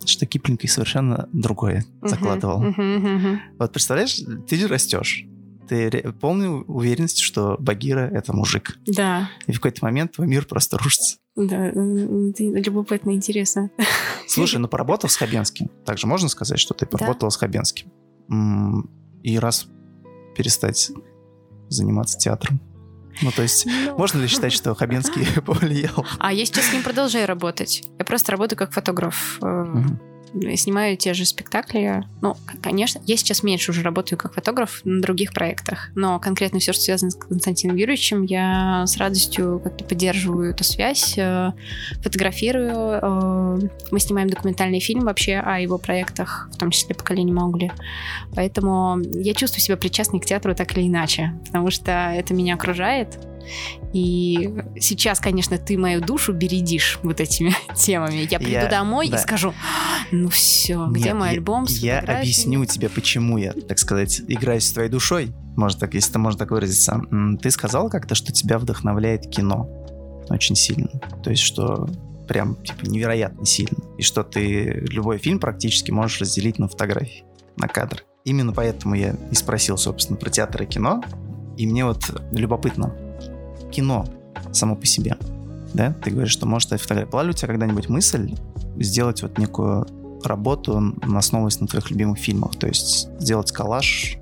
что 0.04 0.26
Киплинг 0.26 0.62
и 0.64 0.66
совершенно 0.66 1.28
другое 1.32 1.84
закладывал. 2.02 2.62
мгм, 2.62 2.94
мгм. 2.96 3.40
Вот 3.58 3.72
представляешь, 3.72 4.20
ты 4.48 4.66
растешь. 4.66 5.24
Ты 5.68 6.12
полной 6.20 6.62
уверенности, 6.66 7.22
что 7.22 7.56
Багира— 7.58 8.00
это 8.12 8.32
мужик. 8.34 8.76
Да, 8.86 9.30
И 9.46 9.52
в 9.52 9.56
какой-то 9.56 9.84
момент 9.84 10.12
твой 10.12 10.26
мир 10.26 10.44
просто 10.44 10.76
рушится. 10.78 11.18
да, 11.36 11.70
любопытно, 11.70 13.12
интересно. 13.12 13.70
Слушай, 14.26 14.58
ну 14.58 14.68
поработал 14.68 15.08
с 15.08 15.16
Хабенским. 15.16 15.68
Также 15.86 16.06
можно 16.06 16.28
сказать, 16.28 16.58
что 16.58 16.74
ты 16.74 16.84
поработал 16.86 17.30
с 17.30 17.36
Хабенским. 17.36 17.90
И 19.22 19.38
раз 19.38 19.66
перестать 20.36 20.90
заниматься 21.68 22.18
театром. 22.18 22.60
Ну, 23.20 23.30
то 23.30 23.42
есть, 23.42 23.66
Ну. 23.66 23.96
можно 23.98 24.20
ли 24.20 24.26
считать, 24.26 24.52
что 24.52 24.74
Хабенский 24.74 25.26
повлиял? 25.46 26.04
А 26.18 26.32
я 26.32 26.44
сейчас 26.46 26.66
с 26.66 26.72
ним 26.72 26.82
продолжаю 26.82 27.26
работать. 27.28 27.84
Я 27.98 28.04
просто 28.04 28.32
работаю 28.32 28.58
как 28.58 28.72
фотограф. 28.72 29.38
Я 29.42 29.98
снимаю 30.56 30.96
те 30.96 31.14
же 31.14 31.24
спектакли. 31.24 32.04
Ну, 32.20 32.36
конечно, 32.62 33.00
я 33.06 33.16
сейчас 33.16 33.42
меньше 33.42 33.70
уже 33.70 33.82
работаю 33.82 34.18
как 34.18 34.34
фотограф 34.34 34.80
на 34.84 35.00
других 35.00 35.32
проектах, 35.32 35.90
но 35.94 36.18
конкретно 36.18 36.58
все, 36.58 36.72
что 36.72 36.82
связано 36.82 37.10
с 37.10 37.16
Константином 37.16 37.76
Юрьевичем, 37.76 38.22
я 38.24 38.84
с 38.86 38.96
радостью 38.96 39.60
как-то 39.62 39.84
поддерживаю 39.84 40.50
эту 40.50 40.64
связь, 40.64 41.14
э, 41.18 41.52
фотографирую. 42.02 42.70
э, 42.72 43.68
Мы 43.90 44.00
снимаем 44.00 44.28
документальный 44.28 44.80
фильм 44.80 45.04
вообще 45.04 45.36
о 45.36 45.58
его 45.60 45.78
проектах, 45.78 46.48
в 46.52 46.56
том 46.56 46.70
числе 46.70 46.94
«Поколение 46.94 47.34
Маугли». 47.34 47.72
Поэтому 48.34 49.00
я 49.14 49.34
чувствую 49.34 49.60
себя 49.60 49.76
причастной 49.76 50.20
к 50.20 50.26
театру 50.26 50.54
так 50.54 50.76
или 50.76 50.86
иначе, 50.86 51.32
потому 51.46 51.70
что 51.70 51.92
это 51.92 52.34
меня 52.34 52.54
окружает, 52.54 53.18
и 53.92 54.52
сейчас, 54.80 55.20
конечно, 55.20 55.58
ты 55.58 55.76
мою 55.78 56.00
душу 56.00 56.32
бередишь 56.32 56.98
вот 57.02 57.20
этими 57.20 57.54
темами. 57.76 58.26
Я 58.30 58.38
приду 58.38 58.52
Я- 58.52 58.68
домой 58.70 59.08
да. 59.08 59.16
и 59.16 59.20
скажу, 59.20 59.52
ну 60.10 60.28
все, 60.28 60.86
где 60.90 61.06
Нет, 61.10 61.14
мой 61.16 61.28
я- 61.28 61.32
альбом 61.34 61.66
с 61.68 61.78
Я 61.78 61.94
фотографиями?» 61.96 62.20
объясню 62.22 62.64
тебе, 62.66 62.88
почему 62.88 63.38
я, 63.38 63.52
так 63.52 63.78
сказать, 63.78 64.20
играюсь 64.28 64.64
с 64.64 64.72
твоей 64.72 64.88
душой. 64.88 65.32
Может 65.56 65.78
так, 65.80 65.94
если 65.94 66.16
можно 66.18 66.38
так 66.38 66.50
выразиться. 66.50 67.02
Ты 67.42 67.50
сказал 67.50 67.90
как-то, 67.90 68.14
что 68.14 68.32
тебя 68.32 68.58
вдохновляет 68.58 69.26
кино 69.28 69.68
очень 70.30 70.56
сильно. 70.56 70.88
То 71.22 71.30
есть, 71.30 71.42
что 71.42 71.88
прям 72.26 72.54
типа 72.62 72.86
невероятно 72.86 73.44
сильно. 73.44 73.76
И 73.98 74.02
что 74.02 74.22
ты 74.22 74.84
любой 74.88 75.18
фильм 75.18 75.38
практически 75.38 75.90
можешь 75.90 76.20
разделить 76.22 76.58
на 76.58 76.68
фотографии, 76.68 77.24
на 77.58 77.68
кадры. 77.68 78.00
Именно 78.24 78.52
поэтому 78.52 78.94
я 78.94 79.14
и 79.30 79.34
спросил, 79.34 79.76
собственно, 79.76 80.16
про 80.16 80.30
театр 80.30 80.62
и 80.62 80.66
кино. 80.66 81.02
И 81.58 81.66
мне 81.66 81.84
вот 81.84 82.02
любопытно. 82.32 82.94
Кино 83.72 84.04
само 84.52 84.76
по 84.76 84.86
себе. 84.86 85.16
Да? 85.74 85.94
Ты 86.04 86.10
говоришь, 86.10 86.32
что 86.32 86.46
может 86.46 86.68
стать 86.68 86.80
фотографией. 86.82 87.10
Была 87.10 87.22
ли 87.24 87.30
у 87.30 87.32
тебя 87.32 87.48
когда-нибудь 87.48 87.88
мысль 87.88 88.34
сделать 88.78 89.22
вот 89.22 89.38
некую 89.38 89.86
работу, 90.24 90.94
основываясь 91.16 91.58
на 91.60 91.66
твоих 91.66 91.90
любимых 91.90 92.18
фильмах? 92.18 92.52
То 92.56 92.66
есть 92.68 93.08
сделать 93.18 93.50
коллаж, 93.52 94.16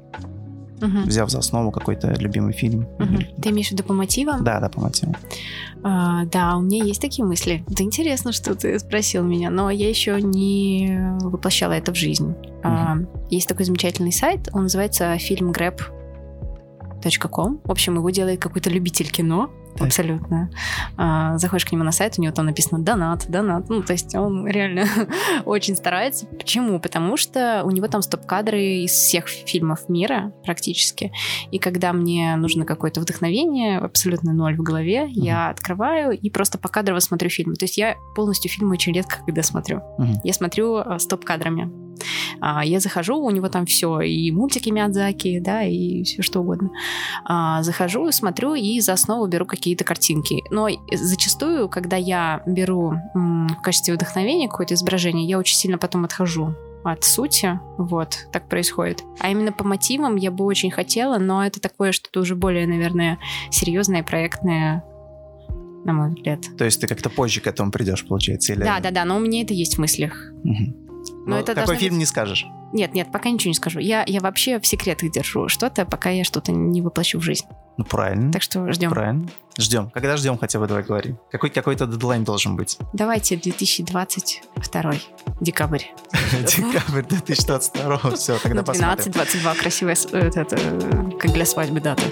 Мгм. 0.81 1.03
взяв 1.05 1.29
за 1.31 1.41
основу 1.41 1.71
какой-то 1.73 2.15
любимый 2.15 2.53
фильм? 2.55 2.87
Или- 3.01 3.29
Ты 3.43 3.51
имеешь 3.51 3.69
в 3.69 3.73
виду 3.73 3.83
по 3.83 3.93
мотивам? 3.93 4.45
Да, 4.45 4.61
да, 4.61 4.69
по 4.71 4.81
мотивам. 4.81 5.15
А, 5.83 6.25
да, 6.27 6.57
у 6.57 6.63
меня 6.63 6.85
есть 6.85 7.01
такие 7.03 7.25
мысли. 7.27 7.65
Это 7.71 7.83
интересно, 7.83 8.33
что 8.33 8.55
ты 8.55 8.79
спросил 8.79 9.23
меня, 9.25 9.51
но 9.51 9.69
я 9.71 9.89
еще 9.89 10.23
не 10.23 11.19
воплощала 11.21 11.73
это 11.73 11.93
в 11.93 11.97
жизнь. 11.97 12.35
А, 12.63 12.97
есть 13.29 13.49
такой 13.49 13.65
замечательный 13.67 14.13
сайт, 14.13 14.49
он 14.53 14.63
называется 14.65 15.19
filmgrab.com. 17.01 17.61
В 17.65 17.71
общем, 17.71 17.97
его 17.97 18.11
делает 18.11 18.41
какой-то 18.41 18.71
любитель 18.71 19.11
кино. 19.11 19.51
Так. 19.77 19.87
Абсолютно. 19.87 20.51
А, 20.97 21.39
заходишь 21.39 21.65
к 21.65 21.71
нему 21.71 21.85
на 21.85 21.93
сайт, 21.93 22.15
у 22.19 22.23
него 22.23 22.35
там 22.35 22.47
написано 22.47 22.81
донат, 22.81 23.27
донат. 23.29 23.69
Ну, 23.69 23.83
то 23.83 23.93
есть 23.93 24.15
он 24.17 24.47
реально 24.47 24.87
очень 25.45 25.77
старается. 25.77 26.27
Почему? 26.27 26.81
Потому 26.81 27.17
что 27.17 27.63
у 27.65 27.71
него 27.71 27.87
там 27.87 28.03
стоп-кадры 28.03 28.61
из 28.61 28.91
всех 28.91 29.29
фильмов 29.29 29.89
мира 29.89 30.33
практически. 30.45 31.13
И 31.53 31.59
когда 31.61 31.93
мне 31.93 32.35
нужно 32.35 32.65
какое-то 32.65 33.01
вдохновение, 33.01 33.79
абсолютно 33.79 34.33
ноль 34.33 34.57
в 34.57 34.63
голове, 34.63 35.07
я 35.11 35.51
открываю 35.51 36.19
и 36.19 36.31
просто 36.31 36.59
покадрово 36.59 36.99
смотрю 36.99 37.31
фильмы. 37.31 37.55
То 37.55 37.65
есть 37.65 37.79
я 37.79 37.95
полностью 38.17 38.51
фильмы 38.51 38.73
очень 38.73 38.93
редко 38.93 39.19
когда 39.25 39.45
смотрю. 39.45 39.83
Мгм. 39.99 40.21
Я 40.25 40.33
смотрю 40.33 40.77
а, 40.79 40.99
стоп-кадрами. 40.99 41.90
А, 42.41 42.65
я 42.65 42.81
захожу, 42.81 43.19
у 43.19 43.31
него 43.31 43.49
там 43.49 43.67
все, 43.67 44.01
и 44.01 44.31
мультики 44.31 44.71
Миядзаки, 44.71 45.41
да, 45.41 45.63
и 45.63 46.03
все 46.05 46.23
что 46.23 46.41
угодно. 46.41 46.71
А, 47.25 47.63
захожу, 47.63 48.11
смотрю 48.13 48.55
и 48.55 48.81
за 48.81 48.95
основу 48.95 49.27
беру 49.27 49.47
какие-то 49.47 49.85
картинки. 49.85 50.43
Но 50.51 50.69
зачастую, 50.93 51.69
когда 51.69 51.97
я 51.97 52.43
беру 52.47 52.95
в 53.15 53.63
качестве 53.63 53.95
вдохновения 53.95 54.49
какое-то 54.49 54.75
изображение, 54.75 55.27
я 55.29 55.39
очень 55.39 55.57
сильно 55.57 55.79
потом 55.79 56.05
отхожу 56.05 56.55
от 56.83 57.05
сути, 57.05 57.61
вот, 57.77 58.27
так 58.33 58.49
происходит. 58.49 59.05
А 59.19 59.31
именно 59.31 59.53
по 59.53 59.65
мотивам 59.65 60.17
я 60.17 60.31
бы 60.31 60.45
очень 60.45 60.71
хотела, 60.71 61.19
но 61.19 61.45
это 61.45 61.61
такое 61.61 61.93
что-то 61.93 62.21
уже 62.21 62.35
более, 62.35 62.67
наверное, 62.67 63.19
серьезное, 63.51 64.03
проектное, 64.03 64.83
на 65.85 65.93
мой 65.93 66.09
взгляд. 66.09 66.41
То 66.57 66.65
есть 66.65 66.81
ты 66.81 66.87
как-то 66.87 67.11
позже 67.11 67.41
к 67.41 67.47
этому 67.47 67.71
придешь, 67.71 68.07
получается? 68.07 68.53
Или... 68.53 68.63
Да, 68.63 68.81
да, 68.81 68.91
да, 68.91 69.05
но 69.05 69.17
у 69.17 69.21
меня 69.21 69.43
это 69.43 69.53
есть 69.53 69.77
в 69.77 69.79
мыслях. 69.79 70.33
Мгм. 70.43 70.80
Но 71.31 71.37
Ну, 71.37 71.43
это 71.43 71.55
должно 71.55 71.75
фильм 71.75 71.95
быть- 71.95 71.99
не 72.01 72.07
скажешь? 72.07 72.47
Нет, 72.73 72.95
нет, 72.95 73.11
пока 73.11 73.31
ничего 73.31 73.51
не 73.51 73.55
скажу. 73.55 73.79
Я, 73.81 74.05
я 74.07 74.21
вообще 74.21 74.61
в 74.61 74.67
секретах 74.67 75.11
держу 75.11 75.49
что-то, 75.49 75.85
пока 75.85 76.11
я 76.11 76.23
что-то 76.25 76.53
не 76.53 76.83
воплощу 76.83 77.19
в 77.19 77.23
жизнь. 77.23 77.47
Ну, 77.77 77.85
правильно. 77.85 78.31
Так 78.33 78.43
что 78.43 78.71
ждем. 78.73 78.91
Правильно. 78.91 79.29
Ждем. 79.59 79.91
Когда 79.91 80.17
ждем, 80.17 80.37
хотя 80.39 80.59
бы 80.61 80.67
давай 80.67 80.83
говори. 80.85 81.15
Какой, 81.31 81.51
какой-то 81.51 81.87
дедлайн 81.87 82.25
должен 82.25 82.55
быть. 82.57 82.79
Давайте 82.93 83.37
2022 83.37 84.93
декабрь. 85.41 85.83
Декабрь 86.47 87.03
2022. 87.09 87.99
Все, 88.17 88.39
тогда 88.39 88.61
Ну, 88.61 88.65
посмотрим. 88.67 89.13
12-22 89.13 89.55
красивая, 89.59 89.97
э, 90.13 90.31
э, 90.35 91.11
как 91.19 91.33
для 91.33 91.47
свадьбы 91.47 91.81
дата. 91.81 92.03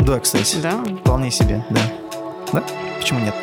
Да, 0.00 0.20
кстати. 0.20 0.56
Да? 0.62 0.82
Вполне 1.00 1.30
себе, 1.30 1.64
да. 1.70 1.80
Да? 2.52 2.64
Почему 3.00 3.20
нет? 3.20 3.34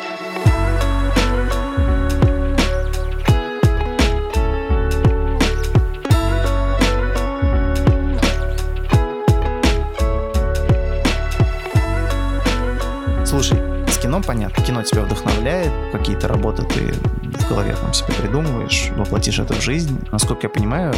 Слушай, 13.34 13.58
с 13.88 13.98
кино 13.98 14.22
понятно. 14.24 14.62
Кино 14.62 14.84
тебя 14.84 15.02
вдохновляет, 15.02 15.90
какие-то 15.90 16.28
работы 16.28 16.62
ты 16.62 16.92
в 16.92 17.48
голове 17.48 17.74
там 17.74 17.92
себе 17.92 18.12
придумываешь, 18.14 18.90
воплотишь 18.96 19.40
это 19.40 19.54
в 19.54 19.60
жизнь. 19.60 19.98
Насколько 20.12 20.42
я 20.46 20.50
понимаю, 20.50 20.94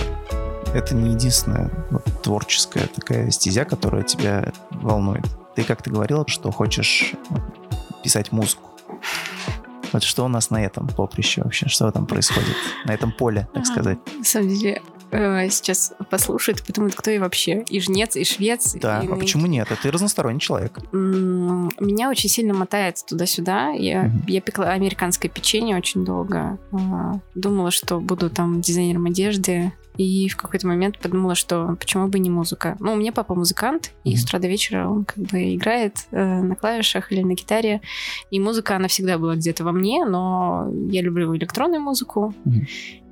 это 0.75 0.95
не 0.95 1.13
единственная 1.13 1.71
вот, 1.91 2.05
творческая 2.23 2.89
такая 2.89 3.31
стезя, 3.31 3.65
которая 3.65 4.03
тебя 4.03 4.53
волнует. 4.71 5.25
Ты 5.55 5.65
как-то 5.65 5.89
говорила, 5.89 6.29
что 6.29 6.51
хочешь 6.51 7.15
писать 8.05 8.33
музыку. 8.33 8.71
Вот 9.95 10.03
что 10.03 10.27
у 10.27 10.29
нас 10.29 10.51
на 10.51 10.63
этом 10.63 10.89
поприще 10.89 11.43
вообще? 11.43 11.71
Что 11.71 11.91
там 11.91 12.05
происходит? 12.05 12.55
На 12.85 12.93
этом 12.93 13.13
поле, 13.13 13.49
так 13.55 13.63
Ага. 13.63 13.73
сказать. 13.73 13.99
На 14.19 14.25
самом 14.25 14.49
деле, 14.51 14.83
э, 15.11 15.49
сейчас 15.51 15.93
послушают, 16.11 16.63
подумают, 16.65 16.95
кто 16.95 17.11
я 17.11 17.21
вообще. 17.21 17.63
И 17.69 17.81
жнец, 17.81 18.17
и 18.17 18.25
швец. 18.25 18.75
Да, 18.75 19.01
и- 19.03 19.07
а 19.09 19.17
почему 19.17 19.47
нет? 19.47 19.69
А 19.71 19.77
ты 19.77 19.91
разносторонний 19.91 20.41
человек. 20.41 20.79
Меня 20.93 22.11
очень 22.11 22.29
сильно 22.29 22.55
мотает 22.55 23.03
туда-сюда. 23.07 23.71
Я, 23.71 24.05
Мгм. 24.05 24.25
я 24.29 24.41
пекла 24.41 24.71
американское 24.73 25.31
печенье 25.31 25.77
очень 25.77 26.05
долго. 26.05 26.59
А, 26.73 27.21
Думала, 27.35 27.71
что 27.71 28.01
буду 28.01 28.31
там 28.31 28.61
дизайнером 28.61 29.07
одежды. 29.07 29.73
И 29.97 30.29
в 30.29 30.37
какой-то 30.37 30.67
момент 30.67 30.99
подумала, 30.99 31.35
что 31.35 31.77
почему 31.81 32.09
бы 32.09 32.19
не 32.19 32.31
музыка. 32.31 32.77
Ну, 32.81 32.93
у 32.93 32.97
меня 32.97 33.13
папа 33.13 33.35
музыкант, 33.35 33.93
и 34.05 34.17
с 34.17 34.25
утра 34.25 34.39
до 34.39 34.49
вечера 34.49 34.89
он 34.89 35.05
как 35.05 35.19
бы 35.19 35.55
играет 35.55 36.07
э, 36.11 36.43
на 36.43 36.55
клавишах 36.55 37.13
или 37.13 37.23
на 37.23 37.33
гитаре. 37.35 37.81
И 38.31 38.39
музыка, 38.41 38.77
она 38.77 38.89
всегда 38.89 39.19
была 39.19 39.37
где-то 39.37 39.65
во 39.65 39.73
мне, 39.73 40.05
но 40.05 40.71
я 40.91 41.03
люблю 41.03 41.35
электронную 41.37 41.81
музыку. 41.81 42.35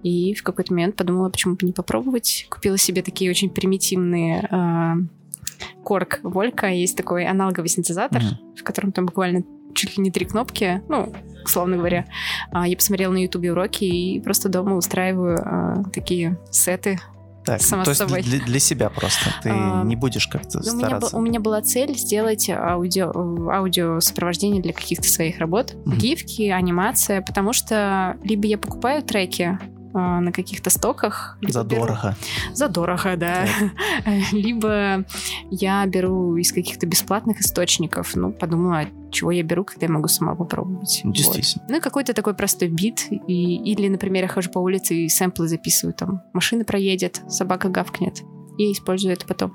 И 0.03 0.35
в 0.35 0.43
какой-то 0.43 0.75
момент 0.75 0.97
подумала, 0.97 1.31
почему 1.31 1.55
бы 1.55 1.65
не 1.67 1.73
попробовать. 1.73 2.47
Купила 2.51 2.77
себе 2.77 3.01
такие 3.03 3.31
очень 3.31 3.49
примитивные 3.49 4.47
э, 4.51 5.75
Корг 5.83 6.21
Волька. 6.23 6.67
Есть 6.69 6.97
такой 6.97 7.27
аналоговый 7.27 7.69
синтезатор, 7.69 8.23
Мгм. 8.23 8.55
в 8.57 8.63
котором 8.63 8.93
там 8.93 9.07
буквально 9.07 9.45
чуть 9.75 9.97
ли 9.97 10.03
не 10.03 10.11
три 10.11 10.25
кнопки, 10.27 10.83
ну, 10.89 11.13
условно 11.45 11.77
говоря. 11.77 12.07
А, 12.53 12.67
Я 12.67 12.77
посмотрела 12.77 13.13
на 13.13 13.19
ютубе 13.23 13.53
уроки 13.53 13.85
и 13.85 14.21
просто 14.21 14.49
дома 14.49 14.77
устраиваю 14.77 15.39
а, 15.45 15.85
такие 15.93 16.39
сеты. 16.51 16.99
Так, 17.45 17.61
Сама 17.61 17.85
то 17.85 17.91
есть 17.91 17.99
собой. 17.99 18.23
для, 18.23 18.39
для 18.41 18.59
себя 18.59 18.89
просто. 18.89 19.27
Ты 19.43 19.51
А, 19.53 19.83
не 19.85 19.97
будешь 19.97 20.27
как-то 20.29 20.61
Ну, 20.65 20.73
У 20.73 20.77
меня, 20.77 20.87
стараться. 20.87 21.17
у 21.19 21.21
меня 21.21 21.41
была 21.41 21.61
цель 21.61 21.95
сделать 21.95 22.49
аудио, 22.49 23.13
аудио 23.51 24.01
сопровождение 24.01 24.63
для 24.63 24.73
каких-то 24.73 25.07
своих 25.07 25.39
работ. 25.41 25.75
Мгм. 25.85 25.99
Гифки, 25.99 26.49
анимация, 26.49 27.21
потому 27.21 27.53
что 27.53 28.17
либо 28.23 28.47
я 28.47 28.57
покупаю 28.57 29.03
треки, 29.03 29.59
э, 29.61 29.99
на 29.99 30.33
каких-то 30.33 30.71
стоках. 30.71 31.37
либо 31.43 31.63
беру- 31.65 31.83
Задорого. 31.87 32.17
Задорого, 32.55 33.17
да. 33.19 33.45
Либо 34.33 35.05
я 35.51 35.85
беру 35.87 36.37
из 36.37 36.51
каких-то 36.53 36.87
бесплатных 36.87 37.41
источников. 37.41 38.13
Ну, 38.17 38.33
подумала, 38.33 38.85
чего 39.15 39.31
я 39.31 39.43
беру, 39.43 39.65
когда 39.65 39.87
я 39.87 39.93
могу 39.93 40.09
сама 40.09 40.35
попробовать. 40.35 41.01
Ну, 41.05 41.11
Вот. 41.11 41.17
Действительно. 41.17 41.65
Ну, 41.69 41.77
и 41.79 41.81
какой-то 41.81 42.13
такой 42.13 42.35
простой 42.35 42.69
бит. 42.69 43.07
И, 43.11 43.57
или, 43.73 43.89
например, 43.89 44.25
я 44.25 44.29
хожу 44.29 44.51
по 44.51 44.59
улице 44.59 44.95
и 44.95 45.09
сэмплы 45.09 45.49
записываю. 45.49 45.95
Там 45.95 46.23
машина 46.33 46.65
проедет, 46.65 47.23
собака 47.29 47.69
гавкнет. 47.69 48.23
И 48.59 48.73
использую 48.73 49.15
это 49.15 49.27
потом. 49.27 49.53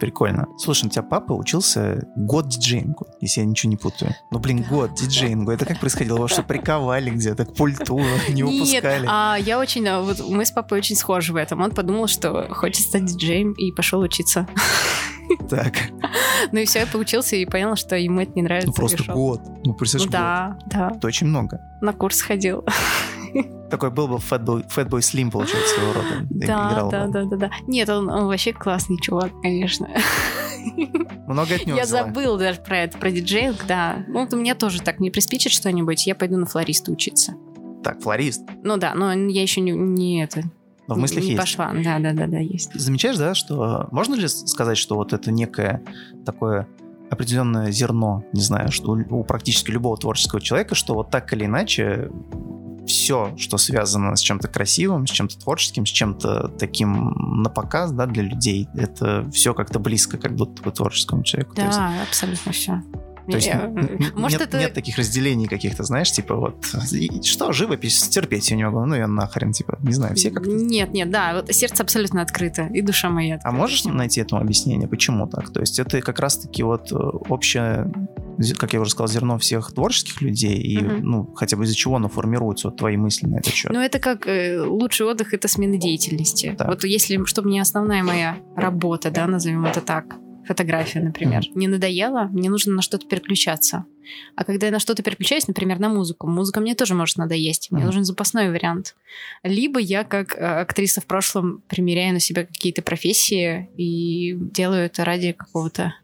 Прикольно. 0.00 0.48
Слушай, 0.58 0.86
у 0.86 0.88
тебя 0.88 1.02
папа 1.02 1.32
учился 1.32 2.06
год 2.16 2.48
диджеингу, 2.48 3.06
если 3.20 3.40
я 3.40 3.46
ничего 3.46 3.70
не 3.70 3.76
путаю. 3.76 4.12
Ну, 4.32 4.40
блин, 4.40 4.64
год 4.68 4.94
диджеингу. 4.94 5.52
Это 5.52 5.64
как 5.66 5.78
происходило? 5.78 6.18
Вас 6.18 6.32
что, 6.32 6.42
приковали 6.42 7.10
где-то 7.10 7.44
к 7.44 7.54
пульту, 7.54 8.00
не 8.28 8.42
Нет, 8.42 8.52
выпускали? 8.52 9.06
а 9.08 9.36
я 9.36 9.58
очень... 9.58 9.88
Вот 10.02 10.28
мы 10.28 10.44
с 10.44 10.50
папой 10.50 10.78
очень 10.78 10.96
схожи 10.96 11.32
в 11.32 11.36
этом. 11.36 11.60
Он 11.60 11.70
подумал, 11.70 12.08
что 12.08 12.48
хочет 12.52 12.86
стать 12.86 13.04
диджеем 13.04 13.52
и 13.52 13.70
пошел 13.70 14.00
учиться. 14.00 14.48
Так, 15.48 15.74
Ну 16.52 16.60
и 16.60 16.64
все, 16.64 16.80
я 16.80 16.86
поучился 16.86 17.36
и 17.36 17.46
понял, 17.46 17.76
что 17.76 17.96
ему 17.96 18.20
это 18.20 18.32
не 18.34 18.42
нравится. 18.42 18.68
ну 18.68 18.72
просто 18.74 19.12
год. 19.12 19.40
Ну, 19.64 19.74
представляешь, 19.74 20.10
да, 20.12 20.58
да. 20.66 20.88
год. 20.88 20.98
Это 20.98 21.06
очень 21.06 21.26
много. 21.26 21.60
На 21.80 21.92
курс 21.92 22.20
ходил. 22.20 22.64
Такой 23.70 23.90
был 23.90 24.06
бы 24.06 24.16
Fatboy, 24.16 24.64
Fatboy 24.68 25.00
Slim, 25.00 25.30
получается, 25.30 25.74
своего 25.74 25.92
рода. 25.94 26.26
Да, 26.30 26.88
да, 26.90 27.06
да, 27.06 27.24
да, 27.24 27.36
да. 27.36 27.50
Нет, 27.66 27.88
он, 27.88 28.08
он 28.08 28.26
вообще 28.26 28.52
классный 28.52 28.98
чувак, 29.00 29.32
конечно. 29.42 29.88
Много 31.26 31.54
от 31.56 31.66
него 31.66 31.76
Я 31.76 31.84
взяла. 31.84 32.04
забыл 32.04 32.38
даже 32.38 32.60
про 32.60 32.78
это, 32.78 32.96
про 32.98 33.10
диджеинг, 33.10 33.64
да. 33.66 34.04
Ну, 34.06 34.20
вот 34.20 34.32
у 34.32 34.36
меня 34.36 34.54
тоже 34.54 34.80
так, 34.80 35.00
мне 35.00 35.10
приспичит 35.10 35.52
что-нибудь, 35.52 36.06
я 36.06 36.14
пойду 36.14 36.36
на 36.36 36.46
флориста 36.46 36.92
учиться. 36.92 37.34
Так, 37.82 38.00
флорист. 38.00 38.42
Ну 38.62 38.76
да, 38.76 38.94
но 38.94 39.12
я 39.12 39.42
еще 39.42 39.60
не, 39.60 39.72
не 39.72 40.22
это, 40.22 40.42
Но 40.86 40.94
в 40.94 40.98
мыслях 40.98 41.24
есть. 41.24 41.38
пошла. 41.38 41.72
Да, 41.72 41.98
да, 41.98 42.12
да, 42.12 42.26
да, 42.26 42.38
есть. 42.38 42.74
Замечаешь, 42.74 43.16
да, 43.16 43.34
что 43.34 43.88
можно 43.90 44.14
ли 44.14 44.28
сказать, 44.28 44.76
что 44.76 44.96
вот 44.96 45.12
это 45.12 45.30
некое 45.30 45.82
такое 46.26 46.68
определенное 47.10 47.70
зерно, 47.70 48.24
не 48.32 48.42
знаю, 48.42 48.72
что 48.72 48.92
у, 48.92 49.20
у 49.20 49.24
практически 49.24 49.70
любого 49.70 49.96
творческого 49.96 50.40
человека, 50.40 50.74
что 50.74 50.94
вот 50.94 51.10
так 51.10 51.32
или 51.32 51.44
иначе 51.46 52.10
все, 52.86 53.34
что 53.38 53.56
связано 53.56 54.14
с 54.14 54.20
чем-то 54.20 54.48
красивым, 54.48 55.06
с 55.06 55.10
чем-то 55.10 55.38
творческим, 55.38 55.86
с 55.86 55.90
чем-то 55.90 56.48
таким 56.58 57.42
на 57.42 57.50
показ, 57.50 57.92
да, 57.92 58.06
для 58.06 58.22
людей, 58.22 58.68
это 58.74 59.28
все 59.32 59.54
как-то 59.54 59.78
близко, 59.78 60.18
как 60.18 60.34
будто 60.34 60.62
бы 60.62 60.70
творческому 60.70 61.22
человеку. 61.22 61.54
Да, 61.54 61.92
абсолютно 62.02 62.52
все. 62.52 62.82
То 63.26 63.36
есть 63.36 63.48
н- 63.48 64.12
Может, 64.14 64.40
нет, 64.40 64.48
это... 64.48 64.58
нет 64.58 64.74
таких 64.74 64.98
разделений 64.98 65.46
каких-то, 65.46 65.82
знаешь, 65.84 66.12
типа 66.12 66.34
вот, 66.36 66.64
что, 67.24 67.52
живопись, 67.52 68.08
терпеть 68.08 68.50
я 68.50 68.56
не 68.56 68.64
могу, 68.64 68.84
ну 68.84 68.94
я 68.94 69.06
нахрен, 69.06 69.52
типа, 69.52 69.78
не 69.82 69.92
знаю, 69.92 70.14
все 70.14 70.30
как-то... 70.30 70.50
Нет, 70.50 70.92
нет, 70.92 71.10
да, 71.10 71.34
вот 71.34 71.52
сердце 71.54 71.82
абсолютно 71.82 72.22
открыто, 72.22 72.66
и 72.72 72.82
душа 72.82 73.08
моя 73.10 73.34
А 73.34 73.36
открыта. 73.38 73.56
можешь 73.56 73.84
найти 73.84 74.20
этому 74.20 74.40
объяснение, 74.40 74.88
почему 74.88 75.26
так? 75.26 75.50
То 75.52 75.60
есть 75.60 75.78
это 75.78 76.00
как 76.00 76.18
раз-таки 76.20 76.62
вот 76.62 76.92
э, 76.92 76.96
общее, 76.96 77.90
как 78.58 78.72
я 78.74 78.80
уже 78.80 78.90
сказал, 78.90 79.08
зерно 79.08 79.38
всех 79.38 79.72
творческих 79.72 80.20
людей, 80.20 80.58
и, 80.60 80.78
Мгм. 80.78 81.00
ну, 81.02 81.32
хотя 81.34 81.56
бы 81.56 81.64
из-за 81.64 81.74
чего 81.74 81.96
оно 81.96 82.08
формируется, 82.08 82.68
вот 82.68 82.76
твои 82.76 82.96
мысли 82.96 83.26
на 83.26 83.36
этот 83.36 83.54
счет. 83.54 83.72
Ну, 83.72 83.80
это 83.80 83.98
как 83.98 84.26
э, 84.26 84.60
лучший 84.60 85.06
отдых 85.06 85.32
это 85.34 85.48
смена 85.48 85.76
деятельности. 85.78 86.54
Так. 86.58 86.68
Вот 86.68 86.84
если, 86.84 87.22
чтобы 87.24 87.48
мне 87.48 87.62
основная 87.62 88.02
моя 88.02 88.36
работа, 88.56 89.10
да, 89.10 89.26
назовем 89.26 89.64
это 89.64 89.80
так, 89.80 90.16
фотография, 90.46 91.00
например, 91.00 91.42
не 91.54 91.68
надоела, 91.68 92.28
мне 92.32 92.50
нужно 92.50 92.74
на 92.74 92.82
что-то 92.82 93.06
переключаться. 93.06 93.84
А 94.36 94.44
когда 94.44 94.66
я 94.66 94.72
на 94.72 94.78
что-то 94.78 95.02
переключаюсь, 95.02 95.48
например, 95.48 95.78
на 95.78 95.88
музыку, 95.88 96.26
музыка 96.26 96.60
мне 96.60 96.74
тоже 96.74 96.94
может 96.94 97.16
надоесть. 97.16 97.70
Мне 97.70 97.84
нужен 97.84 98.04
запасной 98.04 98.50
вариант. 98.50 98.94
Либо 99.42 99.80
я, 99.80 100.04
как 100.04 100.36
э, 100.36 100.60
актриса 100.60 101.00
в 101.00 101.06
прошлом, 101.06 101.62
примеряю 101.68 102.12
на 102.12 102.20
себя 102.20 102.44
какие-то 102.44 102.82
профессии 102.82 103.70
и 103.76 104.34
делаю 104.34 104.86
это 104.86 105.04
ради 105.04 105.32
какого-то 105.32 105.94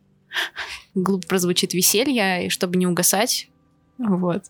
глупо 0.94 1.26
прозвучит 1.26 1.74
веселья, 1.74 2.42
и 2.42 2.48
чтобы 2.48 2.78
не 2.78 2.86
угасать. 2.86 3.48
Вот. 3.98 4.44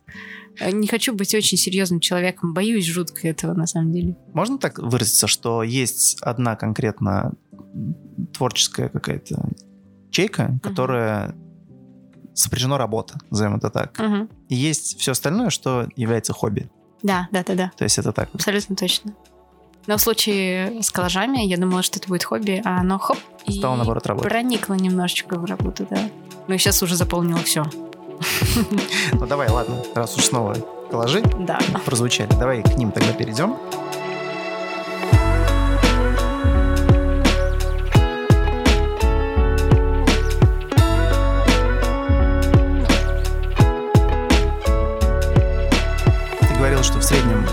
Э, 0.61 0.71
Не 0.71 0.87
хочу 0.87 1.15
быть 1.15 1.35
очень 1.35 1.59
серьезным 1.59 2.01
человеком, 2.01 2.55
боюсь 2.55 2.87
жутко 2.87 3.27
этого 3.27 3.55
на 3.55 3.67
самом 3.67 3.93
деле. 3.93 4.17
Можно 4.33 4.59
так 4.59 4.79
выразиться, 4.79 5.27
что 5.27 5.63
есть 5.63 6.19
одна 6.23 6.57
конкретно 6.57 7.33
творческая 8.33 8.89
какая-то 8.89 9.51
чейка, 10.11 10.59
которая 10.63 11.35
сопряжена 12.35 12.79
работа, 12.79 13.19
назовем 13.31 13.57
это 13.57 13.71
так. 13.71 13.99
Мгм. 13.99 14.29
И 14.49 14.55
есть 14.55 14.99
все 14.99 15.13
остальное, 15.13 15.51
что 15.51 15.89
является 15.97 16.33
хобби. 16.33 16.71
Да, 17.03 17.29
да, 17.33 17.43
да, 17.45 17.55
да, 17.55 17.73
То 17.77 17.85
есть 17.85 17.99
это 17.99 18.13
так. 18.13 18.29
абсолютно 18.35 18.77
точно. 18.77 19.13
Но 19.87 19.97
в 19.97 20.01
случае 20.01 20.83
с 20.83 20.91
коллажами 20.91 21.39
я 21.45 21.57
думала, 21.57 21.83
что 21.83 21.99
это 21.99 22.09
будет 22.09 22.25
хобби, 22.25 22.61
а 22.65 22.81
оно 22.81 22.99
хоп 22.99 23.19
и 23.47 23.53
Стало, 23.53 23.77
наоборот, 23.77 24.07
работой. 24.07 24.29
проникло 24.29 24.75
немножечко 24.75 25.39
в 25.39 25.45
работу, 25.47 25.87
да. 25.89 25.99
Ну 26.47 26.55
и 26.55 26.59
сейчас 26.59 26.83
уже 26.83 26.97
заполнило 26.97 27.41
все. 27.41 27.65
Ну 29.13 29.27
давай, 29.27 29.49
ладно, 29.49 29.77
раз 29.95 30.17
уж 30.17 30.25
снова 30.25 30.55
коллажи 30.91 31.23
Да. 31.41 31.59
прозвучали, 31.85 32.29
давай 32.39 32.63
к 32.63 32.77
ним 32.77 32.93
тогда 32.93 33.13
перейдем. 33.13 33.57
Говорил, 46.81 46.85
что 46.85 46.99
в 46.99 47.05
среднем 47.05 47.45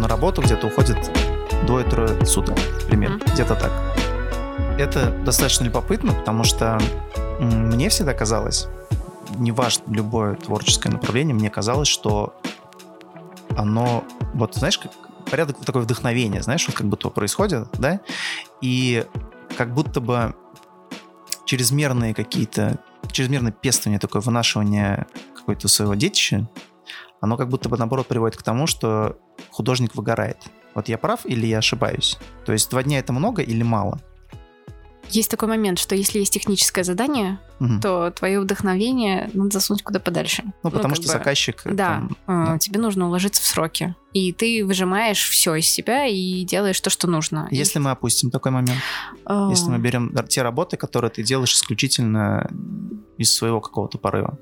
на 0.00 0.08
работу 0.08 0.42
где-то 0.42 0.68
уходит 0.68 0.96
двое-трое 1.66 2.24
суток, 2.24 2.56
примерно, 2.86 3.16
Мгм. 3.16 3.26
где-то 3.34 3.54
так. 3.54 3.70
Это 4.78 5.10
достаточно 5.24 5.64
любопытно, 5.64 6.14
потому 6.14 6.44
что 6.44 6.78
мне 7.40 7.88
всегда 7.90 8.14
казалось, 8.14 8.68
неважно, 9.36 9.82
любое 9.92 10.34
творческое 10.36 10.90
направление, 10.90 11.34
мне 11.34 11.50
казалось, 11.50 11.88
что 11.88 12.34
оно, 13.56 14.04
вот 14.34 14.54
знаешь, 14.54 14.78
как 14.78 14.92
порядок 15.30 15.58
такое 15.64 15.82
вдохновение, 15.82 16.42
знаешь, 16.42 16.66
вот 16.66 16.76
как 16.76 16.86
будто 16.86 17.10
происходит, 17.10 17.68
да, 17.78 18.00
и 18.62 19.04
как 19.58 19.74
будто 19.74 20.00
бы 20.00 20.34
чрезмерные 21.44 22.14
какие-то, 22.14 22.78
чрезмерное 23.12 23.52
пестование, 23.52 23.98
такое 24.00 24.22
вынашивание 24.22 25.06
какой-то 25.36 25.68
своего 25.68 25.94
детища, 25.94 26.48
оно 27.20 27.36
как 27.36 27.48
будто 27.48 27.68
бы, 27.68 27.76
наоборот, 27.76 28.06
приводит 28.06 28.36
к 28.38 28.42
тому, 28.42 28.66
что 28.66 29.16
художник 29.50 29.94
выгорает. 29.94 30.38
Вот 30.74 30.88
я 30.88 30.98
прав 30.98 31.26
или 31.26 31.46
я 31.46 31.58
ошибаюсь? 31.58 32.18
То 32.46 32.52
есть 32.52 32.70
два 32.70 32.82
дня 32.82 32.98
это 32.98 33.12
много 33.12 33.42
или 33.42 33.62
мало? 33.62 34.00
Есть 35.08 35.28
такой 35.28 35.48
момент, 35.48 35.80
что 35.80 35.96
если 35.96 36.20
есть 36.20 36.32
техническое 36.32 36.84
задание, 36.84 37.40
Мгм. 37.58 37.80
то 37.80 38.10
твое 38.12 38.38
вдохновение 38.40 39.28
надо 39.34 39.50
засунуть 39.50 39.82
куда 39.82 39.98
подальше. 39.98 40.44
Ну, 40.62 40.70
потому 40.70 40.94
как 40.94 41.02
что 41.02 41.12
бы, 41.12 41.18
заказчик... 41.18 41.62
э, 41.64 41.74
Да, 41.74 42.02
там, 42.26 42.44
да. 42.46 42.58
тебе 42.58 42.78
нужно 42.78 43.06
уложиться 43.08 43.42
в 43.42 43.46
сроки. 43.46 43.96
И 44.12 44.32
ты 44.32 44.64
выжимаешь 44.64 45.28
все 45.28 45.56
из 45.56 45.66
себя 45.66 46.06
и 46.06 46.44
делаешь 46.44 46.80
то, 46.80 46.90
что 46.90 47.08
нужно. 47.08 47.48
И, 47.50 47.56
Если 47.56 47.80
мы 47.80 47.90
опустим 47.90 48.30
такой 48.30 48.52
момент, 48.52 48.78
э, 49.26 49.48
если 49.50 49.68
мы 49.70 49.78
берем 49.78 50.14
те 50.28 50.42
работы, 50.42 50.76
которые 50.76 51.10
ты 51.10 51.24
делаешь 51.24 51.54
исключительно 51.54 52.48
из 53.18 53.34
своего 53.34 53.60
какого-то 53.60 53.98
порыва. 53.98 54.38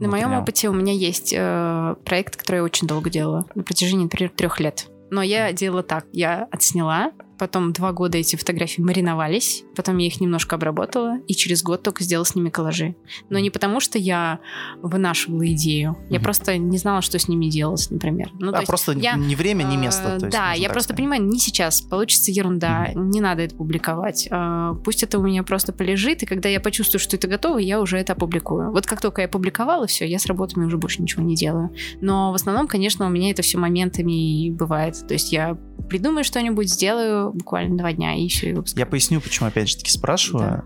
На 0.00 0.08
моем 0.08 0.26
внутреннего. 0.26 0.42
опыте 0.42 0.68
у 0.68 0.72
меня 0.72 0.92
есть 0.92 1.32
э, 1.36 1.94
проект, 2.04 2.36
который 2.36 2.56
я 2.56 2.62
очень 2.64 2.86
долго 2.86 3.10
делала, 3.10 3.46
на 3.54 3.62
протяжении, 3.62 4.04
например, 4.04 4.30
трех 4.30 4.60
лет. 4.60 4.88
Но 5.10 5.22
я 5.22 5.52
делала 5.52 5.82
так, 5.82 6.06
я 6.12 6.48
отсняла, 6.50 7.12
потом 7.38 7.72
два 7.72 7.92
года 7.92 8.18
эти 8.18 8.36
фотографии 8.36 8.80
мариновались, 8.82 9.64
потом 9.76 9.98
я 9.98 10.06
их 10.06 10.20
немножко 10.20 10.56
обработала, 10.56 11.18
и 11.26 11.34
через 11.34 11.62
год 11.62 11.82
только 11.82 12.04
сделала 12.04 12.24
с 12.24 12.34
ними 12.34 12.48
коллажи. 12.50 12.94
Но 13.30 13.38
не 13.38 13.50
потому, 13.50 13.80
что 13.80 13.98
я 13.98 14.40
вынашивала 14.82 15.46
идею, 15.52 15.96
я 16.10 16.16
Мгм. 16.18 16.24
просто 16.24 16.56
не 16.58 16.78
знала, 16.78 17.02
что 17.02 17.18
с 17.18 17.28
ними 17.28 17.46
делать, 17.46 17.86
например. 17.90 18.30
Ну, 18.38 18.52
а 18.54 18.62
просто 18.62 18.92
я, 18.92 19.14
ни 19.16 19.34
время, 19.34 19.62
ни 19.64 19.76
место. 19.76 20.14
Э, 20.16 20.18
то 20.18 20.26
есть, 20.26 20.36
да, 20.36 20.52
я 20.52 20.68
просто 20.68 20.94
сказать. 20.94 20.96
понимаю, 20.98 21.22
не 21.24 21.38
сейчас, 21.38 21.80
получится 21.80 22.30
ерунда, 22.30 22.90
не 22.94 23.20
надо 23.20 23.42
это 23.42 23.54
публиковать. 23.56 24.28
Э, 24.30 24.74
Пусть 24.84 25.02
это 25.02 25.18
у 25.18 25.22
меня 25.22 25.42
просто 25.42 25.72
полежит, 25.72 26.22
и 26.22 26.26
когда 26.26 26.48
я 26.48 26.60
почувствую, 26.60 27.00
что 27.00 27.16
это 27.16 27.26
готово, 27.28 27.58
я 27.58 27.80
уже 27.80 27.98
это 27.98 28.12
опубликую. 28.12 28.70
Вот 28.72 28.86
как 28.86 29.00
только 29.00 29.22
я 29.22 29.28
публиковала, 29.28 29.86
все, 29.86 30.06
я 30.06 30.18
с 30.18 30.26
работами 30.26 30.64
уже 30.64 30.76
больше 30.78 31.00
ничего 31.02 31.22
не 31.22 31.34
делаю. 31.36 31.70
Но 32.00 32.32
в 32.32 32.34
основном, 32.34 32.66
конечно, 32.66 33.06
у 33.06 33.08
меня 33.08 33.30
это 33.30 33.42
все 33.42 33.58
моментами 33.58 34.12
и 34.46 34.50
бывает. 34.50 34.96
То 35.06 35.14
есть 35.14 35.32
я 35.32 35.56
придумаю 35.88 36.24
что-нибудь, 36.24 36.68
сделаю 36.70 37.23
буквально 37.32 37.78
два 37.78 37.92
дня, 37.92 38.14
и 38.14 38.28
все, 38.28 38.50
и 38.50 38.52
выпускаю. 38.52 38.86
Я 38.86 38.90
поясню, 38.90 39.20
почему 39.20 39.48
опять 39.48 39.68
же 39.68 39.76
таки 39.76 39.90
спрашиваю. 39.90 40.64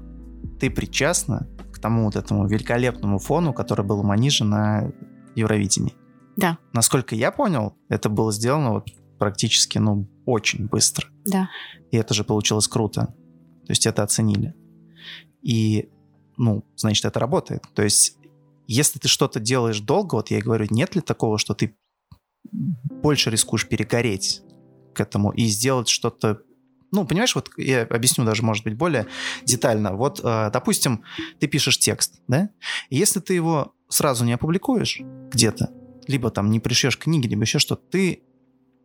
Ты 0.60 0.70
причастна 0.70 1.48
к 1.72 1.78
тому 1.78 2.04
вот 2.04 2.16
этому 2.16 2.46
великолепному 2.46 3.18
фону, 3.18 3.52
который 3.52 3.84
был 3.84 4.00
у 4.00 4.02
Манижа 4.02 4.44
на 4.44 4.92
Евровидении? 5.34 5.94
Да. 6.36 6.58
Насколько 6.72 7.14
я 7.14 7.30
понял, 7.30 7.74
это 7.88 8.08
было 8.08 8.32
сделано 8.32 8.72
вот 8.72 8.88
практически, 9.18 9.78
ну, 9.78 10.08
очень 10.24 10.66
быстро. 10.66 11.08
Да. 11.24 11.48
И 11.90 11.96
это 11.96 12.14
же 12.14 12.24
получилось 12.24 12.68
круто. 12.68 13.06
То 13.66 13.70
есть 13.70 13.86
это 13.86 14.02
оценили. 14.02 14.54
И, 15.42 15.88
ну, 16.36 16.64
значит, 16.76 17.04
это 17.04 17.20
работает. 17.20 17.64
То 17.74 17.82
есть 17.82 18.18
если 18.68 18.98
ты 18.98 19.08
что-то 19.08 19.40
делаешь 19.40 19.80
долго, 19.80 20.16
вот 20.16 20.30
я 20.30 20.38
и 20.38 20.42
говорю, 20.42 20.66
нет 20.70 20.94
ли 20.94 21.00
такого, 21.00 21.38
что 21.38 21.54
ты 21.54 21.74
больше 22.52 23.30
рискуешь 23.30 23.66
перегореть 23.66 24.42
к 24.94 25.00
этому 25.00 25.30
и 25.30 25.46
сделать 25.46 25.88
что-то 25.88 26.42
ну, 26.90 27.06
понимаешь, 27.06 27.34
вот 27.34 27.50
я 27.56 27.82
объясню 27.82 28.24
даже, 28.24 28.42
может 28.42 28.64
быть, 28.64 28.74
более 28.74 29.06
детально. 29.44 29.94
Вот, 29.94 30.20
э, 30.22 30.50
допустим, 30.52 31.02
ты 31.38 31.46
пишешь 31.46 31.78
текст, 31.78 32.20
да? 32.28 32.50
И 32.90 32.96
если 32.96 33.20
ты 33.20 33.34
его 33.34 33.74
сразу 33.88 34.24
не 34.24 34.32
опубликуешь 34.32 35.00
где-то, 35.30 35.70
либо 36.06 36.30
там 36.30 36.50
не 36.50 36.60
пришьешь 36.60 36.98
книги, 36.98 37.26
либо 37.26 37.42
еще 37.42 37.58
что-то, 37.58 37.82
ты 37.90 38.22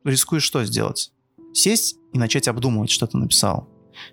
рискуешь 0.03 0.43
что 0.43 0.63
сделать? 0.65 1.11
Сесть 1.53 1.97
и 2.11 2.17
начать 2.17 2.47
обдумывать, 2.47 2.89
что 2.89 3.07
ты 3.07 3.17
написал. 3.17 3.69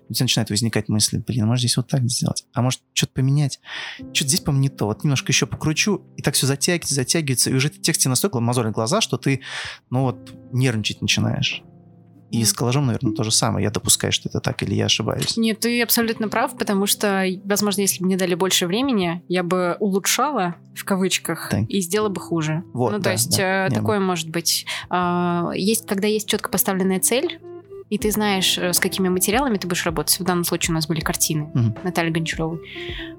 У 0.07 0.13
тебя 0.13 0.25
начинает 0.25 0.49
возникать 0.51 0.89
мысли, 0.89 1.17
блин, 1.17 1.43
а 1.43 1.45
может 1.47 1.61
здесь 1.61 1.75
вот 1.75 1.87
так 1.87 2.07
сделать, 2.07 2.45
а 2.53 2.61
может 2.61 2.81
что-то 2.93 3.13
поменять, 3.13 3.59
что-то 4.13 4.27
здесь, 4.27 4.41
по-моему, 4.41 4.61
не 4.61 4.69
то, 4.69 4.85
вот 4.85 5.03
немножко 5.03 5.31
еще 5.31 5.47
покручу, 5.47 6.03
и 6.17 6.21
так 6.21 6.35
все 6.35 6.45
затягивается, 6.45 6.93
затягивается, 6.93 7.49
и 7.49 7.53
уже 7.53 7.69
в 7.69 7.81
тексте 7.81 8.07
настолько 8.07 8.39
мозолит 8.39 8.73
глаза, 8.73 9.01
что 9.01 9.17
ты, 9.17 9.41
ну 9.89 10.03
вот, 10.03 10.33
нервничать 10.51 11.01
начинаешь. 11.01 11.63
И 12.31 12.43
с 12.45 12.53
коллажом, 12.53 12.87
наверное, 12.87 13.13
то 13.13 13.23
же 13.23 13.31
самое. 13.31 13.65
Я 13.65 13.71
допускаю, 13.71 14.13
что 14.13 14.29
это 14.29 14.39
так, 14.39 14.63
или 14.63 14.73
я 14.73 14.85
ошибаюсь? 14.85 15.35
Нет, 15.37 15.59
ты 15.59 15.81
абсолютно 15.81 16.29
прав, 16.29 16.57
потому 16.57 16.85
что, 16.85 17.25
возможно, 17.43 17.81
если 17.81 17.99
бы 17.99 18.05
мне 18.05 18.17
дали 18.17 18.35
больше 18.35 18.67
времени, 18.67 19.21
я 19.27 19.43
бы 19.43 19.75
улучшала, 19.79 20.55
в 20.75 20.85
кавычках, 20.85 21.49
так. 21.49 21.69
и 21.69 21.81
сделала 21.81 22.09
бы 22.09 22.21
хуже. 22.21 22.63
Вот, 22.73 22.91
ну, 22.91 22.97
да, 22.97 23.03
то 23.03 23.11
есть 23.11 23.37
да, 23.37 23.67
э, 23.67 23.69
такое 23.71 23.99
может 23.99 24.29
быть. 24.29 24.65
А, 24.89 25.51
есть, 25.53 25.85
когда 25.85 26.07
есть 26.07 26.29
четко 26.29 26.49
поставленная 26.49 26.99
цель, 26.99 27.39
и 27.91 27.97
ты 27.97 28.09
знаешь, 28.09 28.57
э, 28.57 28.71
с 28.71 28.79
какими 28.79 29.09
материалами 29.09 29.57
ты 29.57 29.67
будешь 29.67 29.85
работать. 29.85 30.17
В 30.17 30.23
данном 30.23 30.45
случае 30.45 30.71
у 30.71 30.75
нас 30.75 30.87
были 30.87 31.01
картины 31.01 31.43
угу. 31.53 31.75
Натальи 31.83 32.09
Гончаровой. 32.09 32.59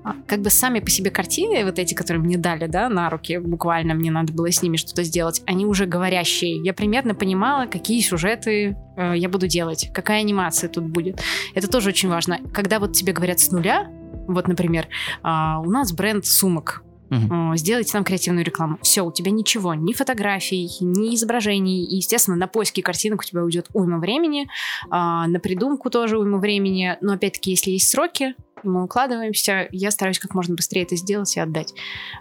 А, 0.02 0.14
как 0.26 0.40
бы 0.40 0.48
сами 0.48 0.80
по 0.80 0.88
себе 0.88 1.10
картины, 1.10 1.62
вот 1.66 1.78
эти, 1.78 1.92
которые 1.92 2.22
мне 2.22 2.38
дали, 2.38 2.66
да, 2.66 2.88
на 2.88 3.10
руки, 3.10 3.36
буквально 3.36 3.92
мне 3.92 4.10
надо 4.10 4.32
было 4.32 4.50
с 4.50 4.62
ними 4.62 4.78
что-то 4.78 5.02
сделать, 5.02 5.42
они 5.44 5.66
уже 5.66 5.84
говорящие. 5.84 6.56
Я 6.64 6.72
примерно 6.72 7.14
понимала, 7.14 7.66
какие 7.66 8.00
сюжеты 8.00 8.74
э, 8.96 9.12
я 9.14 9.28
буду 9.28 9.46
делать, 9.46 9.90
какая 9.92 10.20
анимация 10.20 10.70
тут 10.70 10.84
будет. 10.84 11.20
Это 11.54 11.68
тоже 11.68 11.90
очень 11.90 12.08
важно. 12.08 12.38
Когда 12.54 12.78
вот 12.80 12.94
тебе 12.94 13.12
говорят 13.12 13.40
с 13.40 13.50
нуля, 13.52 13.90
вот, 14.26 14.48
например, 14.48 14.88
э, 15.22 15.28
у 15.28 15.70
нас 15.70 15.92
бренд 15.92 16.24
сумок, 16.24 16.82
угу. 17.12 17.56
сделайте 17.56 17.92
нам 17.94 18.04
креативную 18.04 18.44
рекламу. 18.44 18.78
Все, 18.82 19.02
у 19.02 19.12
тебя 19.12 19.30
ничего, 19.30 19.74
ни 19.74 19.92
фотографий, 19.92 20.68
ни 20.80 21.14
изображений. 21.14 21.84
И, 21.84 21.96
естественно, 21.96 22.36
на 22.36 22.46
поиски 22.46 22.80
картинок 22.80 23.20
у 23.20 23.24
тебя 23.24 23.42
уйдет 23.42 23.68
уйма 23.72 23.98
времени, 23.98 24.48
а, 24.90 25.26
на 25.26 25.40
придумку 25.40 25.90
тоже 25.90 26.18
уйма 26.18 26.38
времени. 26.38 26.96
Но, 27.00 27.12
опять-таки, 27.12 27.50
если 27.50 27.70
есть 27.72 27.90
сроки, 27.90 28.34
мы 28.64 28.84
укладываемся, 28.84 29.68
я 29.72 29.90
стараюсь 29.90 30.18
как 30.18 30.34
можно 30.34 30.54
быстрее 30.54 30.82
это 30.82 30.96
сделать 30.96 31.36
и 31.36 31.40
отдать. 31.40 31.74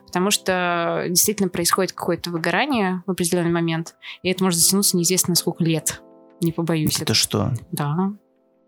Потому 0.06 0.32
что 0.32 1.06
действительно 1.08 1.50
происходит 1.50 1.92
какое-то 1.94 2.32
выгорание 2.32 3.04
в 3.06 3.12
определенный 3.12 3.52
момент, 3.52 3.96
и 4.24 4.30
это 4.30 4.44
может 4.44 4.60
затянуться 4.60 4.98
неизвестно 4.98 5.36
сколько 5.36 5.64
лет. 5.64 6.02
Не 6.42 6.52
побоюсь. 6.52 6.96
Это, 6.96 7.04
это. 7.04 7.14
что? 7.14 7.54
Да. 7.72 8.14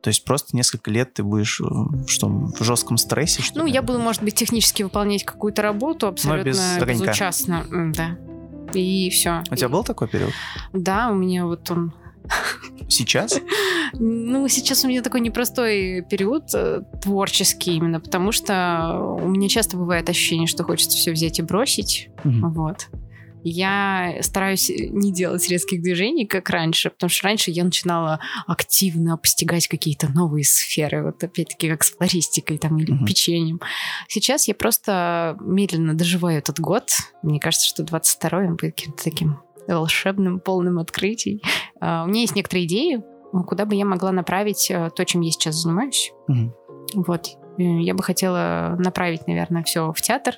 То 0.04 0.10
есть 0.10 0.26
просто 0.26 0.54
несколько 0.56 0.92
лет 0.92 1.14
ты 1.14 1.24
будешь 1.24 1.62
э, 1.62 1.64
что, 2.08 2.28
в 2.28 2.62
жестком 2.62 2.98
стрессе? 2.98 3.42
Что 3.42 3.60
ну, 3.60 3.66
ли? 3.66 3.72
я 3.72 3.82
буду, 3.82 4.00
может 4.00 4.22
быть, 4.22 4.36
технически 4.36 4.84
выполнять 4.84 5.24
какую-то 5.24 5.62
работу 5.62 6.08
абсолютно 6.08 6.50
без 6.50 6.78
безучастно. 6.86 7.66
Да. 7.96 8.18
И 8.74 9.10
все. 9.10 9.44
У 9.50 9.56
тебя 9.56 9.70
был 9.70 9.86
такой 9.86 10.10
период? 10.10 10.34
Да, 10.74 11.10
у 11.10 11.16
меня 11.16 11.46
вот 11.46 11.72
он 11.72 11.94
Сейчас? 12.90 13.40
Ну, 13.96 14.48
сейчас 14.48 14.84
у 14.84 14.88
меня 14.88 15.04
такой 15.04 15.22
непростой 15.22 16.04
период 16.10 16.46
э, 16.56 16.82
творческий 17.00 17.76
именно, 17.76 18.00
потому 18.00 18.32
что 18.32 19.18
у 19.22 19.28
меня 19.28 19.48
часто 19.50 19.78
бывает 19.78 20.10
ощущение, 20.10 20.48
что 20.48 20.64
хочется 20.64 20.98
все 20.98 21.12
взять 21.12 21.38
и 21.38 21.44
бросить. 21.44 22.10
Угу. 22.26 22.50
Вот 22.50 22.88
я 23.44 24.18
стараюсь 24.22 24.70
не 24.70 25.12
делать 25.12 25.48
резких 25.50 25.82
движений, 25.82 26.26
как 26.26 26.50
раньше, 26.50 26.90
потому 26.90 27.10
что 27.10 27.28
раньше 27.28 27.52
я 27.52 27.64
начинала 27.64 28.20
активно 28.48 29.18
постигать 29.18 29.68
какие-то 29.68 30.10
новые 30.10 30.44
сферы, 30.44 31.04
вот 31.04 31.24
опять-таки 31.24 31.70
как 31.70 31.84
с 31.84 31.92
флористикой 31.92 32.58
там 32.58 32.78
или 32.78 32.94
uh-huh. 32.94 33.06
печеньем. 33.06 33.60
Сейчас 34.08 34.48
я 34.48 34.56
просто 34.56 35.38
медленно 35.42 35.94
доживаю 35.94 36.38
этот 36.38 36.60
год. 36.60 36.90
Мне 37.22 37.40
кажется, 37.40 37.68
что 37.68 37.84
22-й 37.84 38.50
будет 38.50 38.76
каким-то 38.76 39.04
таким 39.04 39.40
волшебным, 39.68 40.40
полным 40.40 40.80
открытий. 40.80 41.42
Uh, 41.82 42.04
у 42.06 42.08
меня 42.08 42.22
есть 42.22 42.36
некоторые 42.36 42.66
идеи, 42.66 43.02
куда 43.48 43.66
бы 43.66 43.76
я 43.76 43.86
могла 43.86 44.12
направить 44.12 44.70
uh, 44.72 44.90
то, 44.90 45.06
чем 45.06 45.22
я 45.22 45.32
сейчас 45.32 45.56
занимаюсь. 45.56 46.12
Uh-huh. 46.30 46.52
Вот. 46.96 47.30
Я 47.58 47.94
бы 47.94 48.02
хотела 48.04 48.76
направить, 48.80 49.28
наверное, 49.28 49.64
все 49.64 49.92
в 49.94 50.02
театр, 50.02 50.36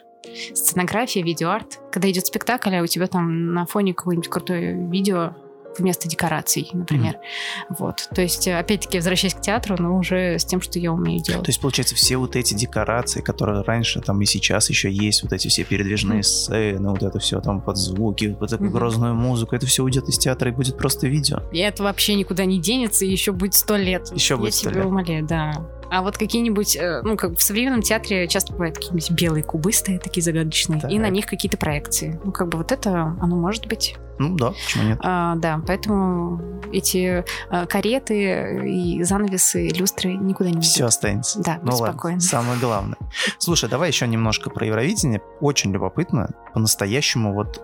сценография, 0.53 1.23
видеоарт. 1.23 1.79
Когда 1.91 2.09
идет 2.09 2.25
спектакль, 2.27 2.75
а 2.75 2.81
у 2.83 2.87
тебя 2.87 3.07
там 3.07 3.53
на 3.53 3.65
фоне 3.65 3.93
какое-нибудь 3.93 4.29
крутое 4.29 4.89
видео 4.89 5.35
вместо 5.77 6.07
декораций, 6.07 6.69
например. 6.71 7.15
Mm-hmm. 7.15 7.75
Вот. 7.79 8.07
То 8.13 8.21
есть, 8.21 8.47
опять-таки, 8.47 8.97
возвращаясь 8.97 9.33
к 9.33 9.41
театру, 9.41 9.75
но 9.77 9.97
уже 9.97 10.39
с 10.39 10.45
тем, 10.45 10.61
что 10.61 10.79
я 10.79 10.93
умею 10.93 11.21
делать. 11.21 11.43
То 11.43 11.49
есть, 11.49 11.59
получается, 11.59 11.95
все 11.95 12.15
вот 12.15 12.37
эти 12.37 12.53
декорации, 12.53 13.19
которые 13.19 13.61
раньше 13.61 13.99
там 13.99 14.21
и 14.21 14.25
сейчас 14.25 14.69
еще 14.69 14.89
есть, 14.89 15.23
вот 15.23 15.33
эти 15.33 15.49
все 15.49 15.65
передвижные 15.65 16.19
mm-hmm. 16.19 16.23
сцены, 16.23 16.89
вот 16.89 17.03
это 17.03 17.19
все 17.19 17.41
там 17.41 17.59
под 17.59 17.75
звуки, 17.75 18.33
под 18.39 18.49
такую 18.49 18.69
mm-hmm. 18.69 18.73
грозную 18.73 19.15
музыку, 19.15 19.53
это 19.53 19.65
все 19.65 19.83
уйдет 19.83 20.07
из 20.07 20.17
театра 20.17 20.49
и 20.49 20.53
будет 20.53 20.77
просто 20.77 21.07
видео. 21.07 21.41
И 21.51 21.59
это 21.59 21.83
вообще 21.83 22.15
никуда 22.15 22.45
не 22.45 22.59
денется, 22.61 23.03
и 23.03 23.09
еще 23.09 23.33
будет 23.33 23.53
сто 23.53 23.75
лет. 23.75 24.09
Еще 24.13 24.37
будет 24.37 24.53
сто 24.53 24.69
лет. 24.69 24.77
Я 24.77 24.81
тебя 24.81 24.89
умоляю, 24.89 25.25
да. 25.25 25.67
А 25.89 26.01
вот 26.01 26.17
какие-нибудь, 26.17 26.75
э, 26.75 27.01
ну, 27.03 27.17
как 27.17 27.37
в 27.37 27.43
современном 27.43 27.81
театре 27.81 28.27
часто 28.27 28.53
бывают 28.53 28.75
какие-нибудь 28.75 29.11
белые 29.11 29.43
кубы 29.43 29.71
стоят, 29.73 30.03
такие 30.03 30.23
загадочные, 30.23 30.81
так. 30.81 30.91
и 30.91 30.99
на 30.99 31.09
них 31.09 31.25
какие-то 31.25 31.57
проекции. 31.57 32.19
Ну, 32.23 32.31
как 32.31 32.49
бы 32.49 32.57
вот 32.57 32.71
это, 32.71 33.15
оно 33.19 33.35
может 33.35 33.67
быть. 33.67 33.95
Ну 34.17 34.35
да, 34.35 34.51
почему 34.51 34.83
нет? 34.83 34.99
А, 35.03 35.35
да, 35.35 35.61
поэтому 35.65 36.61
эти 36.71 37.25
а, 37.49 37.65
кареты 37.65 38.61
и 38.65 39.03
занавесы, 39.03 39.67
люстры 39.67 40.13
никуда 40.13 40.51
не 40.51 40.61
Все 40.61 40.85
останется. 40.85 41.41
Да, 41.41 41.59
ну, 41.61 41.73
ладно, 41.73 41.93
спокойно. 41.93 42.19
Самое 42.21 42.59
главное. 42.59 42.97
Слушай, 43.39 43.69
давай 43.69 43.89
еще 43.89 44.07
немножко 44.07 44.49
про 44.49 44.65
Евровидение. 44.65 45.21
Очень 45.41 45.73
любопытно. 45.73 46.29
По-настоящему 46.53 47.33
вот 47.33 47.61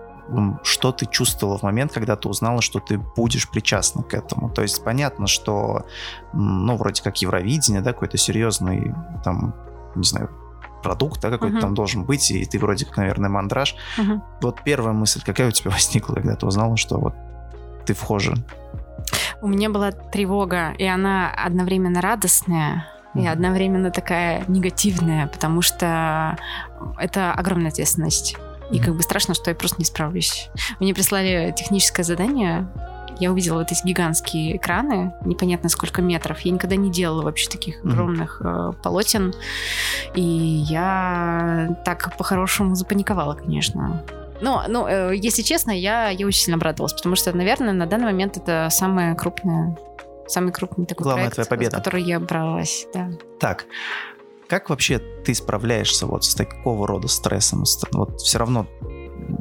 что 0.62 0.92
ты 0.92 1.06
чувствовала 1.06 1.58
в 1.58 1.62
момент, 1.62 1.92
когда 1.92 2.16
ты 2.16 2.28
узнала, 2.28 2.62
что 2.62 2.80
ты 2.80 2.98
будешь 2.98 3.48
причастна 3.48 4.02
к 4.02 4.14
этому. 4.14 4.50
То 4.50 4.62
есть 4.62 4.82
понятно, 4.84 5.26
что, 5.26 5.86
ну, 6.32 6.76
вроде 6.76 7.02
как 7.02 7.18
Евровидение, 7.18 7.82
да, 7.82 7.92
какой-то 7.92 8.16
серьезный, 8.18 8.94
там, 9.24 9.54
не 9.94 10.04
знаю, 10.04 10.30
продукт, 10.82 11.20
да, 11.20 11.30
какой-то 11.30 11.56
uh-huh. 11.56 11.60
там 11.60 11.74
должен 11.74 12.04
быть, 12.04 12.30
и 12.30 12.44
ты 12.44 12.58
вроде 12.58 12.84
как, 12.84 12.96
наверное, 12.96 13.30
мандраж. 13.30 13.76
Uh-huh. 13.98 14.20
Вот 14.40 14.62
первая 14.64 14.92
мысль, 14.92 15.22
какая 15.24 15.48
у 15.48 15.52
тебя 15.52 15.70
возникла, 15.72 16.14
когда 16.14 16.34
ты 16.34 16.46
узнала, 16.46 16.76
что 16.76 16.98
вот 16.98 17.14
ты 17.86 17.94
вхожа? 17.94 18.34
У 19.40 19.48
меня 19.48 19.70
была 19.70 19.90
тревога, 19.92 20.72
и 20.78 20.84
она 20.84 21.30
одновременно 21.30 22.00
радостная, 22.00 22.86
и 23.14 23.26
одновременно 23.26 23.90
такая 23.90 24.44
негативная, 24.48 25.26
потому 25.26 25.62
что 25.62 26.38
это 26.98 27.32
огромная 27.32 27.70
ответственность. 27.70 28.36
И 28.72 28.80
как 28.80 28.94
бы 28.94 29.02
страшно, 29.02 29.34
что 29.34 29.50
я 29.50 29.54
просто 29.54 29.78
не 29.78 29.84
справлюсь. 29.84 30.48
Мне 30.80 30.94
прислали 30.94 31.54
техническое 31.56 32.02
задание. 32.02 32.68
Я 33.18 33.30
увидела 33.30 33.58
вот 33.58 33.70
эти 33.70 33.86
гигантские 33.86 34.56
экраны, 34.56 35.12
непонятно 35.24 35.68
сколько 35.68 36.00
метров. 36.00 36.40
Я 36.40 36.50
никогда 36.52 36.76
не 36.76 36.90
делала 36.90 37.22
вообще 37.22 37.48
таких 37.48 37.84
огромных 37.84 38.40
mm-hmm. 38.40 38.70
э, 38.70 38.82
полотен. 38.82 39.34
И 40.14 40.22
я 40.22 41.76
так 41.84 42.16
по-хорошему 42.16 42.74
запаниковала, 42.74 43.34
конечно. 43.34 44.02
Но, 44.40 44.64
ну, 44.66 44.88
э, 44.88 45.14
если 45.14 45.42
честно, 45.42 45.70
я, 45.70 46.08
я 46.08 46.26
очень 46.26 46.40
сильно 46.40 46.56
обрадовалась, 46.56 46.94
потому 46.94 47.14
что, 47.14 47.32
наверное, 47.36 47.72
на 47.72 47.86
данный 47.86 48.06
момент 48.06 48.36
это 48.36 48.68
самое 48.70 49.14
крупное, 49.14 49.76
самый 50.26 50.52
крупный 50.52 50.86
такой 50.86 51.04
Главная 51.04 51.30
проект, 51.30 51.34
твоя 51.34 51.46
победа. 51.46 51.76
с 51.76 51.78
которой 51.78 52.02
я 52.02 52.18
бралась, 52.18 52.86
да. 52.92 53.10
Так, 53.38 53.66
как 54.52 54.68
вообще 54.68 54.98
ты 54.98 55.34
справляешься 55.34 56.06
вот 56.06 56.24
с 56.24 56.34
такого 56.34 56.86
рода 56.86 57.08
стрессом? 57.08 57.64
Вот 57.92 58.20
все 58.20 58.38
равно 58.38 58.66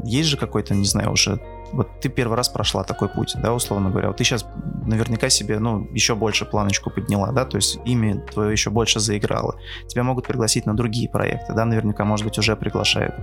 есть 0.05 0.29
же 0.29 0.37
какой-то, 0.37 0.73
не 0.73 0.85
знаю, 0.85 1.11
уже 1.11 1.37
вот 1.73 1.99
ты 1.99 2.07
первый 2.07 2.37
раз 2.37 2.47
прошла 2.47 2.85
такой 2.85 3.09
путь, 3.09 3.33
да, 3.35 3.53
условно 3.53 3.89
говоря, 3.89 4.07
вот 4.07 4.15
ты 4.15 4.23
сейчас 4.23 4.45
наверняка 4.85 5.27
себе, 5.27 5.59
ну, 5.59 5.85
еще 5.91 6.15
больше 6.15 6.45
планочку 6.45 6.89
подняла, 6.89 7.33
да, 7.33 7.43
то 7.43 7.57
есть 7.57 7.77
имя 7.83 8.21
твое 8.21 8.53
еще 8.53 8.69
больше 8.69 9.01
заиграло. 9.01 9.59
Тебя 9.85 10.03
могут 10.03 10.27
пригласить 10.27 10.65
на 10.65 10.77
другие 10.77 11.09
проекты, 11.09 11.51
да, 11.51 11.65
наверняка, 11.65 12.05
может 12.05 12.25
быть, 12.25 12.37
уже 12.37 12.55
приглашают 12.55 13.13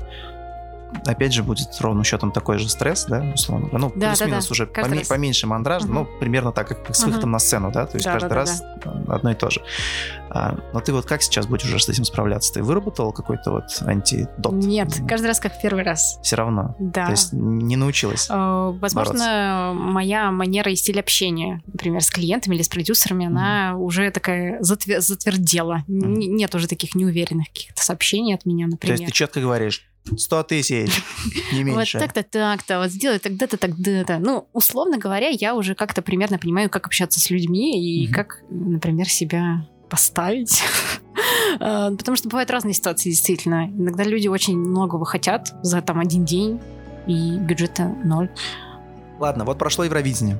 опять 1.07 1.33
же, 1.33 1.43
будет 1.43 1.69
ровным 1.81 2.05
счетом 2.05 2.33
такой 2.33 2.59
же 2.59 2.69
стресс, 2.69 3.05
да, 3.07 3.23
условно. 3.35 3.69
Ну, 3.73 3.93
да, 3.95 4.09
плюс-минус 4.09 4.49
да, 4.49 4.53
уже 4.53 4.65
поме- 4.65 5.07
поменьше 5.07 5.47
мандраж, 5.47 5.85
угу. 5.85 5.93
ну, 5.93 6.09
примерно 6.21 6.53
так, 6.53 6.69
как, 6.69 6.95
с 6.95 7.05
выходом 7.05 7.31
угу. 7.31 7.33
на 7.33 7.39
сцену, 7.39 7.71
да, 7.71 7.87
то 7.87 7.97
есть 7.97 8.05
да, 8.05 8.13
каждый 8.13 8.29
да, 8.29 8.35
раз 8.35 8.63
да. 8.85 9.15
одно 9.15 9.31
и 9.31 9.35
то 9.35 9.51
же. 9.51 9.63
А, 10.39 10.57
но 10.73 10.81
ты 10.81 10.93
вот 10.93 11.05
как 11.05 11.21
сейчас 11.21 11.47
будешь 11.47 11.65
уже 11.65 11.81
с 11.81 11.89
этим 11.89 12.05
справляться? 12.05 12.53
Ты 12.53 12.63
выработал 12.63 13.13
какой-то 13.13 13.51
вот 13.51 13.65
антидот? 13.81 14.53
Нет, 14.53 14.89
каждый 15.09 15.27
раз 15.27 15.41
как 15.41 15.61
первый 15.61 15.83
раз. 15.83 16.21
Все 16.23 16.37
равно? 16.37 16.77
Да. 16.79 17.07
То 17.07 17.11
есть 17.11 17.33
не 17.33 17.75
научилась 17.75 18.29
э, 18.31 18.35
Возможно, 18.81 19.15
бороться. 19.15 19.73
моя 19.75 20.31
манера 20.31 20.71
и 20.71 20.77
стиль 20.77 21.01
общения, 21.01 21.61
например, 21.67 22.03
с 22.03 22.11
клиентами 22.11 22.55
или 22.55 22.63
с 22.63 22.69
продюсерами, 22.69 23.27
угу. 23.27 23.33
она 23.33 23.77
уже 23.77 24.13
такая 24.13 24.61
затвер- 24.61 25.01
затвердела. 25.01 25.83
Угу. 25.89 26.07
Нет 26.07 26.55
уже 26.55 26.69
таких 26.69 26.95
неуверенных 26.95 27.49
каких-то 27.49 27.83
сообщений 27.83 28.33
от 28.37 28.47
меня, 28.47 28.69
например. 28.69 28.97
То 28.97 29.03
есть 29.03 29.13
ты 29.13 29.19
четко 29.19 29.41
говоришь, 29.41 29.89
100 30.17 30.43
тысяч, 30.45 31.03
не 31.53 31.65
меньше. 31.65 31.99
Вот 31.99 32.07
так-то, 32.07 32.23
так-то, 32.23 32.79
вот 32.79 32.91
сделай 32.91 33.19
тогда-то, 33.19 33.57
тогда-то. 33.57 34.21
Ну, 34.21 34.47
условно 34.53 34.99
говоря, 34.99 35.31
я 35.31 35.57
уже 35.57 35.75
как-то 35.75 36.01
примерно 36.01 36.39
понимаю, 36.39 36.71
как 36.71 36.87
общаться 36.87 37.19
с 37.19 37.29
людьми 37.29 37.83
и 37.83 38.07
mm-hmm. 38.07 38.13
как, 38.13 38.43
например, 38.49 39.09
себя 39.09 39.67
поставить. 39.89 40.63
А, 41.61 41.91
потому 41.97 42.17
что 42.17 42.29
бывают 42.29 42.51
разные 42.51 42.75
ситуации, 42.75 43.11
действительно. 43.11 43.67
Иногда 43.69 44.05
люди 44.05 44.29
очень 44.29 44.57
многого 44.59 45.05
хотят 45.05 45.55
за 45.63 45.83
там 45.83 46.01
один 46.01 46.25
день, 46.25 46.61
и 47.07 47.39
бюджета 47.39 47.95
ноль. 48.05 48.31
Ладно, 49.19 49.45
вот 49.45 49.59
прошло 49.59 49.85
Евровидение. 49.85 50.39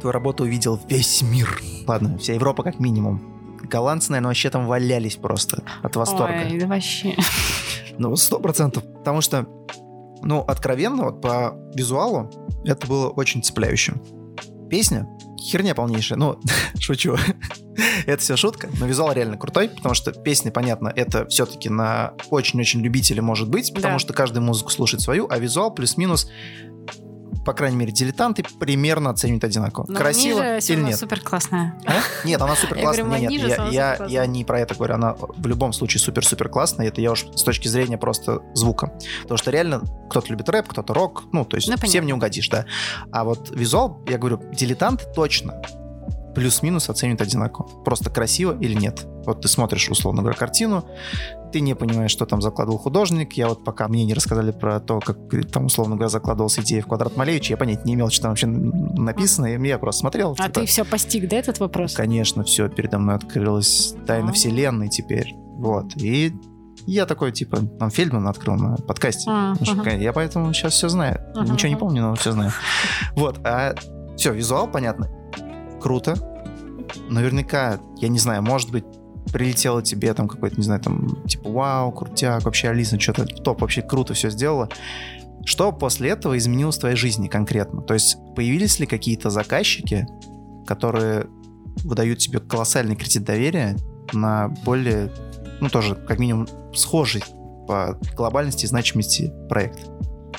Твою 0.00 0.12
работу 0.12 0.44
увидел 0.44 0.78
весь 0.88 1.22
мир. 1.22 1.60
Ладно, 1.86 2.18
вся 2.18 2.34
Европа 2.34 2.62
как 2.62 2.78
минимум. 2.78 3.58
Голландцы, 3.62 4.12
наверное, 4.12 4.28
вообще 4.28 4.50
там 4.50 4.66
валялись 4.66 5.16
просто 5.16 5.62
от 5.82 5.96
восторга. 5.96 6.46
Ой, 6.50 6.58
да 6.58 6.66
вообще. 6.66 7.16
Ну, 8.00 8.14
сто 8.14 8.38
процентов. 8.38 8.84
Потому 8.98 9.20
что, 9.20 9.48
ну, 10.22 10.38
откровенно, 10.42 11.06
вот 11.06 11.20
по 11.20 11.56
визуалу, 11.74 12.30
это 12.64 12.86
было 12.86 13.08
очень 13.08 13.42
цепляющим. 13.42 14.00
Песня 14.68 15.08
херня 15.40 15.74
полнейшая. 15.74 16.18
Ну, 16.18 16.40
шучу. 16.78 17.16
это 18.06 18.22
все 18.22 18.36
шутка, 18.36 18.68
но 18.78 18.86
визуал 18.86 19.12
реально 19.12 19.36
крутой, 19.36 19.68
потому 19.68 19.94
что 19.94 20.12
песня, 20.12 20.50
понятно, 20.50 20.92
это 20.94 21.26
все-таки 21.28 21.68
на 21.68 22.14
очень-очень 22.30 22.80
любителя 22.80 23.22
может 23.22 23.48
быть, 23.48 23.72
потому 23.74 23.94
да. 23.94 23.98
что 23.98 24.12
каждый 24.12 24.40
музыку 24.40 24.70
слушает 24.70 25.00
свою, 25.00 25.26
а 25.30 25.38
визуал 25.38 25.72
плюс-минус 25.72 26.30
по 27.48 27.54
крайней 27.54 27.78
мере, 27.78 27.92
дилетанты 27.92 28.44
примерно 28.60 29.08
оценивают 29.08 29.42
одинаково. 29.42 29.86
Но 29.88 29.98
Красиво 29.98 30.58
или 30.58 30.80
нет? 30.82 30.98
супер 30.98 31.22
классная. 31.22 31.80
А? 31.86 31.94
Нет, 32.26 32.42
она 32.42 32.54
супер 32.54 32.78
классная. 32.78 33.20
Нет, 33.20 33.30
нет, 33.30 33.48
я, 33.48 33.96
я, 33.96 34.06
я 34.06 34.26
не 34.26 34.44
про 34.44 34.60
это 34.60 34.74
говорю. 34.74 34.96
Она 34.96 35.14
в 35.14 35.46
любом 35.46 35.72
случае 35.72 36.02
супер-супер 36.02 36.50
классная. 36.50 36.88
Это 36.88 37.00
я 37.00 37.10
уж 37.10 37.24
с 37.34 37.42
точки 37.42 37.66
зрения 37.68 37.96
просто 37.96 38.42
звука. 38.52 38.92
Потому 39.22 39.38
что 39.38 39.50
реально 39.50 39.80
кто-то 40.10 40.28
любит 40.28 40.46
рэп, 40.50 40.68
кто-то 40.68 40.92
рок. 40.92 41.24
Ну, 41.32 41.46
то 41.46 41.56
есть 41.56 41.70
ну, 41.70 41.76
всем 41.78 42.04
не 42.04 42.12
угодишь, 42.12 42.50
да. 42.50 42.66
А 43.12 43.24
вот 43.24 43.48
визуал, 43.48 44.04
я 44.06 44.18
говорю, 44.18 44.42
дилетант 44.52 45.06
точно 45.14 45.62
плюс-минус 46.38 46.88
оценивают 46.88 47.20
одинаково. 47.20 47.66
Просто 47.82 48.10
красиво 48.10 48.56
или 48.60 48.74
нет. 48.74 49.04
Вот 49.26 49.42
ты 49.42 49.48
смотришь, 49.48 49.90
условно 49.90 50.22
говоря, 50.22 50.38
картину, 50.38 50.84
ты 51.52 51.58
не 51.58 51.74
понимаешь, 51.74 52.12
что 52.12 52.26
там 52.26 52.40
закладывал 52.40 52.78
художник. 52.78 53.32
Я 53.32 53.48
вот 53.48 53.64
пока 53.64 53.88
мне 53.88 54.04
не 54.04 54.14
рассказали 54.14 54.52
про 54.52 54.78
то, 54.78 55.00
как 55.00 55.18
там, 55.50 55.66
условно 55.66 55.96
говоря, 55.96 56.10
закладывалась 56.10 56.60
идея 56.60 56.82
в 56.82 56.86
квадрат 56.86 57.16
Малевича, 57.16 57.54
я 57.54 57.56
понять 57.56 57.84
не 57.84 57.94
имел, 57.94 58.08
что 58.10 58.22
там 58.22 58.30
вообще 58.30 58.46
написано, 58.46 59.46
и 59.46 59.66
я 59.66 59.78
просто 59.78 60.00
смотрел. 60.02 60.36
А 60.38 60.44
типа, 60.44 60.60
ты 60.60 60.66
все 60.66 60.84
постиг, 60.84 61.28
да, 61.28 61.38
этот 61.38 61.58
вопрос? 61.58 61.94
Конечно, 61.94 62.44
все, 62.44 62.68
передо 62.68 63.00
мной 63.00 63.16
открылась 63.16 63.96
тайна 64.06 64.30
а. 64.30 64.32
вселенной 64.32 64.88
теперь. 64.88 65.34
Вот. 65.56 65.96
И 65.96 66.32
я 66.86 67.04
такой, 67.04 67.32
типа, 67.32 67.56
там 67.80 67.90
Фельдман 67.90 68.28
открыл 68.28 68.54
на 68.54 68.76
подкасте. 68.76 69.28
А, 69.28 69.54
ага. 69.60 69.90
Я 69.96 70.12
поэтому 70.12 70.52
сейчас 70.52 70.74
все 70.74 70.88
знаю. 70.88 71.20
Ага, 71.34 71.52
Ничего 71.52 71.68
не 71.68 71.76
помню, 71.76 72.02
но 72.02 72.14
все 72.14 72.30
знаю. 72.30 72.52
Вот. 73.16 73.40
А 73.44 73.74
все, 74.16 74.32
визуал, 74.32 74.68
понятно 74.68 75.10
круто. 75.78 76.16
Наверняка, 77.08 77.80
я 77.96 78.08
не 78.08 78.18
знаю, 78.18 78.42
может 78.42 78.70
быть, 78.70 78.84
прилетело 79.32 79.82
тебе 79.82 80.12
там 80.14 80.28
какой-то, 80.28 80.56
не 80.56 80.62
знаю, 80.62 80.80
там, 80.80 81.22
типа, 81.26 81.50
вау, 81.50 81.92
крутяк, 81.92 82.44
вообще 82.44 82.68
Алиса 82.70 82.98
что-то 82.98 83.26
топ, 83.26 83.60
вообще 83.60 83.82
круто 83.82 84.14
все 84.14 84.30
сделала. 84.30 84.68
Что 85.44 85.72
после 85.72 86.10
этого 86.10 86.36
изменилось 86.36 86.76
в 86.76 86.80
твоей 86.80 86.96
жизни 86.96 87.28
конкретно? 87.28 87.82
То 87.82 87.94
есть 87.94 88.16
появились 88.34 88.78
ли 88.80 88.86
какие-то 88.86 89.30
заказчики, 89.30 90.06
которые 90.66 91.26
выдают 91.84 92.18
тебе 92.18 92.40
колоссальный 92.40 92.96
кредит 92.96 93.24
доверия 93.24 93.76
на 94.12 94.48
более, 94.64 95.12
ну 95.60 95.68
тоже, 95.68 95.94
как 95.94 96.18
минимум, 96.18 96.48
схожий 96.74 97.22
по 97.66 97.98
глобальности 98.16 98.64
и 98.64 98.68
значимости 98.68 99.32
проект? 99.48 99.88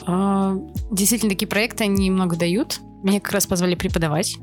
А, 0.06 0.56
действительно, 0.91 1.32
такие 1.32 1.47
проекты 1.47 1.84
они 1.84 2.12
много 2.12 2.36
дают. 2.36 2.80
Меня 3.04 3.19
как 3.19 3.34
раз 3.34 3.47
позвали 3.47 3.75
преподавать. 3.75 4.38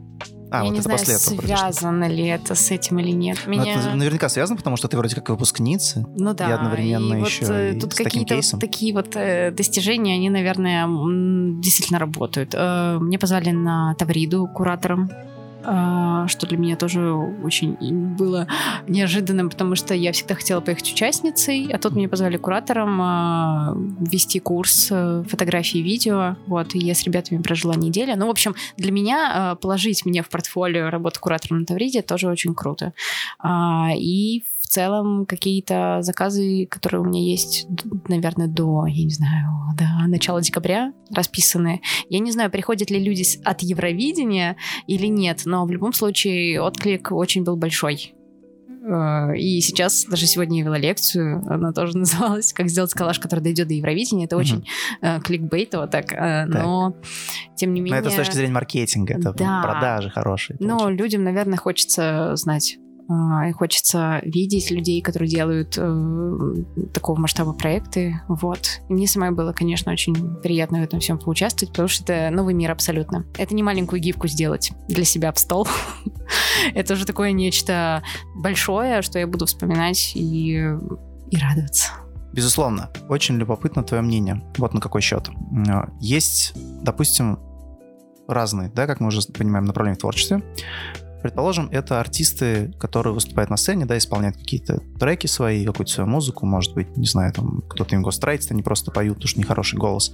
А, 0.51 0.59
я 0.59 0.65
вот 0.65 0.73
не 0.73 0.79
это 0.79 0.83
знаю, 0.83 0.99
после 0.99 1.15
этого 1.15 1.47
связано 1.47 2.09
ли 2.09 2.27
это 2.27 2.55
с 2.55 2.71
этим 2.71 2.99
или 2.99 3.11
нет. 3.11 3.39
Ну, 3.47 3.53
Меня... 3.53 3.81
Это 3.81 3.95
наверняка 3.95 4.29
связано, 4.29 4.57
потому 4.57 4.77
что 4.77 4.89
ты 4.89 4.97
вроде 4.97 5.15
как 5.17 5.29
выпускница. 5.31 6.07
Ну 6.17 6.35
да. 6.35 6.49
И 6.49 6.53
одновременно 6.53 7.15
и 7.15 7.21
еще 7.21 7.47
вот, 7.47 7.51
э, 7.51 7.73
и 7.75 7.81
тут 7.81 7.95
какие-то. 7.95 8.37
Вот 8.37 8.61
такие 8.61 8.95
вот 8.95 9.17
э, 9.17 9.51
достижения, 9.51 10.15
они, 10.15 10.31
наверное, 10.31 10.87
действительно 11.61 11.99
работают. 11.99 12.55
Э, 12.55 12.99
мне 13.01 13.19
позвали 13.19 13.51
на 13.51 13.95
Тавриду 13.95 14.47
куратором 14.47 15.11
что 16.29 16.47
для 16.47 16.59
меня 16.59 16.77
тоже 16.77 17.13
очень 17.13 17.75
было 18.17 18.47
неожиданным, 18.87 19.51
потому 19.51 19.75
что 19.75 19.95
я 19.95 20.13
всегда 20.13 20.35
хотела 20.35 20.61
поехать 20.61 20.93
участницей, 20.93 21.69
а 21.73 21.79
тут 21.79 21.95
меня 21.95 22.09
позвали 22.09 22.37
куратором 22.37 23.01
а, 23.03 23.77
вести 24.01 24.39
курс 24.41 24.89
э, 24.91 25.25
фотографии 25.29 25.79
и 25.79 25.83
видео, 25.83 26.37
вот, 26.47 26.75
и 26.75 26.79
я 26.79 26.95
с 26.95 27.03
ребятами 27.05 27.43
прожила 27.43 27.75
неделю. 27.75 28.17
Ну, 28.17 28.27
в 28.27 28.31
общем, 28.31 28.55
для 28.77 28.93
меня 28.93 29.33
а, 29.35 29.55
положить 29.57 30.07
мне 30.07 30.23
в 30.23 30.29
портфолио 30.29 30.91
работу 30.91 31.21
куратором 31.21 31.61
на 31.61 31.67
Тавриде 31.67 32.03
тоже 32.03 32.29
очень 32.29 32.55
круто. 32.55 32.93
И 33.97 34.45
в 34.56 34.56
целом 34.69 35.27
какие-то 35.27 35.99
заказы, 36.03 36.67
которые 36.71 37.01
у 37.01 37.05
меня 37.05 37.23
есть, 37.23 37.67
наверное, 38.09 38.49
до, 38.49 38.87
я 38.87 39.05
не 39.05 39.11
знаю, 39.11 39.49
до 39.77 39.87
начала 40.09 40.41
декабря 40.41 40.93
расписаны. 41.15 41.81
Я 42.09 42.19
не 42.19 42.33
знаю, 42.33 42.51
приходят 42.51 42.91
ли 42.91 43.03
люди 43.03 43.25
от 43.45 43.63
Евровидения 43.63 44.57
или 44.87 45.07
нет, 45.07 45.43
но 45.45 45.65
в 45.67 45.71
любом 45.71 45.93
случае 45.93 46.61
отклик 46.61 47.13
очень 47.13 47.45
был 47.45 47.57
большой. 47.57 48.15
Э, 48.87 49.37
и 49.37 49.61
сейчас, 49.61 50.05
даже 50.05 50.27
сегодня 50.27 50.59
я 50.59 50.65
вела 50.65 50.79
лекцию, 50.79 51.43
она 51.49 51.73
тоже 51.73 51.97
называлась 51.99 52.53
«Как 52.53 52.69
сделать 52.69 52.93
коллаж, 52.95 53.19
который 53.19 53.41
дойдет 53.41 53.69
до 53.69 53.75
Евровидения». 53.75 54.27
Это 54.27 54.37
очень 54.37 54.67
uh-huh. 55.03 55.21
кликбейтово 55.21 55.89
так, 55.89 56.09
так, 56.09 56.49
но 56.49 56.97
тем 57.57 57.75
не 57.75 57.81
менее... 57.81 58.01
Но 58.01 58.07
это 58.07 58.11
с 58.11 58.17
точки 58.17 58.35
зрения 58.35 58.53
маркетинга, 58.53 59.15
это 59.15 59.33
да. 59.33 59.63
продажи 59.63 60.11
хорошие. 60.11 60.57
Но 60.61 60.89
людям, 60.89 61.25
наверное, 61.25 61.59
хочется 61.59 62.37
знать 62.37 62.79
и 63.09 63.53
хочется 63.53 64.21
видеть 64.25 64.71
людей, 64.71 65.01
которые 65.01 65.29
делают 65.29 65.77
э, 65.79 66.55
такого 66.93 67.19
масштаба 67.19 67.53
проекты. 67.53 68.21
Вот. 68.27 68.81
И 68.89 68.93
мне 68.93 69.07
самой 69.07 69.31
было, 69.31 69.53
конечно, 69.53 69.93
очень 69.93 70.15
приятно 70.43 70.81
в 70.81 70.83
этом 70.83 70.99
всем 70.99 71.19
поучаствовать, 71.19 71.71
потому 71.71 71.89
что 71.89 72.13
это 72.13 72.35
новый 72.35 72.55
мир 72.55 72.73
абсолютно. 72.73 73.25
Это 73.39 73.55
не 73.55 73.63
маленькую 73.63 74.01
гифку 74.01 74.27
сделать 74.27 74.73
для 74.89 75.05
себя 75.05 75.33
в 75.33 75.39
стол. 75.39 75.69
это 76.75 76.95
уже 76.95 77.07
такое 77.07 77.33
нечто 77.33 78.03
большое, 78.35 79.03
что 79.03 79.19
я 79.19 79.27
буду 79.27 79.47
вспоминать 79.47 80.13
и, 80.17 80.57
и 81.31 81.37
радоваться. 81.37 81.93
Безусловно, 82.33 82.91
очень 83.09 83.37
любопытно 83.37 83.85
твое 83.85 84.03
мнение. 84.03 84.43
Вот 84.59 84.75
на 84.75 84.81
какой 84.81 85.01
счет. 85.01 85.31
Есть, 86.01 86.53
допустим, 86.83 87.39
разные, 88.29 88.69
да, 88.69 88.87
как 88.87 89.01
мы 89.01 89.09
уже 89.09 89.21
понимаем, 89.33 89.65
направления 89.65 89.97
в 89.97 90.01
творчестве. 90.01 90.43
Предположим, 91.27 91.69
это 91.73 91.99
артисты, 91.99 92.73
которые 92.79 93.13
выступают 93.13 93.51
на 93.51 93.57
сцене, 93.57 93.85
да, 93.85 93.99
исполняют 93.99 94.37
какие-то 94.37 94.81
треки 95.01 95.27
свои, 95.27 95.67
какую-то 95.67 95.91
свою 95.91 96.09
музыку, 96.09 96.47
может 96.47 96.73
быть, 96.75 96.97
не 96.97 97.09
знаю, 97.09 97.33
там 97.33 97.65
кто-то 97.69 97.97
им 97.97 98.03
гострайтит, 98.03 98.53
они 98.53 98.63
просто 98.63 98.93
поют, 98.93 99.17
потому 99.17 99.29
что 99.29 99.41
нехороший 99.41 99.77
голос. 99.77 100.13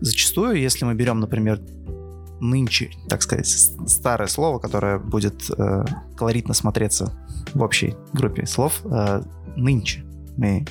Зачастую, 0.00 0.58
если 0.58 0.84
мы 0.84 0.96
берем, 0.96 1.20
например, 1.20 1.60
нынче, 2.40 2.90
так 3.08 3.22
сказать, 3.22 3.46
старое 3.46 4.26
слово, 4.26 4.58
которое 4.58 4.98
будет 4.98 5.48
э, 5.56 5.84
колоритно 6.16 6.52
смотреться 6.52 7.12
в 7.54 7.62
общей 7.62 7.94
группе 8.12 8.44
слов, 8.44 8.80
э, 8.86 9.22
нынче 9.54 10.04
мы 10.36 10.66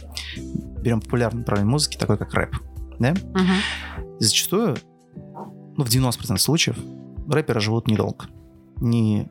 берем 0.82 1.00
популярный 1.00 1.40
направление 1.40 1.72
музыки, 1.72 1.96
такой 1.96 2.18
как 2.18 2.34
рэп, 2.34 2.54
да? 3.00 3.14
Uh-huh. 3.14 4.18
Зачастую, 4.20 4.76
ну, 5.16 5.86
в 5.86 5.88
90% 5.88 6.36
случаев, 6.36 6.78
рэперы 7.30 7.62
живут 7.62 7.88
недолго 7.88 8.26
не 8.82 9.30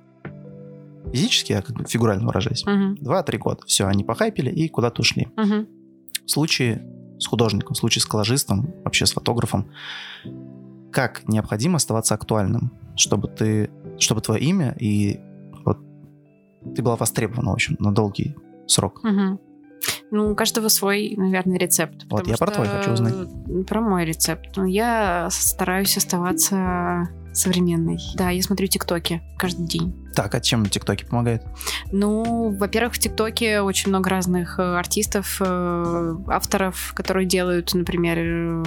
физически, 1.12 1.52
а 1.52 1.62
как 1.62 1.76
бы 1.76 1.84
фигурально 1.84 2.26
выражаясь. 2.26 2.64
Два-три 3.00 3.38
года. 3.38 3.62
Все, 3.66 3.86
они 3.86 4.04
похайпили 4.04 4.50
и 4.50 4.68
куда-то 4.68 5.02
ушли. 5.02 5.28
Угу. 5.36 5.66
В 6.26 6.30
случае 6.30 6.82
с 7.18 7.26
художником, 7.26 7.74
в 7.74 7.78
случае 7.78 8.02
с 8.02 8.06
коллажистом, 8.06 8.74
вообще 8.84 9.06
с 9.06 9.12
фотографом, 9.12 9.70
как 10.92 11.28
необходимо 11.28 11.76
оставаться 11.76 12.14
актуальным, 12.14 12.72
чтобы 12.96 13.28
ты, 13.28 13.70
чтобы 13.98 14.20
твое 14.20 14.40
имя 14.42 14.74
и 14.78 15.20
вот 15.64 15.78
ты 16.74 16.82
была 16.82 16.96
востребована, 16.96 17.50
в 17.50 17.54
общем, 17.54 17.76
на 17.78 17.92
долгий 17.92 18.36
срок. 18.66 19.02
Угу. 19.04 19.40
Ну, 20.10 20.30
у 20.30 20.34
каждого 20.34 20.68
свой, 20.68 21.14
наверное, 21.16 21.58
рецепт. 21.58 22.06
Вот 22.08 22.26
я 22.26 22.36
про 22.36 22.50
твой 22.50 22.66
хочу 22.66 22.92
узнать. 22.92 23.14
Про 23.66 23.80
мой 23.80 24.04
рецепт. 24.04 24.56
Ну, 24.56 24.64
я 24.64 25.28
стараюсь 25.30 25.96
оставаться 25.96 27.08
современной. 27.36 27.98
Да, 28.14 28.30
я 28.30 28.42
смотрю 28.42 28.66
тиктоки 28.66 29.22
каждый 29.38 29.66
день. 29.66 29.94
Так, 30.14 30.34
а 30.34 30.40
чем 30.40 30.66
тиктоки 30.66 31.04
помогают? 31.04 31.42
Ну, 31.92 32.50
во-первых, 32.50 32.94
в 32.94 32.98
ТикТоке 32.98 33.60
очень 33.60 33.90
много 33.90 34.08
разных 34.08 34.58
э, 34.58 34.62
артистов, 34.62 35.36
э, 35.40 36.16
авторов, 36.28 36.92
которые 36.94 37.26
делают, 37.26 37.74
например, 37.74 38.18
э, 38.18 38.64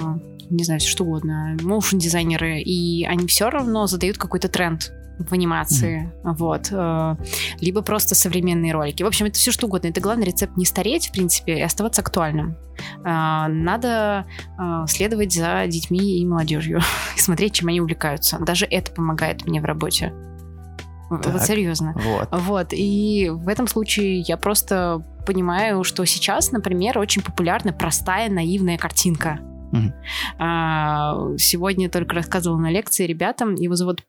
не 0.50 0.64
знаю, 0.64 0.80
что 0.80 1.04
угодно, 1.04 1.56
моушн-дизайнеры, 1.60 2.60
и 2.60 3.04
они 3.04 3.26
все 3.26 3.50
равно 3.50 3.86
задают 3.86 4.18
какой-то 4.18 4.48
тренд 4.48 4.92
в 5.28 5.32
анимации, 5.32 6.12
mm-hmm. 6.24 6.34
вот, 6.36 6.68
э, 6.70 7.16
либо 7.60 7.82
просто 7.82 8.14
современные 8.14 8.72
ролики. 8.72 9.02
В 9.02 9.06
общем, 9.06 9.26
это 9.26 9.38
все 9.38 9.52
что 9.52 9.66
угодно. 9.66 9.88
Это 9.88 10.00
главный 10.00 10.26
рецепт 10.26 10.56
не 10.56 10.64
стареть, 10.64 11.08
в 11.08 11.12
принципе, 11.12 11.58
и 11.58 11.62
оставаться 11.62 12.00
актуальным. 12.00 12.56
Э, 13.04 13.46
надо 13.48 14.26
э, 14.58 14.84
следовать 14.88 15.32
за 15.32 15.66
детьми 15.66 16.18
и 16.18 16.26
молодежью 16.26 16.80
и 17.16 17.20
смотреть, 17.20 17.54
чем 17.54 17.68
они 17.68 17.80
увлекаются. 17.80 18.38
Даже 18.38 18.66
это 18.66 18.92
помогает 18.92 19.46
мне 19.46 19.60
в 19.60 19.64
работе. 19.64 20.12
Так, 21.10 21.32
вот 21.32 21.42
серьезно. 21.42 21.94
Вот. 21.96 22.28
вот. 22.30 22.68
И 22.70 23.30
в 23.32 23.48
этом 23.48 23.66
случае 23.66 24.20
я 24.20 24.36
просто 24.36 25.04
понимаю, 25.26 25.82
что 25.82 26.04
сейчас, 26.04 26.52
например, 26.52 26.98
очень 26.98 27.22
популярна 27.22 27.72
простая 27.72 28.30
наивная 28.30 28.78
картинка. 28.78 29.40
А, 30.38 31.36
сегодня 31.36 31.88
только 31.88 32.14
рассказывала 32.14 32.58
на 32.58 32.70
лекции 32.70 33.06
ребятам, 33.06 33.54
его 33.54 33.74
зовут 33.76 34.02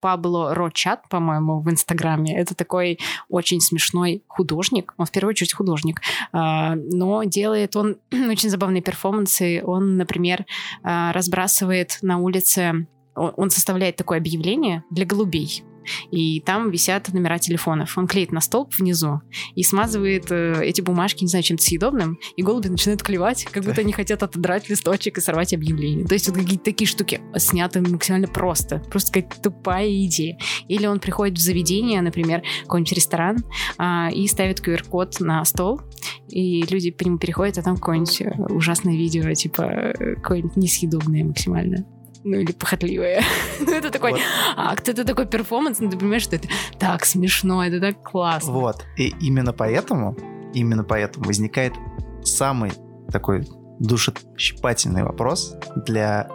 Пабло 0.00 0.54
Рочат, 0.54 1.08
по-моему, 1.08 1.60
в 1.60 1.70
Инстаграме. 1.70 2.38
Это 2.38 2.54
такой 2.54 2.98
очень 3.28 3.60
смешной 3.60 4.22
художник. 4.28 4.94
Он 4.96 5.06
в 5.06 5.10
первую 5.10 5.30
очередь 5.30 5.52
художник. 5.52 6.00
А, 6.32 6.74
но 6.74 7.24
делает 7.24 7.76
он 7.76 7.96
очень 8.12 8.50
забавные 8.50 8.82
перформансы. 8.82 9.62
Он, 9.64 9.96
например, 9.96 10.46
а, 10.82 11.12
разбрасывает 11.12 11.98
на 12.02 12.18
улице 12.18 12.86
он 13.18 13.50
составляет 13.50 13.96
такое 13.96 14.18
объявление 14.18 14.84
для 14.90 15.04
голубей 15.04 15.64
и 16.10 16.40
там 16.40 16.70
висят 16.70 17.12
номера 17.12 17.38
телефонов. 17.38 17.96
Он 17.96 18.06
клеит 18.06 18.32
на 18.32 18.40
столб 18.40 18.74
внизу 18.76 19.20
и 19.54 19.62
смазывает 19.62 20.30
э, 20.30 20.60
эти 20.64 20.80
бумажки, 20.80 21.22
не 21.22 21.28
знаю, 21.28 21.42
чем-то 21.42 21.62
съедобным, 21.62 22.18
и 22.36 22.42
голуби 22.42 22.68
начинают 22.68 23.02
клевать, 23.02 23.44
как 23.44 23.64
будто 23.64 23.80
они 23.80 23.92
хотят 23.92 24.22
отодрать 24.22 24.68
листочек 24.68 25.18
и 25.18 25.20
сорвать 25.20 25.54
объявление. 25.54 26.06
То 26.06 26.14
есть 26.14 26.28
вот 26.28 26.38
какие-то 26.38 26.64
такие 26.64 26.88
штуки 26.88 27.20
сняты 27.36 27.80
максимально 27.80 28.28
просто. 28.28 28.78
Просто 28.90 29.12
какая-то 29.12 29.40
тупая 29.42 29.88
идея. 30.06 30.38
Или 30.68 30.86
он 30.86 31.00
приходит 31.00 31.38
в 31.38 31.40
заведение, 31.40 32.00
например, 32.02 32.42
какой-нибудь 32.62 32.92
ресторан, 32.92 33.38
э, 33.78 34.12
и 34.12 34.26
ставит 34.26 34.60
QR-код 34.60 35.20
на 35.20 35.44
стол, 35.44 35.80
и 36.28 36.62
люди 36.62 36.90
по 36.90 37.04
нему 37.04 37.18
переходят, 37.18 37.58
а 37.58 37.62
там 37.62 37.76
какое-нибудь 37.76 38.20
э, 38.20 38.30
ужасное 38.52 38.94
видео, 38.94 39.32
типа 39.32 39.62
э, 39.62 40.14
какое-нибудь 40.16 40.56
несъедобное 40.56 41.24
максимально 41.24 41.86
ну 42.24 42.36
или 42.38 42.52
похотливая. 42.52 43.22
ну 43.60 43.72
это 43.72 43.90
такой 43.90 44.12
вот. 44.12 44.20
акт, 44.56 44.88
это 44.88 45.04
такой 45.04 45.26
перформанс, 45.26 45.80
ну 45.80 45.90
ты 45.90 45.98
понимаешь, 45.98 46.22
что 46.22 46.36
это 46.36 46.48
так 46.78 47.04
смешно, 47.04 47.64
это 47.64 47.80
так 47.80 48.02
классно. 48.02 48.52
Вот, 48.52 48.84
и 48.96 49.14
именно 49.20 49.52
поэтому, 49.52 50.16
именно 50.54 50.84
поэтому 50.84 51.26
возникает 51.26 51.74
самый 52.22 52.72
такой 53.10 53.46
душещипательный 53.78 55.04
вопрос 55.04 55.54
для 55.86 56.28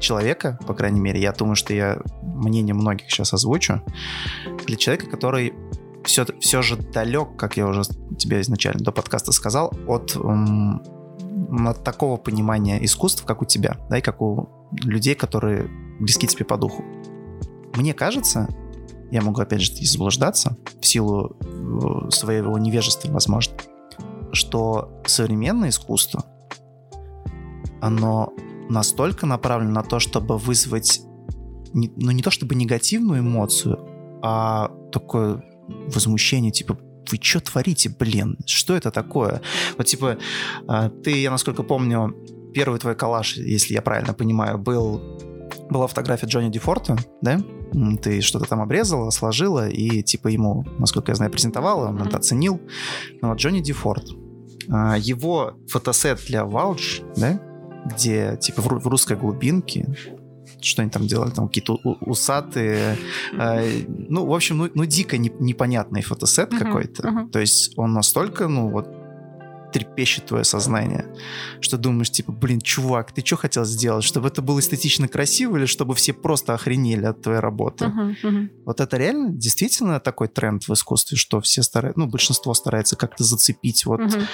человека, 0.00 0.58
по 0.66 0.74
крайней 0.74 1.00
мере, 1.00 1.20
я 1.20 1.32
думаю, 1.32 1.56
что 1.56 1.72
я 1.72 1.98
мнение 2.22 2.74
многих 2.74 3.10
сейчас 3.10 3.32
озвучу, 3.32 3.82
для 4.66 4.76
человека, 4.76 5.06
который 5.06 5.54
все, 6.04 6.24
все 6.40 6.62
же 6.62 6.76
далек, 6.76 7.36
как 7.36 7.56
я 7.56 7.66
уже 7.66 7.82
тебе 8.18 8.40
изначально 8.40 8.82
до 8.82 8.92
подкаста 8.92 9.32
сказал, 9.32 9.72
от 9.86 10.16
от 11.66 11.84
такого 11.84 12.16
понимания 12.16 12.82
искусств, 12.84 13.24
как 13.24 13.42
у 13.42 13.44
тебя, 13.44 13.76
да, 13.88 13.98
и 13.98 14.00
как 14.00 14.20
у 14.20 14.48
людей, 14.72 15.14
которые 15.14 15.68
близки 16.00 16.26
тебе 16.26 16.44
по 16.44 16.56
духу. 16.56 16.84
Мне 17.74 17.94
кажется, 17.94 18.48
я 19.10 19.22
могу 19.22 19.40
опять 19.40 19.60
же 19.60 19.72
заблуждаться 19.86 20.56
в 20.80 20.86
силу 20.86 21.36
э, 21.40 22.10
своего 22.10 22.58
невежества, 22.58 23.10
возможно, 23.10 23.54
что 24.32 25.02
современное 25.06 25.70
искусство, 25.70 26.24
оно 27.80 28.32
настолько 28.68 29.26
направлено 29.26 29.72
на 29.72 29.82
то, 29.82 29.98
чтобы 29.98 30.38
вызвать, 30.38 31.02
ну 31.72 32.10
не 32.10 32.22
то 32.22 32.30
чтобы 32.30 32.54
негативную 32.54 33.20
эмоцию, 33.20 33.78
а 34.22 34.70
такое 34.92 35.42
возмущение, 35.92 36.52
типа, 36.52 36.78
вы 37.10 37.18
что 37.20 37.40
творите, 37.40 37.88
блин? 37.88 38.38
Что 38.46 38.74
это 38.74 38.90
такое? 38.90 39.40
Вот 39.76 39.86
типа, 39.86 40.18
а, 40.68 40.88
ты, 40.88 41.20
я 41.20 41.30
насколько 41.30 41.62
помню, 41.62 42.14
первый 42.52 42.78
твой 42.78 42.94
коллаж, 42.94 43.36
если 43.36 43.74
я 43.74 43.82
правильно 43.82 44.14
понимаю, 44.14 44.58
был 44.58 45.00
была 45.68 45.86
фотография 45.86 46.26
Джонни 46.26 46.50
Дефорта, 46.50 46.96
да? 47.20 47.40
Ты 48.02 48.20
что-то 48.20 48.46
там 48.46 48.60
обрезала, 48.60 49.10
сложила 49.10 49.68
и 49.68 50.02
типа 50.02 50.28
ему, 50.28 50.64
насколько 50.78 51.12
я 51.12 51.16
знаю, 51.16 51.30
презентовала, 51.30 51.88
он 51.88 52.02
это 52.02 52.16
оценил. 52.16 52.60
Но 53.20 53.28
вот 53.28 53.38
Джонни 53.38 53.60
Дефорт, 53.60 54.04
а, 54.68 54.96
его 54.98 55.54
фотосет 55.68 56.20
для 56.26 56.44
Вауч, 56.44 57.02
да? 57.16 57.40
где 57.86 58.36
типа 58.40 58.62
в 58.62 58.86
русской 58.86 59.16
глубинке 59.16 59.86
что 60.62 60.82
они 60.82 60.90
там 60.90 61.06
делали, 61.06 61.30
там 61.30 61.48
какие-то 61.48 61.74
усатые, 62.00 62.98
э, 63.32 63.82
ну, 63.88 64.26
в 64.26 64.34
общем, 64.34 64.58
ну, 64.58 64.68
ну 64.74 64.84
дико 64.84 65.16
не, 65.16 65.32
непонятный 65.38 66.02
фотосет 66.02 66.52
uh-huh, 66.52 66.58
какой-то. 66.58 67.02
Uh-huh. 67.02 67.30
То 67.30 67.38
есть 67.38 67.72
он 67.78 67.94
настолько, 67.94 68.46
ну, 68.48 68.68
вот, 68.68 68.88
трепещет 69.72 70.26
твое 70.26 70.44
сознание, 70.44 71.06
что 71.60 71.78
думаешь, 71.78 72.10
типа, 72.10 72.32
блин, 72.32 72.60
чувак, 72.60 73.12
ты 73.12 73.24
что 73.24 73.36
хотел 73.36 73.64
сделать? 73.64 74.04
Чтобы 74.04 74.28
это 74.28 74.42
было 74.42 74.60
эстетично 74.60 75.08
красиво 75.08 75.56
или 75.56 75.66
чтобы 75.66 75.94
все 75.94 76.12
просто 76.12 76.54
охренели 76.54 77.06
от 77.06 77.22
твоей 77.22 77.40
работы? 77.40 77.86
Uh-huh, 77.86 78.14
uh-huh. 78.22 78.48
Вот 78.66 78.80
это 78.80 78.96
реально 78.96 79.30
действительно 79.30 80.00
такой 80.00 80.28
тренд 80.28 80.68
в 80.68 80.72
искусстве, 80.72 81.16
что 81.16 81.40
все 81.40 81.62
стараются, 81.62 82.00
ну, 82.00 82.06
большинство 82.06 82.54
старается 82.54 82.96
как-то 82.96 83.24
зацепить 83.24 83.84
вот 83.86 84.00
uh-huh 84.00 84.26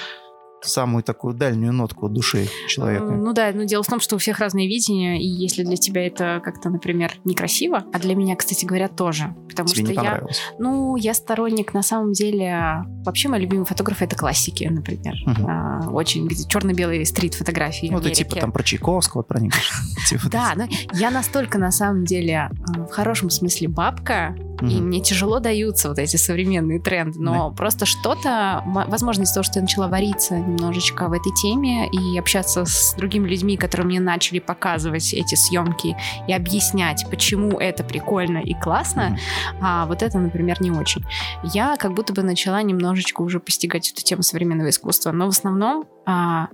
самую 0.63 1.03
такую 1.03 1.35
дальнюю 1.35 1.73
нотку 1.73 2.09
души 2.09 2.49
человека. 2.69 3.07
Э, 3.07 3.17
ну 3.17 3.33
да, 3.33 3.51
но 3.53 3.65
дело 3.65 3.83
в 3.83 3.87
том, 3.87 4.01
что 4.01 4.17
у 4.17 4.19
всех 4.19 4.39
разные 4.39 4.69
видения, 4.69 5.21
и 5.21 5.27
если 5.27 5.63
для 5.63 5.77
тебя 5.77 6.07
это 6.07 6.41
как-то, 6.45 6.71
например, 6.71 7.15
некрасиво, 7.25 7.85
а 7.93 7.99
для 7.99 8.15
меня, 8.15 8.37
кстати 8.37 8.65
говоря, 8.65 8.89
тоже, 8.89 9.35
потому 9.49 9.69
Тебе 9.69 9.85
что 9.85 9.93
не 9.93 10.07
я, 10.07 10.23
ну, 10.59 10.97
я 10.97 11.15
сторонник 11.15 11.75
на 11.75 11.83
самом 11.83 12.13
деле, 12.13 12.85
вообще 13.05 13.29
мои 13.29 13.41
любимые 13.41 13.67
фотографы 13.67 14.05
это 14.05 14.17
классики, 14.17 14.65
например, 14.65 15.15
угу. 15.27 15.47
а, 15.49 15.91
очень 15.91 16.29
черно-белые 16.49 17.05
стрит-фотографии. 17.07 17.89
Ну, 17.91 18.01
ты 18.01 18.11
типа 18.11 18.37
там 18.37 18.53
про 18.53 18.63
Чайковского, 18.63 19.23
про 19.23 19.41
них. 19.41 19.55
Типа 20.09 20.29
да, 20.31 20.53
но 20.55 20.67
я 20.93 21.11
настолько 21.11 21.59
на 21.59 21.73
самом 21.73 22.05
деле 22.05 22.51
э, 22.77 22.81
в 22.83 22.91
хорошем 22.91 23.31
смысле 23.31 23.69
бабка, 23.69 24.37
Mm-hmm. 24.57 24.71
И 24.71 24.81
мне 24.81 25.01
тяжело 25.01 25.39
даются 25.39 25.89
вот 25.89 25.99
эти 25.99 26.17
современные 26.17 26.81
тренды, 26.81 27.21
но 27.21 27.49
mm-hmm. 27.49 27.57
просто 27.57 27.85
что-то, 27.85 28.63
возможно, 28.65 29.23
из-за 29.23 29.35
того, 29.35 29.45
что 29.45 29.59
я 29.59 29.63
начала 29.63 29.89
вариться 29.89 30.37
немножечко 30.47 31.09
в 31.09 31.13
этой 31.13 31.33
теме 31.33 31.89
и 31.91 32.19
общаться 32.19 32.65
с 32.65 32.95
другими 32.95 33.29
людьми, 33.29 33.57
которые 33.57 33.87
мне 33.87 34.01
начали 34.01 34.39
показывать 34.39 35.13
эти 35.15 35.35
съемки 35.35 35.97
и 36.29 36.33
объяснять, 36.33 37.07
почему 37.11 37.59
это 37.59 37.85
прикольно 37.85 38.39
и 38.39 38.55
классно, 38.55 39.01
mm-hmm. 39.01 39.59
а 39.61 39.87
вот 39.87 40.03
это, 40.03 40.19
например, 40.19 40.61
не 40.61 40.71
очень. 40.71 41.05
Я 41.43 41.77
как 41.77 41.93
будто 41.95 42.13
бы 42.13 42.23
начала 42.23 42.63
немножечко 42.63 43.23
уже 43.23 43.41
постигать 43.41 43.91
эту 43.93 44.03
тему 44.03 44.23
современного 44.23 44.71
искусства, 44.71 45.13
но 45.13 45.27
в 45.27 45.31
основном 45.31 45.87
а, 46.07 46.49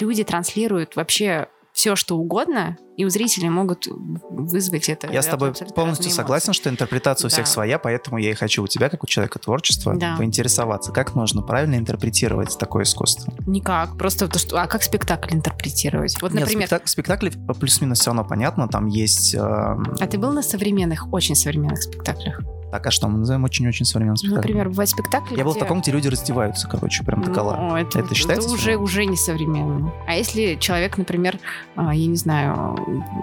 люди 0.00 0.24
транслируют 0.24 0.96
вообще 0.96 1.48
все, 1.76 1.94
что 1.94 2.16
угодно, 2.16 2.78
и 2.96 3.04
у 3.04 3.10
зрителей 3.10 3.50
могут 3.50 3.86
вызвать 3.86 4.88
это. 4.88 5.12
Я 5.12 5.20
с 5.20 5.26
тобой 5.26 5.52
полностью 5.74 6.10
согласен, 6.10 6.54
что 6.54 6.70
интерпретация 6.70 7.26
у 7.26 7.30
всех 7.30 7.44
да. 7.44 7.50
своя, 7.50 7.78
поэтому 7.78 8.16
я 8.16 8.30
и 8.30 8.34
хочу 8.34 8.62
у 8.62 8.66
тебя, 8.66 8.88
как 8.88 9.04
у 9.04 9.06
человека 9.06 9.38
творчества, 9.38 9.94
да. 9.94 10.16
поинтересоваться, 10.16 10.90
как 10.90 11.14
можно 11.14 11.42
правильно 11.42 11.74
интерпретировать 11.74 12.56
такое 12.56 12.84
искусство. 12.84 13.30
Никак, 13.46 13.98
просто 13.98 14.26
то, 14.26 14.38
что... 14.38 14.58
А 14.58 14.66
как 14.66 14.82
спектакль 14.82 15.34
интерпретировать? 15.34 16.16
Вот, 16.22 16.32
например... 16.32 16.60
Нет, 16.60 16.68
спектак... 16.68 16.88
спектакли 16.88 17.32
плюс-минус 17.60 18.00
все 18.00 18.08
равно 18.08 18.24
понятно, 18.24 18.68
там 18.68 18.86
есть... 18.86 19.34
Э... 19.34 19.38
А 19.38 20.06
ты 20.10 20.16
был 20.16 20.32
на 20.32 20.42
современных, 20.42 21.12
очень 21.12 21.34
современных 21.34 21.82
спектаклях? 21.82 22.40
Так, 22.76 22.88
а 22.88 22.90
что 22.90 23.08
мы 23.08 23.16
называем 23.16 23.42
очень-очень 23.42 23.86
современным 23.86 24.18
спектаклем? 24.18 24.42
Например, 24.42 24.68
бывает 24.68 24.90
спектакль, 24.90 25.34
Я 25.34 25.44
был 25.44 25.52
в 25.52 25.58
таком, 25.58 25.80
где 25.80 25.92
люди 25.92 26.08
раздеваются, 26.08 26.68
короче, 26.68 27.04
прям 27.04 27.22
до 27.22 27.32
кола. 27.32 27.56
Ну, 27.58 27.74
это, 27.74 28.00
это 28.00 28.14
считается? 28.14 28.48
Это 28.48 28.54
уже, 28.54 28.76
уже 28.76 29.06
не 29.06 29.16
современно. 29.16 29.90
А 30.06 30.14
если 30.14 30.56
человек, 30.56 30.98
например, 30.98 31.38
а, 31.74 31.94
я 31.94 32.06
не 32.06 32.16
знаю, 32.16 32.76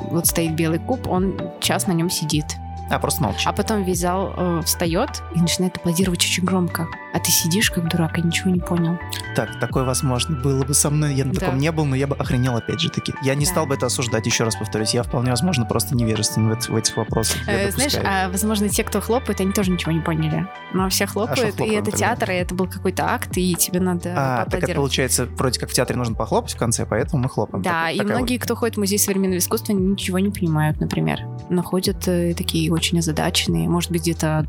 вот 0.09 0.25
стоит 0.25 0.55
белый 0.55 0.79
куб, 0.79 1.07
он 1.07 1.39
час 1.59 1.85
на 1.85 1.91
нем 1.91 2.09
сидит, 2.09 2.45
а, 2.89 2.99
просто 2.99 3.23
молчит. 3.23 3.47
А 3.47 3.53
потом 3.53 3.83
весь 3.83 3.99
зал 3.99 4.33
э, 4.35 4.61
встает 4.65 5.23
и 5.35 5.39
начинает 5.39 5.77
аплодировать 5.77 6.23
очень 6.23 6.43
громко. 6.43 6.87
А 7.13 7.19
ты 7.19 7.31
сидишь 7.31 7.69
как 7.69 7.89
дурак 7.89 8.17
и 8.17 8.21
ничего 8.21 8.49
не 8.49 8.59
понял. 8.59 8.97
Так, 9.35 9.59
такое 9.59 9.83
возможно 9.83 10.35
было 10.35 10.63
бы 10.63 10.73
со 10.73 10.89
мной. 10.89 11.13
Я 11.13 11.25
на 11.25 11.33
да. 11.33 11.41
таком 11.41 11.57
не 11.59 11.71
был, 11.71 11.85
но 11.85 11.95
я 11.95 12.07
бы 12.07 12.15
охренел 12.15 12.55
опять 12.55 12.79
же 12.79 12.89
таки. 12.89 13.13
Я 13.21 13.35
не 13.35 13.45
да. 13.45 13.51
стал 13.51 13.65
бы 13.65 13.75
это 13.75 13.85
осуждать, 13.85 14.25
еще 14.25 14.43
раз 14.43 14.55
повторюсь. 14.55 14.93
Я 14.93 15.03
вполне 15.03 15.29
возможно 15.29 15.65
просто 15.65 15.95
невежествен 15.95 16.49
в, 16.49 16.69
в 16.69 16.75
этих 16.75 16.97
вопросах. 16.97 17.37
Э, 17.47 17.71
знаешь, 17.71 17.95
а 18.03 18.29
возможно 18.29 18.69
те, 18.69 18.83
кто 18.83 18.99
хлопает, 19.01 19.39
они 19.41 19.51
тоже 19.51 19.71
ничего 19.71 19.91
не 19.91 20.01
поняли. 20.01 20.47
Но 20.73 20.89
все 20.89 21.05
хлопают, 21.05 21.59
а 21.59 21.63
и 21.63 21.71
это 21.71 21.91
театр, 21.91 22.31
и 22.31 22.35
это 22.35 22.55
был 22.55 22.67
какой-то 22.67 23.05
акт, 23.05 23.37
и 23.37 23.55
тебе 23.55 23.79
надо 23.79 24.13
А, 24.15 24.45
так 24.45 24.63
это 24.63 24.73
получается, 24.73 25.25
вроде 25.25 25.59
как 25.59 25.69
в 25.69 25.73
театре 25.73 25.97
нужно 25.97 26.15
похлопать 26.15 26.53
в 26.53 26.57
конце, 26.57 26.85
поэтому 26.85 27.23
мы 27.23 27.29
хлопаем. 27.29 27.63
Да, 27.63 27.85
так, 27.85 27.95
и 27.95 28.01
многие, 28.01 28.37
вот. 28.37 28.43
кто 28.43 28.55
ходит 28.55 28.75
в 28.75 28.79
музей 28.79 28.97
современного 28.97 29.37
искусства, 29.37 29.73
ничего 29.73 30.19
не 30.19 30.29
понимают, 30.29 30.79
например. 30.79 31.19
Находят 31.49 32.07
э, 32.07 32.33
такие 32.33 32.71
очень 32.73 32.99
озадаченные, 32.99 33.69
может 33.69 33.91
быть, 33.91 34.01
где-то 34.01 34.47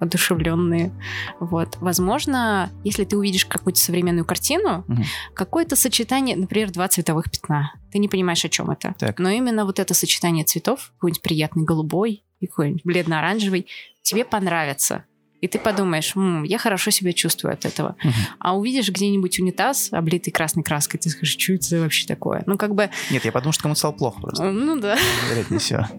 одушевленные. 0.00 0.92
Вот. 1.40 1.76
Возможно, 1.80 2.70
если 2.82 3.04
ты 3.04 3.16
увидишь 3.16 3.46
какую-то 3.46 3.80
современную 3.80 4.24
картину, 4.24 4.84
угу. 4.86 5.02
какое-то 5.34 5.76
сочетание, 5.76 6.36
например, 6.36 6.70
два 6.72 6.88
цветовых 6.88 7.30
пятна. 7.30 7.72
Ты 7.92 7.98
не 7.98 8.08
понимаешь, 8.08 8.44
о 8.44 8.48
чем 8.48 8.70
это. 8.70 8.94
Так. 8.98 9.18
Но 9.18 9.30
именно 9.30 9.64
вот 9.64 9.78
это 9.78 9.94
сочетание 9.94 10.44
цветов, 10.44 10.92
какой-нибудь 10.94 11.22
приятный 11.22 11.64
голубой, 11.64 12.24
и 12.40 12.46
какой-нибудь 12.46 12.84
бледно-оранжевый, 12.84 13.66
тебе 14.02 14.24
понравится 14.24 15.04
и 15.44 15.48
ты 15.48 15.58
подумаешь, 15.58 16.16
М, 16.16 16.42
я 16.44 16.56
хорошо 16.58 16.90
себя 16.90 17.12
чувствую 17.12 17.52
от 17.52 17.64
этого. 17.66 17.96
Мгм. 18.02 18.12
А 18.38 18.56
увидишь 18.56 18.88
где-нибудь 18.88 19.38
унитаз, 19.40 19.88
облитый 19.92 20.32
красной 20.32 20.62
краской, 20.62 20.98
ты 20.98 21.10
скажешь, 21.10 21.36
что 21.38 21.52
это 21.52 21.80
вообще 21.80 22.06
такое? 22.06 22.42
Ну, 22.46 22.56
как 22.56 22.74
бы, 22.74 22.88
Нет, 23.10 23.24
я 23.24 23.32
подумал, 23.32 23.52
что 23.52 23.62
кому-то 23.62 23.78
стало 23.78 23.92
плохо 23.92 24.20
просто. 24.20 24.44
э, 24.44 24.50
ну 24.50 24.80
да. 24.80 24.96
Вероятнее 25.30 25.60
всего. 25.60 25.86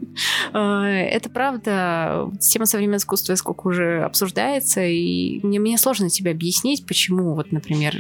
Э, 0.54 0.60
Это 1.16 1.30
правда. 1.30 2.32
Тема 2.40 2.66
современного 2.66 2.98
искусства 3.00 3.36
сколько 3.36 3.68
уже 3.68 4.02
обсуждается, 4.04 4.82
и 4.86 5.40
мне, 5.44 5.60
мне 5.60 5.78
сложно 5.78 6.10
тебе 6.10 6.32
объяснить, 6.32 6.86
почему, 6.86 7.36
вот, 7.36 7.52
например, 7.52 7.96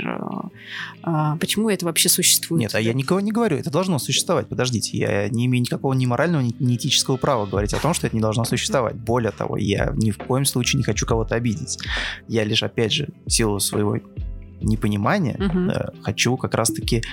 э, 1.03 1.07
э, 1.09 1.37
почему 1.39 1.69
это 1.69 1.85
вообще 1.85 2.09
существует. 2.09 2.61
Нет, 2.61 2.75
а 2.75 2.79
я 2.79 2.93
никого 2.93 3.19
не 3.19 3.31
говорю, 3.31 3.57
это 3.57 3.69
должно 3.69 3.99
существовать. 3.99 4.47
Подождите, 4.47 4.97
я 4.97 5.29
не 5.29 5.45
имею 5.47 5.61
никакого 5.61 5.93
ни 5.93 6.05
морального, 6.05 6.41
ни 6.41 6.75
этического 6.75 7.17
права 7.17 7.45
говорить 7.45 7.73
о 7.73 7.79
том, 7.79 7.93
что 7.93 8.07
это 8.07 8.15
не 8.15 8.21
должно 8.21 8.45
существовать. 8.45 8.95
Более 8.95 9.31
того, 9.31 9.57
я 9.57 9.91
ни 9.95 10.11
в 10.11 10.17
коем 10.17 10.45
случае 10.45 10.77
не 10.77 10.83
хочу 10.83 11.05
кого-то 11.05 11.34
обидеть. 11.35 11.77
Я 12.27 12.43
лишь, 12.43 12.63
опять 12.63 12.91
же, 12.91 13.09
в 13.25 13.29
силу 13.29 13.59
своего 13.59 13.97
непонимания 14.61 15.37
э, 15.37 16.01
хочу 16.01 16.37
как 16.37 16.55
раз-таки 16.55 17.03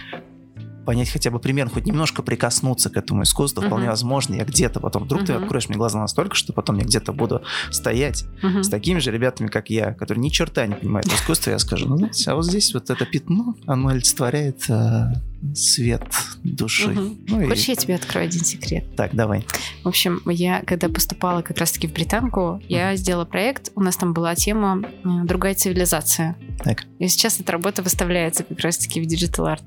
понять 0.85 1.11
хотя 1.11 1.31
бы 1.31 1.39
примерно, 1.39 1.71
хоть 1.73 1.87
немножко 1.87 2.23
прикоснуться 2.23 2.91
к 2.91 2.97
этому 2.97 3.23
искусству. 3.23 3.63
Вполне 3.63 3.85
Мгм. 3.85 3.91
возможно, 3.93 4.35
я 4.35 4.45
где-то 4.45 4.81
потом, 4.81 5.05
вдруг 5.05 5.25
ты 5.25 5.33
Мгм. 5.35 5.43
откроешь 5.45 5.69
мне 5.69 5.77
глаза 5.79 5.99
настолько, 6.01 6.35
что 6.35 6.53
потом 6.53 6.79
я 6.79 6.85
где-то 6.85 7.13
буду 7.13 7.43
стоять 7.71 8.25
Мгм. 8.43 8.63
с 8.63 8.69
такими 8.69 8.99
же 8.99 9.11
ребятами, 9.11 9.49
как 9.49 9.71
я, 9.71 9.93
которые 9.93 10.23
ни 10.23 10.29
черта 10.29 10.67
не 10.67 10.75
понимают 10.75 11.07
в 11.09 11.15
искусстве, 11.15 11.53
я 11.53 11.59
скажу, 11.59 11.89
ну, 11.89 11.97
знаете, 11.99 12.31
а 12.31 12.35
вот 12.35 12.45
здесь 12.47 12.75
вот 12.75 12.91
это 12.91 13.05
пятно, 13.07 13.55
оно 13.67 13.89
олицетворяет 13.89 14.65
э, 14.69 15.13
свет 15.55 16.03
души. 16.45 16.89
Мгм. 16.91 17.19
Ну 17.29 17.41
и 17.43 17.47
Хочешь, 17.49 17.69
я 17.69 17.75
тебе 17.77 17.95
открою 17.97 18.27
один 18.27 18.45
секрет? 18.45 18.85
так, 18.97 19.15
давай. 19.15 19.45
В 19.85 19.89
общем, 19.89 20.21
я, 20.27 20.63
когда 20.67 20.89
поступала 20.89 21.43
как 21.43 21.59
раз-таки 21.59 21.87
в 21.89 21.93
британку, 21.93 22.61
я 22.69 22.95
сделала 22.97 23.25
проект, 23.25 23.71
у 23.75 23.81
нас 23.83 23.97
там 23.97 24.13
была 24.13 24.35
тема 24.35 24.83
«Другая 25.25 25.55
цивилизация». 25.55 26.37
Так. 26.65 26.85
И 26.99 27.09
сейчас 27.09 27.41
эта 27.41 27.53
работа 27.53 27.83
выставляется 27.83 28.45
как 28.45 28.61
раз-таки 28.61 29.01
в 29.01 29.07
digital 29.07 29.47
art. 29.47 29.65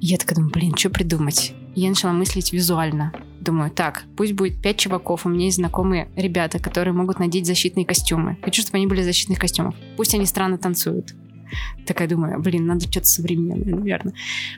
Я 0.00 0.16
такая 0.16 0.36
думаю, 0.36 0.52
блин, 0.52 0.74
что 0.76 0.90
придумать? 0.90 1.52
Я 1.74 1.88
начала 1.90 2.12
мыслить 2.12 2.52
визуально. 2.52 3.12
Думаю, 3.40 3.70
так, 3.70 4.04
пусть 4.16 4.32
будет 4.32 4.60
пять 4.60 4.78
чуваков, 4.78 5.24
у 5.24 5.28
меня 5.28 5.46
есть 5.46 5.56
знакомые 5.58 6.08
ребята, 6.16 6.58
которые 6.58 6.92
могут 6.94 7.18
надеть 7.18 7.46
защитные 7.46 7.86
костюмы. 7.86 8.38
Хочу, 8.42 8.62
чтобы 8.62 8.78
они 8.78 8.86
были 8.86 9.02
в 9.02 9.04
защитных 9.04 9.38
костюмах. 9.38 9.74
Пусть 9.96 10.14
они 10.14 10.26
странно 10.26 10.58
танцуют. 10.58 11.14
Такая 11.86 12.06
думаю, 12.08 12.40
блин, 12.40 12.66
надо 12.66 12.82
что-то 12.82 13.06
современное, 13.06 13.74
наверное. 13.74 14.14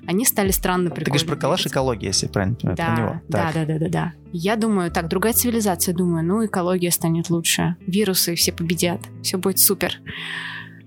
Они 0.07 0.25
стали 0.27 0.51
странно 0.51 0.91
Ты 0.91 0.97
прикольно. 0.97 1.07
говоришь 1.19 1.27
про 1.27 1.37
коллаж 1.37 1.67
экология, 1.67 2.09
если 2.09 2.27
правильно 2.27 2.55
понимаю, 2.57 2.77
про 2.77 2.87
Да, 2.87 2.97
него. 2.97 3.21
да, 3.29 3.39
Так. 3.45 3.55
да, 3.55 3.65
да, 3.65 3.79
да, 3.79 3.89
да. 3.89 4.13
Я 4.33 4.57
думаю, 4.57 4.91
так, 4.91 5.09
другая 5.09 5.33
цивилизация, 5.33 5.95
думаю, 5.95 6.25
ну, 6.25 6.45
экология 6.45 6.91
станет 6.91 7.31
лучше, 7.31 7.77
вирусы 7.87 8.35
все 8.35 8.53
победят, 8.53 9.01
все 9.23 9.39
будет 9.39 9.59
супер. 9.59 10.01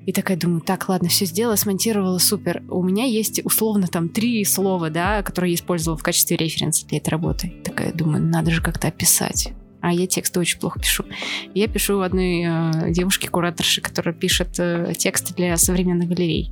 И 0.05 0.11
такая 0.11 0.37
думаю, 0.37 0.61
так, 0.61 0.87
ладно, 0.87 1.09
все 1.09 1.25
сделала, 1.25 1.55
смонтировала, 1.55 2.19
супер. 2.19 2.63
У 2.69 2.83
меня 2.83 3.05
есть 3.05 3.43
условно 3.43 3.87
там 3.87 4.09
три 4.09 4.43
слова, 4.45 4.89
да, 4.89 5.23
которые 5.23 5.51
я 5.51 5.55
использовала 5.55 5.97
в 5.97 6.03
качестве 6.03 6.37
референса 6.37 6.85
для 6.87 6.99
этой 6.99 7.09
работы. 7.09 7.53
Такая 7.63 7.91
думаю, 7.91 8.23
надо 8.23 8.51
же 8.51 8.61
как-то 8.61 8.87
описать. 8.87 9.51
А 9.81 9.93
я 9.93 10.07
тексты 10.07 10.39
очень 10.39 10.59
плохо 10.59 10.79
пишу. 10.79 11.05
Я 11.53 11.67
пишу 11.67 11.99
одной 12.01 12.43
э, 12.43 12.91
девушке-кураторше, 12.91 13.81
которая 13.81 14.15
пишет 14.15 14.59
э, 14.59 14.93
тексты 14.97 15.33
для 15.35 15.55
современных 15.57 16.09
галерей. 16.09 16.49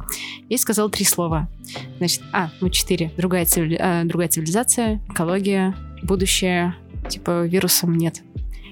Ей 0.50 0.58
сказала 0.60 0.88
три 0.90 1.04
слова. 1.04 1.50
Значит, 1.98 2.22
а, 2.32 2.52
ну 2.62 2.70
четыре. 2.70 3.12
Другая, 3.18 3.46
цивили- 3.46 3.78
э, 3.80 4.04
другая 4.04 4.30
цивилизация, 4.30 5.02
экология, 5.10 5.76
будущее, 6.04 6.76
типа 7.10 7.48
вирусом 7.48 7.96
нет. 7.96 8.22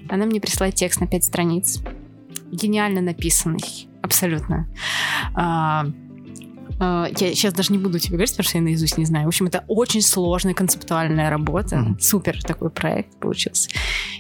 Она 0.09 0.25
мне 0.25 0.39
присылает 0.39 0.75
текст 0.75 0.99
на 0.99 1.07
пять 1.07 1.23
страниц. 1.23 1.81
Гениально 2.51 3.01
написанный. 3.01 3.90
Абсолютно. 4.01 4.67
А, 6.83 7.07
я 7.15 7.35
сейчас 7.35 7.53
даже 7.53 7.71
не 7.71 7.77
буду 7.77 7.99
тебе 7.99 8.13
говорить, 8.13 8.31
потому 8.31 8.47
что 8.49 8.57
я 8.57 8.63
наизусть 8.63 8.97
не 8.97 9.05
знаю. 9.05 9.25
В 9.25 9.27
общем, 9.27 9.45
это 9.45 9.63
очень 9.67 10.01
сложная 10.01 10.55
концептуальная 10.55 11.29
работа. 11.29 11.77
Мгм. 11.77 11.99
Супер 11.99 12.41
такой 12.41 12.71
проект 12.71 13.19
получился. 13.19 13.69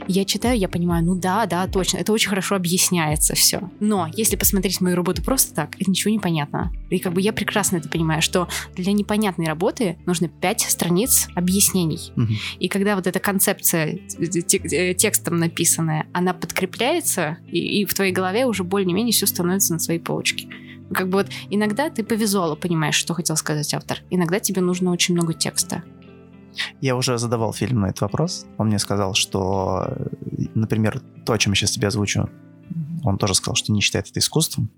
Я 0.07 0.25
читаю, 0.25 0.59
я 0.59 0.69
понимаю, 0.69 1.03
ну 1.03 1.15
да, 1.15 1.47
да, 1.47 1.65
точно, 1.65 1.97
это 1.97 2.13
очень 2.13 2.29
хорошо 2.29 2.55
объясняется 2.55 3.33
все. 3.33 3.71
Но 3.79 4.07
если 4.13 4.35
посмотреть 4.35 4.79
мою 4.79 4.95
работу 4.95 5.23
просто 5.23 5.55
так, 5.55 5.73
это 5.79 5.89
ничего 5.89 6.11
не 6.11 6.19
понятно. 6.19 6.71
И 6.91 6.99
как 6.99 7.13
бы 7.13 7.21
я 7.21 7.33
прекрасно 7.33 7.77
это 7.77 7.89
понимаю, 7.89 8.21
что 8.21 8.47
для 8.75 8.91
непонятной 8.91 9.47
работы 9.47 9.97
нужно 10.05 10.27
пять 10.27 10.61
страниц 10.61 11.29
объяснений. 11.33 12.11
Мгм. 12.15 12.35
И 12.59 12.67
когда 12.67 12.95
вот 12.95 13.07
эта 13.07 13.19
концепция 13.19 13.97
те- 14.47 14.93
текстом 14.93 15.37
написанная, 15.37 16.05
она 16.13 16.35
подкрепляется, 16.35 17.39
и, 17.47 17.81
и 17.81 17.85
в 17.85 17.93
твоей 17.95 18.11
голове 18.11 18.45
уже 18.45 18.63
более-менее 18.63 19.13
все 19.13 19.25
становится 19.25 19.73
на 19.73 19.79
своей 19.79 19.99
полочке. 19.99 20.47
Как 20.93 21.09
бы 21.09 21.19
вот 21.19 21.27
иногда 21.49 21.89
ты 21.89 22.03
по 22.03 22.13
визуалу 22.13 22.55
понимаешь, 22.55 22.95
что 22.95 23.13
хотел 23.13 23.35
сказать 23.35 23.73
автор. 23.73 23.99
Иногда 24.09 24.39
тебе 24.39 24.61
нужно 24.61 24.91
очень 24.91 25.15
много 25.15 25.33
текста. 25.33 25.83
Я 26.81 26.95
уже 26.95 27.17
задавал 27.17 27.53
фильм 27.53 27.81
на 27.81 27.87
этот 27.87 28.01
вопрос. 28.01 28.45
Он 28.57 28.67
мне 28.67 28.79
сказал, 28.79 29.13
что, 29.13 29.87
например, 30.53 31.01
то, 31.25 31.33
о 31.33 31.37
чем 31.37 31.53
я 31.53 31.55
сейчас 31.55 31.71
тебе 31.71 31.87
озвучу, 31.87 32.29
он 33.03 33.17
тоже 33.17 33.35
сказал, 33.35 33.55
что 33.55 33.71
не 33.71 33.81
считает 33.81 34.09
это 34.09 34.19
искусством. 34.19 34.69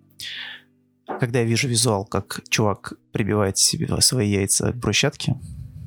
Когда 1.19 1.39
я 1.39 1.45
вижу 1.45 1.67
визуал, 1.67 2.05
как 2.05 2.41
чувак 2.49 2.93
прибивает 3.11 3.57
себе 3.57 3.89
свои 4.01 4.29
яйца 4.29 4.71
к 4.71 4.77
брусчатке, 4.77 5.35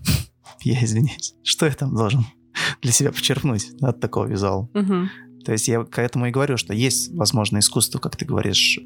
я 0.62 0.85
извиняюсь, 0.85 1.35
что 1.43 1.66
я 1.66 1.72
там 1.72 1.95
должен 1.95 2.27
для 2.83 2.93
себя 2.93 3.12
почерпнуть 3.12 3.70
от 3.81 4.01
такого 4.01 4.27
визуала? 4.27 4.68
То 5.45 5.53
есть 5.53 5.68
я 5.68 5.85
к 5.85 6.01
этому 6.01 6.27
и 6.27 6.33
говорю, 6.33 6.57
что 6.57 6.74
есть, 6.74 7.14
возможно, 7.14 7.59
искусство, 7.59 8.01
как 8.01 8.16
ты 8.16 8.24
говоришь, 8.24 8.81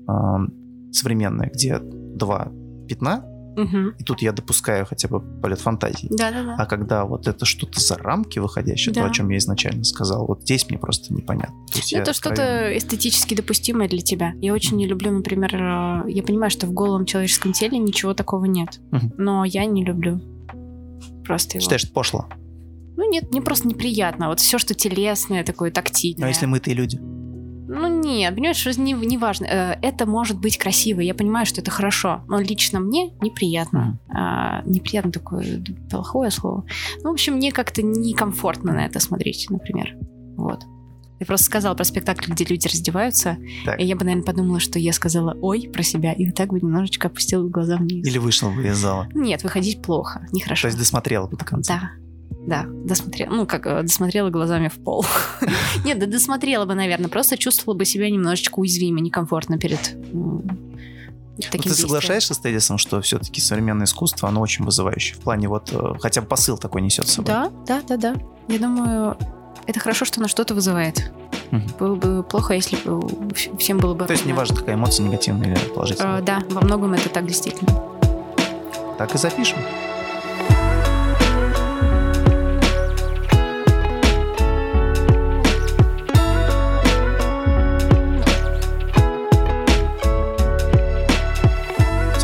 современное, 0.93 1.51
где 1.53 1.79
два 1.81 2.51
пятна, 2.89 3.25
Мгм. 3.57 3.95
и 3.99 4.05
тут 4.05 4.23
я 4.23 4.33
допускаю 4.33 4.87
хотя 4.87 5.09
бы 5.09 5.21
полет 5.21 5.61
фантазии. 5.61 6.07
Да-да-да. 6.11 6.55
А 6.57 6.67
когда 6.67 7.05
вот 7.05 7.27
это 7.29 7.45
что-то 7.45 7.81
за 7.81 7.97
рамки 7.97 8.39
выходящее, 8.39 8.95
то, 8.95 9.01
Да. 9.01 9.07
о 9.07 9.11
чем 9.11 9.29
я 9.31 9.39
изначально 9.39 9.83
сказал, 9.85 10.27
вот 10.27 10.43
здесь 10.43 10.69
мне 10.69 10.79
просто 10.79 11.13
непонятно. 11.13 11.55
То 11.73 11.79
Это 11.97 12.11
откровенно- 12.11 12.15
что-то 12.15 12.79
эстетически 12.79 13.35
допустимое 13.35 13.89
для 13.89 14.01
тебя. 14.01 14.33
Я 14.41 14.55
очень 14.55 14.77
не 14.77 14.87
люблю, 14.87 15.11
например, 15.13 15.55
э, 15.55 16.11
я 16.11 16.23
понимаю, 16.23 16.51
что 16.51 16.67
в 16.67 16.73
голом 16.73 17.05
человеческом 17.07 17.53
теле 17.53 17.77
ничего 17.79 18.15
такого 18.15 18.45
нет. 18.45 18.81
Мгм. 18.93 19.13
Но 19.19 19.45
я 19.45 19.65
не 19.67 19.85
люблю. 19.85 20.21
Просто 21.25 21.57
его. 21.59 21.63
Считаешь, 21.63 21.85
это 21.85 21.93
пошло? 21.93 22.27
Ну 22.97 23.09
нет, 23.11 23.31
мне 23.31 23.41
просто 23.41 23.69
неприятно. 23.69 24.29
Вот 24.29 24.41
все, 24.41 24.59
что 24.59 24.75
телесное, 24.75 25.43
такое 25.45 25.71
тактильное. 25.71 26.27
А 26.27 26.29
если 26.29 26.47
мы-то 26.47 26.71
и 26.71 26.75
люди? 26.75 26.99
Нет, 28.11 28.35
понимаешь, 28.35 28.57
что 28.57 28.79
не, 28.81 28.93
не 28.93 29.19
важно. 29.19 29.45
Э, 29.47 29.79
Это 29.83 30.07
может 30.07 30.39
быть 30.39 30.59
красиво, 30.59 31.01
я 31.01 31.15
понимаю, 31.15 31.47
что 31.47 31.61
это 31.61 31.71
хорошо, 31.71 32.23
но 32.29 32.41
лично 32.41 32.81
мне 32.81 33.11
неприятно. 33.21 33.99
А, 34.09 34.63
неприятно 34.65 35.13
такое 35.13 35.63
плохое 35.91 36.31
слово. 36.31 36.65
Ну, 37.03 37.11
в 37.11 37.13
общем, 37.13 37.35
мне 37.35 37.53
как-то 37.53 37.83
некомфортно 37.83 38.73
на 38.73 38.87
это 38.87 39.01
смотреть, 39.01 39.47
например. 39.51 39.95
Вот. 40.37 40.61
Я 41.19 41.27
просто 41.27 41.45
сказала 41.47 41.75
про 41.75 41.85
спектакль, 41.85 42.33
где 42.33 42.45
люди 42.45 42.67
раздеваются, 42.67 43.37
Так. 43.67 43.79
и 43.79 43.85
я 43.85 43.95
бы, 43.95 44.05
наверное, 44.07 44.25
подумала, 44.25 44.59
что 44.59 44.79
я 44.79 44.95
сказала 44.95 45.37
«ой» 45.43 45.69
про 45.71 45.83
себя, 45.83 46.13
и 46.15 46.25
вот 46.25 46.35
так 46.35 46.49
бы 46.49 46.59
немножечко 46.61 47.09
опустила 47.09 47.47
глаза 47.47 47.77
вниз. 47.77 48.07
Или 48.07 48.17
вышел 48.17 48.51
бы 48.51 48.67
из 48.67 48.79
зала? 48.79 49.07
Нет, 49.15 49.43
выходить 49.43 49.83
плохо, 49.83 50.21
То 50.31 50.35
нехорошо. 50.37 50.69
есть 50.69 50.79
досмотрела 50.79 51.27
бы 51.27 51.37
до 51.37 51.45
конца? 51.45 51.75
Да. 51.75 51.91
Да, 52.47 52.65
досмотрела. 52.67 53.31
Ну, 53.35 53.47
как 53.47 53.67
э, 53.67 53.83
досмотрела 53.83 54.31
глазами 54.31 54.69
в 54.69 54.75
пол. 54.83 55.05
Нет, 55.85 55.99
да 55.99 56.07
досмотрела 56.07 56.65
бы, 56.65 56.75
наверное. 56.75 57.09
Просто 57.09 57.37
чувствовала 57.37 57.77
бы 57.79 57.85
себя 57.85 58.11
немножечко 58.11 58.59
уязвимо, 58.61 59.01
некомфортно 59.01 59.59
перед 59.59 59.95
Ну, 60.13 60.43
таким 61.51 61.71
ты 61.73 61.79
соглашаешься 61.79 62.35
с 62.35 62.39
тезисом, 62.39 62.79
что 62.79 63.01
все-таки 63.03 63.41
современное 63.41 63.85
искусство, 63.85 64.29
оно 64.29 64.41
очень 64.41 64.65
вызывающее? 64.65 65.17
В 65.17 65.21
плане 65.21 65.49
вот 65.49 65.71
э, 65.73 65.95
хотя 66.01 66.23
бы 66.23 66.27
посыл 66.27 66.57
такой 66.59 66.81
несет 66.83 67.09
с 67.09 67.13
собой? 67.13 67.27
Да, 67.35 67.51
да, 67.67 67.83
да, 67.87 67.97
да. 67.97 68.15
Я 68.49 68.59
думаю, 68.59 69.17
это 69.67 69.79
хорошо, 69.79 70.05
что 70.07 70.21
оно 70.21 70.29
что-то 70.29 70.55
вызывает. 70.55 71.13
Было 71.79 71.97
бы 71.97 72.23
плохо, 72.23 72.55
если 72.55 72.77
бы 72.77 73.01
вс- 73.33 73.57
всем 73.59 73.79
было 73.79 73.93
бы... 73.95 74.05
То 74.07 74.13
есть 74.13 74.25
неважно, 74.25 74.57
какая 74.57 74.77
эмоция, 74.77 75.05
негативная 75.07 75.53
или 75.53 75.61
Э, 75.67 75.69
положительная. 75.75 76.23
Да, 76.23 76.43
во 76.49 76.61
многом 76.63 76.95
это 76.95 77.09
так 77.09 77.27
действительно. 77.27 77.83
Так 78.97 79.15
и 79.15 79.19
запишем. 79.19 79.59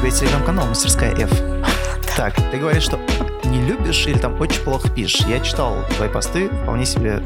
Тебя 0.07 0.13
есть 0.13 0.21
телеграм-канал 0.21 0.67
«Мастерская 0.69 1.13
F». 1.17 1.31
Так, 2.17 2.37
ты 2.53 2.59
говоришь, 2.59 2.85
что 2.85 3.01
не 3.45 3.61
любишь 3.61 4.07
или 4.07 4.17
там 4.19 4.41
очень 4.41 4.63
плохо 4.63 4.89
пишешь. 4.89 5.27
Я 5.27 5.41
читал 5.41 5.75
твои 5.97 6.09
посты, 6.09 6.49
вполне 6.63 6.87
себе 6.87 7.23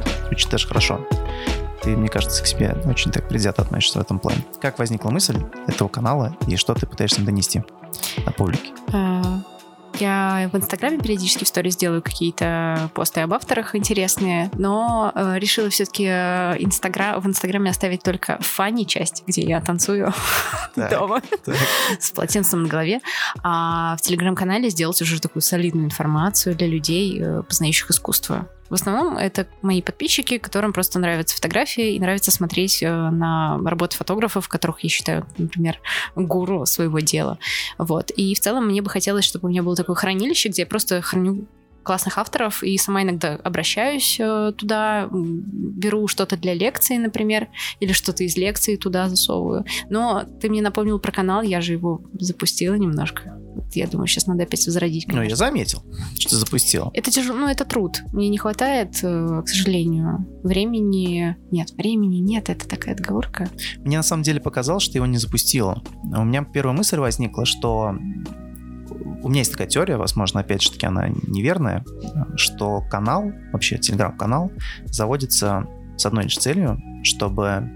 даже 0.51 0.67
хорошо. 0.67 1.07
Ты, 1.83 1.95
мне 1.95 2.09
кажется, 2.09 2.43
к 2.43 2.47
себе 2.47 2.75
очень 2.87 3.11
так 3.11 3.29
предвзято 3.29 3.63
относишься 3.63 3.99
в 3.99 4.03
этом 4.03 4.19
плане. 4.19 4.43
Как 4.63 4.79
возникла 4.79 5.11
мысль 5.11 5.39
этого 5.67 5.89
канала 5.89 6.35
и 6.47 6.57
что 6.57 6.73
ты 6.73 6.87
пытаешься 6.87 7.21
донести 7.21 7.63
на 8.25 8.33
публике? 8.33 8.73
Я 9.99 10.49
в 10.53 10.57
Инстаграме 10.57 10.99
периодически 10.99 11.45
в 11.45 11.49
сторис 11.49 11.77
делаю 11.77 12.03
какие-то 12.03 12.91
посты 12.95 13.21
об 13.21 13.35
авторах 13.35 13.75
интересные, 13.75 14.51
но 14.55 15.13
э, 15.15 15.39
решила 15.39 15.69
все-таки 15.71 16.07
э, 16.07 16.57
Инстаграм, 16.59 17.21
в 17.21 17.27
Инстаграме 17.27 17.71
оставить 17.71 18.03
только 18.03 18.39
фанни 18.41 18.85
часть, 18.85 19.25
где 19.27 19.43
я 19.43 19.61
танцую 19.61 20.13
Так, 20.75 20.91
дома 20.91 21.21
так. 21.45 21.57
с 22.01 22.11
полотенцем 22.11 22.63
на 22.63 22.69
голове, 22.69 23.01
а 23.43 23.97
в 23.97 24.01
Телеграм-канале 24.03 24.71
сделать 24.71 25.01
уже 25.03 25.21
такую 25.21 25.43
солидную 25.43 25.87
информацию 25.87 26.55
для 26.55 26.67
людей, 26.67 27.21
э, 27.21 27.43
познающих 27.43 27.91
искусство. 27.91 28.49
В 28.71 28.75
основном 28.75 29.19
это 29.19 29.47
мои 29.63 29.83
подписчики, 29.83 30.39
которым 30.39 30.73
просто 30.73 30.99
нравятся 30.99 31.35
фотографии 31.35 31.95
и 31.95 32.01
нравится 32.01 32.31
смотреть 32.31 32.83
э, 32.83 32.89
на 32.89 33.59
работы 33.65 33.97
фотографов, 33.97 34.49
которых 34.49 34.81
я 34.81 34.89
считаю, 34.89 35.27
например, 35.37 35.81
гуру 36.15 36.65
своего 36.67 37.01
дела. 37.01 37.39
Вот. 37.79 38.11
И 38.11 38.35
в 38.35 38.41
целом 38.41 38.67
мне 38.67 38.81
бы 38.81 38.89
хотелось, 38.89 39.25
чтобы 39.25 39.49
у 39.49 39.51
меня 39.51 39.63
было 39.63 39.75
такое 39.75 39.97
хранилище, 39.97 40.49
где 40.49 40.63
я 40.63 40.67
просто 40.67 41.03
храню 41.03 41.47
классных 41.83 42.19
авторов 42.19 42.63
и 42.63 42.77
сама 42.79 43.03
иногда 43.03 43.37
обращаюсь 43.43 44.19
э, 44.21 44.53
туда, 44.57 45.09
беру 45.11 46.07
что-то 46.09 46.37
для 46.37 46.55
лекции, 46.55 46.97
например, 46.99 47.49
или 47.81 47.93
что-то 47.93 48.23
из 48.23 48.37
лекции 48.37 48.77
туда 48.77 49.09
засовываю. 49.09 49.65
Но 49.89 50.25
ты 50.41 50.49
мне 50.49 50.63
напомнил 50.63 50.99
про 50.99 51.11
канал, 51.11 51.43
я 51.43 51.61
же 51.61 51.73
его 51.73 52.03
запустила 52.19 52.75
немножко. 52.75 53.40
Я 53.73 53.87
думаю, 53.87 54.07
сейчас 54.07 54.27
надо 54.27 54.43
опять 54.45 54.65
возродить. 54.67 55.07
Ну, 55.07 55.15
я 55.15 55.19
конечно. 55.21 55.37
заметил, 55.37 55.83
что 56.19 56.37
запустил. 56.37 56.91
Это 56.95 57.11
тяжело, 57.11 57.39
ну 57.39 57.49
это 57.49 57.65
труд. 57.65 58.03
Мне 58.13 58.29
не 58.29 58.39
хватает, 58.39 58.99
э, 59.03 59.43
к 59.45 59.49
сожалению, 59.49 60.27
времени. 60.43 61.37
Нет, 61.51 61.73
времени 61.77 62.19
нет, 62.19 62.49
это 62.49 62.69
такая 62.69 62.95
отговорка. 62.95 63.49
Мне 63.79 63.97
на 63.97 64.03
самом 64.03 64.23
деле 64.23 64.41
показалось, 64.41 64.83
что 64.83 64.99
его 64.99 65.07
не 65.07 65.19
запустило. 65.19 65.83
У 66.03 66.25
меня 66.25 66.43
первая 66.45 66.77
мысль 66.77 66.99
возникла, 66.99 67.45
что 67.45 67.95
у 69.23 69.29
меня 69.29 69.41
есть 69.41 69.53
такая 69.53 69.69
теория, 69.69 69.97
возможно, 69.97 70.41
опять 70.41 70.63
же 70.63 70.73
таки 70.73 70.87
она 70.87 71.09
неверная, 71.09 71.85
что 72.37 72.83
канал, 72.91 73.31
вообще 73.53 73.79
телеграм-канал, 73.79 74.51
заводится 74.87 75.67
с 75.97 76.07
одной 76.07 76.25
лишь 76.25 76.39
целью, 76.39 76.81
чтобы 77.03 77.71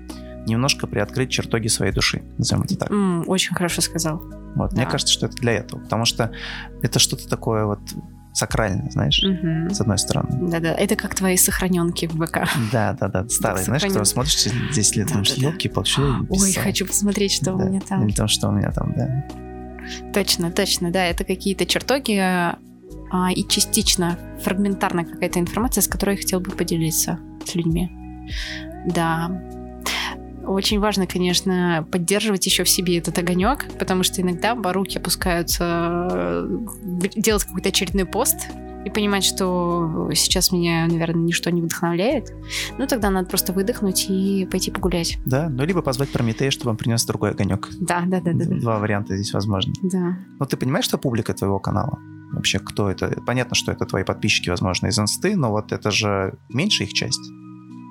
немножко 0.47 0.87
приоткрыть 0.87 1.31
чертоги 1.31 1.69
своей 1.69 1.93
души, 1.93 2.23
назовем 2.39 2.65
это 2.65 2.77
так. 2.77 2.91
М, 2.91 3.25
очень 3.27 3.55
хорошо 3.55 3.81
сказал. 3.81 4.23
Вот. 4.55 4.73
Мне 4.73 4.85
Да. 4.85 4.91
кажется, 4.91 5.13
что 5.13 5.27
это 5.27 5.37
для 5.37 5.53
этого, 5.53 5.81
потому 5.81 6.05
что 6.05 6.31
это 6.83 6.99
что-то 6.99 7.29
такое 7.29 7.65
вот 7.67 7.81
сакральное, 8.33 8.91
знаешь, 8.91 9.23
Мгм. 9.23 9.71
с 9.71 9.81
одной 9.81 9.97
стороны. 9.99 10.51
Да-да, 10.51 10.73
это 10.73 10.97
как 10.97 11.15
твои 11.15 11.37
сохраненки 11.37 12.07
в 12.07 12.15
ВК. 12.27 12.49
Да, 12.73 12.97
да, 12.99 13.09
да, 13.09 13.29
старый, 13.29 13.63
знаешь, 13.63 13.85
кто 13.85 14.05
смотришь 14.05 14.35
через 14.35 14.75
10 14.75 14.97
лет, 14.97 15.07
Да, 15.07 15.13
думаешь, 15.15 15.35
да. 15.37 15.43
елки 15.43 15.69
палки 15.69 16.01
Ой, 16.29 16.53
хочу 16.53 16.85
посмотреть, 16.87 17.33
что 17.33 17.55
у 17.55 17.59
меня 17.59 17.81
там. 17.81 18.05
Или 18.07 18.13
там, 18.15 18.27
что 18.27 18.49
у 18.49 18.53
меня 18.53 18.73
там, 18.73 18.93
да. 18.97 19.25
Точно, 20.13 20.51
точно, 20.51 20.91
да, 20.91 21.05
это 21.05 21.25
какие-то 21.25 21.65
чертоги 21.67 22.19
а, 22.19 22.57
и 23.33 23.47
частично 23.47 24.19
фрагментарная 24.43 25.05
какая-то 25.05 25.39
информация, 25.39 25.83
с 25.83 25.89
которой 25.89 26.13
я 26.13 26.17
хотела 26.17 26.41
бы 26.41 26.51
поделиться 26.51 27.19
с 27.47 27.55
людьми. 27.55 27.89
Да. 28.87 29.29
Очень 30.47 30.81
важно, 30.81 31.07
конечно, 31.07 31.87
поддерживать 31.91 32.47
еще 32.47 32.65
в 32.65 32.69
себе 32.69 32.99
этот 32.99 33.19
огонек, 33.19 33.67
потому 33.79 34.03
что 34.03 34.21
иногда 34.21 34.55
руки 34.55 34.99
опускаются 34.99 36.09
э, 36.11 36.59
делать 37.17 37.45
какой-то 37.45 37.69
очередной 37.71 38.05
пост 38.05 38.49
и 38.85 38.91
понимать, 38.91 39.25
что 39.25 40.11
сейчас 40.15 40.53
меня, 40.53 40.87
наверное, 40.87 41.25
ничто 41.25 41.51
не 41.51 41.63
вдохновляет. 41.63 42.33
Ну, 42.79 42.87
тогда 42.87 43.11
надо 43.11 43.29
просто 43.29 43.53
выдохнуть 43.53 44.07
и 44.11 44.47
пойти 44.51 44.71
погулять. 44.71 45.19
Да, 45.25 45.49
ну 45.49 45.65
либо 45.65 45.81
позвать 45.81 46.11
Прометея, 46.11 46.51
чтобы 46.51 46.71
он 46.71 46.77
принес 46.77 47.05
другой 47.07 47.31
огонек. 47.31 47.69
Да, 47.81 48.03
да, 48.07 48.21
да, 48.21 48.33
да. 48.33 48.45
да. 48.45 48.57
Два 48.61 48.79
варианта 48.79 49.17
здесь 49.17 49.33
возможны. 49.33 49.73
Да. 49.83 50.19
Но 50.39 50.45
ты 50.45 50.57
понимаешь, 50.57 50.85
что 50.85 50.99
публика 50.99 51.33
твоего 51.33 51.59
канала? 51.59 51.99
Вообще, 52.33 52.59
кто 52.59 52.91
это? 52.91 53.17
Понятно, 53.27 53.55
что 53.55 53.73
это 53.73 53.87
твои 53.87 54.05
подписчики, 54.05 54.51
возможно, 54.51 54.89
из 54.89 54.99
инсты, 54.99 55.37
но 55.37 55.51
вот 55.51 55.73
это 55.73 55.91
же 55.91 56.35
меньшая 56.51 56.87
их 56.87 56.93
часть. 56.93 57.23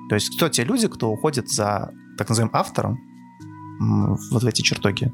То 0.08 0.14
есть 0.14 0.36
кто 0.36 0.48
те 0.48 0.64
люди, 0.64 0.86
кто 0.86 1.10
уходит 1.10 1.48
за 1.48 1.90
так 2.18 2.28
называемым 2.28 2.56
автором 2.56 2.98
вот 4.30 4.42
в 4.42 4.46
эти 4.46 4.62
чертоги 4.62 5.12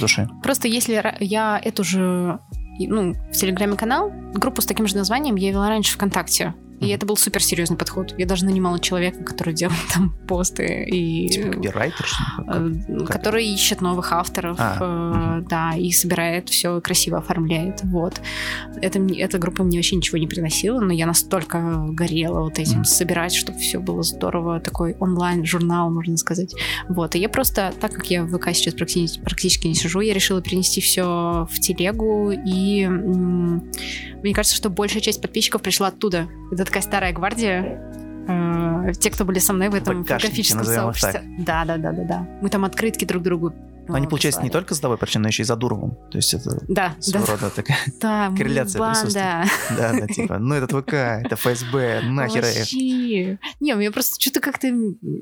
души? 0.00 0.28
Просто 0.42 0.68
если 0.68 1.16
я 1.20 1.60
эту 1.62 1.84
же, 1.84 2.38
ну, 2.78 3.12
в 3.12 3.32
Телеграме 3.32 3.76
канал, 3.76 4.12
группу 4.34 4.60
с 4.62 4.66
таким 4.66 4.86
же 4.86 4.96
названием 4.96 5.36
я 5.36 5.50
вела 5.50 5.68
раньше 5.68 5.94
ВКонтакте. 5.94 6.54
И 6.80 6.88
это 6.88 7.06
был 7.06 7.16
суперсерьезный 7.16 7.76
подход. 7.76 8.14
Я 8.18 8.26
даже 8.26 8.44
нанимала 8.44 8.78
человека, 8.78 9.24
который 9.24 9.54
делал 9.54 9.74
там 9.94 10.14
посты 10.28 10.84
и 10.84 11.28
Типа 11.28 11.52
копирайтер? 11.52 12.06
Как- 12.36 12.56
э, 12.56 13.04
как 13.06 13.16
который 13.26 13.46
ищет 13.46 13.80
новых 13.80 14.12
авторов, 14.12 14.56
А, 14.60 15.38
э, 15.40 15.46
да, 15.48 15.72
и 15.76 15.90
собирает 15.90 16.48
все 16.48 16.80
красиво 16.80 17.18
оформляет. 17.18 17.80
Вот. 17.84 18.20
Это, 18.82 18.98
эта 19.00 19.38
группа 19.38 19.64
мне 19.64 19.78
вообще 19.78 19.96
ничего 19.96 20.18
не 20.18 20.26
приносила, 20.26 20.80
но 20.80 20.92
я 20.92 21.06
настолько 21.06 21.86
горела 21.88 22.42
вот 22.42 22.58
этим 22.58 22.84
собирать, 22.84 23.34
чтобы 23.34 23.58
все 23.58 23.78
было 23.78 24.02
здорово, 24.02 24.60
такой 24.60 24.94
онлайн-журнал, 25.00 25.90
можно 25.90 26.16
сказать. 26.16 26.54
Вот. 26.88 27.14
И 27.14 27.18
я 27.18 27.28
просто, 27.28 27.72
так 27.80 27.92
как 27.92 28.10
я 28.10 28.22
в 28.24 28.36
ВК 28.36 28.50
сейчас 28.54 28.74
практически, 28.74 29.20
практически 29.20 29.66
не 29.66 29.74
сижу, 29.74 30.00
я 30.00 30.12
решила 30.14 30.42
перенести 30.42 30.80
все 30.80 31.46
в 31.50 31.58
телегу, 31.60 32.30
и 32.32 32.82
м, 32.82 33.70
мне 34.22 34.34
кажется, 34.34 34.56
что 34.56 34.68
большая 34.70 35.00
часть 35.02 35.22
подписчиков 35.22 35.62
пришла 35.62 35.88
оттуда. 35.88 36.28
Это 36.52 36.64
такая 36.66 36.82
старая 36.82 37.12
гвардия, 37.12 37.80
э, 38.28 38.92
те, 38.98 39.10
кто 39.10 39.24
были 39.24 39.38
со 39.38 39.52
мной 39.52 39.68
в 39.68 39.74
этом 39.74 40.02
их 40.02 40.08
сообществе. 40.08 41.22
Да, 41.38 41.64
да, 41.64 41.76
да, 41.76 41.92
да, 41.92 42.04
да. 42.04 42.28
Мы 42.42 42.48
там 42.48 42.64
открытки 42.64 43.04
друг 43.04 43.22
другу. 43.22 43.54
Но 43.88 43.94
они, 43.94 44.06
э, 44.06 44.08
получается, 44.08 44.42
не 44.42 44.50
только 44.50 44.74
с 44.74 44.80
тобой 44.80 44.98
причем, 44.98 45.22
но 45.22 45.28
еще 45.28 45.42
и 45.42 45.46
за 45.46 45.54
Дуровым. 45.56 45.96
То 46.10 46.18
есть 46.18 46.34
это 46.34 46.60
Да, 46.68 46.94
да, 46.96 47.02
своего 47.02 47.26
рода 47.26 47.50
такая, 47.50 47.78
да, 48.00 48.32
корреляция 48.36 48.80
банда. 48.80 49.44
да, 49.70 49.92
да, 49.92 50.06
типа, 50.08 50.38
ну 50.38 50.54
этот 50.54 50.72
ВК, 50.72 50.92
это 50.92 51.36
ФСБ, 51.36 52.00
нахер. 52.02 52.42
Вообще. 52.42 53.38
Не, 53.60 53.74
у 53.74 53.78
меня 53.78 53.92
просто 53.92 54.20
что-то 54.20 54.40
как-то... 54.40 54.68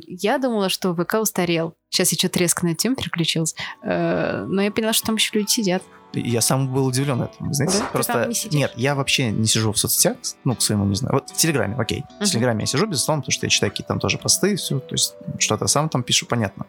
Я 0.06 0.38
думала, 0.38 0.68
что 0.68 0.94
ВК 0.94 1.16
устарел. 1.20 1.74
Сейчас 1.90 2.12
я 2.12 2.18
что-то 2.18 2.38
резко 2.38 2.64
на 2.64 2.74
тему 2.74 2.96
переключилась. 2.96 3.54
Э, 3.82 4.46
Но 4.48 4.62
я 4.62 4.72
поняла, 4.72 4.92
что 4.92 5.06
там 5.06 5.16
еще 5.16 5.38
люди 5.38 5.50
сидят. 5.50 5.82
Я 6.20 6.40
сам 6.40 6.72
был 6.72 6.86
удивлен 6.86 7.22
этому, 7.22 7.52
знаете, 7.52 7.78
Да? 7.78 7.86
Просто... 7.92 8.26
не 8.26 8.34
сидишь? 8.34 8.58
Нет, 8.58 8.72
я 8.76 8.94
вообще 8.94 9.30
не 9.30 9.46
сижу 9.46 9.72
в 9.72 9.78
соцсетях, 9.78 10.16
ну, 10.44 10.54
к 10.54 10.62
своему, 10.62 10.84
не 10.86 10.94
знаю. 10.94 11.14
Вот 11.14 11.30
в 11.30 11.36
Телеграме, 11.36 11.74
окей. 11.78 12.04
В 12.18 12.22
Мгм. 12.22 12.26
Телеграме 12.30 12.60
я 12.62 12.66
сижу, 12.66 12.86
безусловно, 12.86 13.22
потому 13.22 13.32
что 13.32 13.46
я 13.46 13.50
читаю 13.50 13.72
какие-то 13.72 13.88
там 13.88 14.00
тоже 14.00 14.18
посты, 14.18 14.56
все, 14.56 14.78
то 14.78 14.94
есть 14.94 15.14
что-то 15.38 15.66
сам 15.66 15.88
там 15.88 16.02
пишу, 16.02 16.26
понятно. 16.26 16.66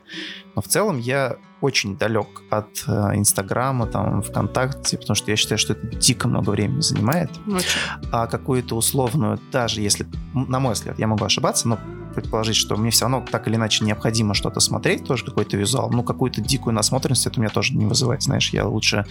Но 0.55 0.61
в 0.61 0.67
целом 0.67 0.99
я 0.99 1.35
очень 1.65 1.97
далек 1.97 2.27
от 2.49 2.83
э, 2.87 2.91
Инстаграма, 3.15 3.87
там, 3.87 4.21
ВКонтакте, 4.21 4.97
потому 4.97 5.15
что 5.15 5.31
я 5.31 5.37
считаю, 5.37 5.57
что 5.57 5.73
это 5.73 5.87
дико 5.87 6.27
много 6.27 6.51
времени 6.51 6.81
занимает. 6.81 7.29
Очень. 7.47 7.67
а 8.11 8.27
какую-то 8.27 8.75
условную, 8.75 9.39
даже 9.51 9.81
если, 9.81 10.05
на 10.33 10.59
мой 10.59 10.73
взгляд, 10.73 10.99
я 10.99 11.07
могу 11.07 11.25
ошибаться, 11.25 11.67
но 11.67 11.77
предположить, 12.13 12.55
что 12.55 12.77
мне 12.77 12.91
все 12.91 13.05
равно 13.05 13.25
так 13.29 13.45
или 13.49 13.55
иначе 13.55 13.83
необходимо 13.83 14.33
что-то 14.33 14.61
смотреть, 14.61 15.03
тоже 15.03 15.25
какой-то 15.25 15.57
визуал, 15.57 15.89
ну, 15.91 16.01
какую-то 16.01 16.39
дикую 16.39 16.73
насмотренность 16.73 17.27
это 17.27 17.39
у 17.39 17.43
меня 17.43 17.51
тоже 17.51 17.73
не 17.75 17.85
вызывает, 17.85 18.23
знаешь, 18.23 18.51
я 18.53 18.65
лучше 18.65 19.05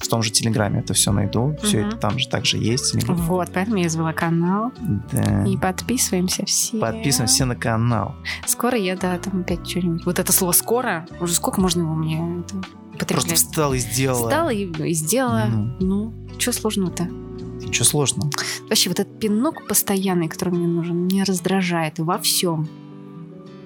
в 0.00 0.08
том 0.08 0.22
же 0.22 0.30
Телеграме 0.30 0.80
это 0.80 0.94
все 0.94 1.12
найду, 1.12 1.54
все 1.62 1.80
Мгм. 1.80 1.88
это 1.88 1.96
там 1.98 2.18
же 2.18 2.28
также 2.28 2.56
есть. 2.56 2.92
Телеграм. 2.92 3.14
Вот, 3.16 3.50
поэтому 3.52 3.76
я 3.76 3.90
звала 3.90 4.14
канал. 4.14 4.72
Да. 5.12 5.44
И 5.44 5.58
подписываемся 5.58 6.46
все. 6.46 6.78
Подписываемся 6.78 7.34
все 7.34 7.44
на 7.44 7.56
канал. 7.56 8.14
Скоро 8.46 8.78
я, 8.78 8.96
да, 8.96 9.18
там 9.18 9.40
опять 9.40 9.68
что-нибудь. 9.68 10.06
Вот 10.06 10.18
это 10.18 10.32
слово 10.32 10.52
«скоро», 10.52 11.06
уже 11.20 11.34
сколько 11.34 11.60
можно 11.60 11.80
его 11.82 11.94
мне 11.96 12.40
это, 12.40 12.54
Просто 12.56 12.94
употреблять? 12.94 13.38
встал 13.38 13.74
и 13.74 13.78
сделал. 13.78 14.22
Встала 14.24 14.48
и, 14.50 14.64
и 14.90 14.94
сделала. 14.94 15.44
Ну. 15.48 15.76
Ну, 15.80 16.14
что 16.38 16.52
сложного-то? 16.52 17.04
Ничего 17.04 17.84
сложного. 17.84 18.30
Вообще, 18.68 18.88
вот 18.90 19.00
этот 19.00 19.18
пинок 19.18 19.66
постоянный, 19.66 20.28
который 20.28 20.50
мне 20.54 20.66
нужен, 20.66 20.96
меня 21.06 21.24
раздражает 21.24 21.98
во 21.98 22.18
всем. 22.18 22.68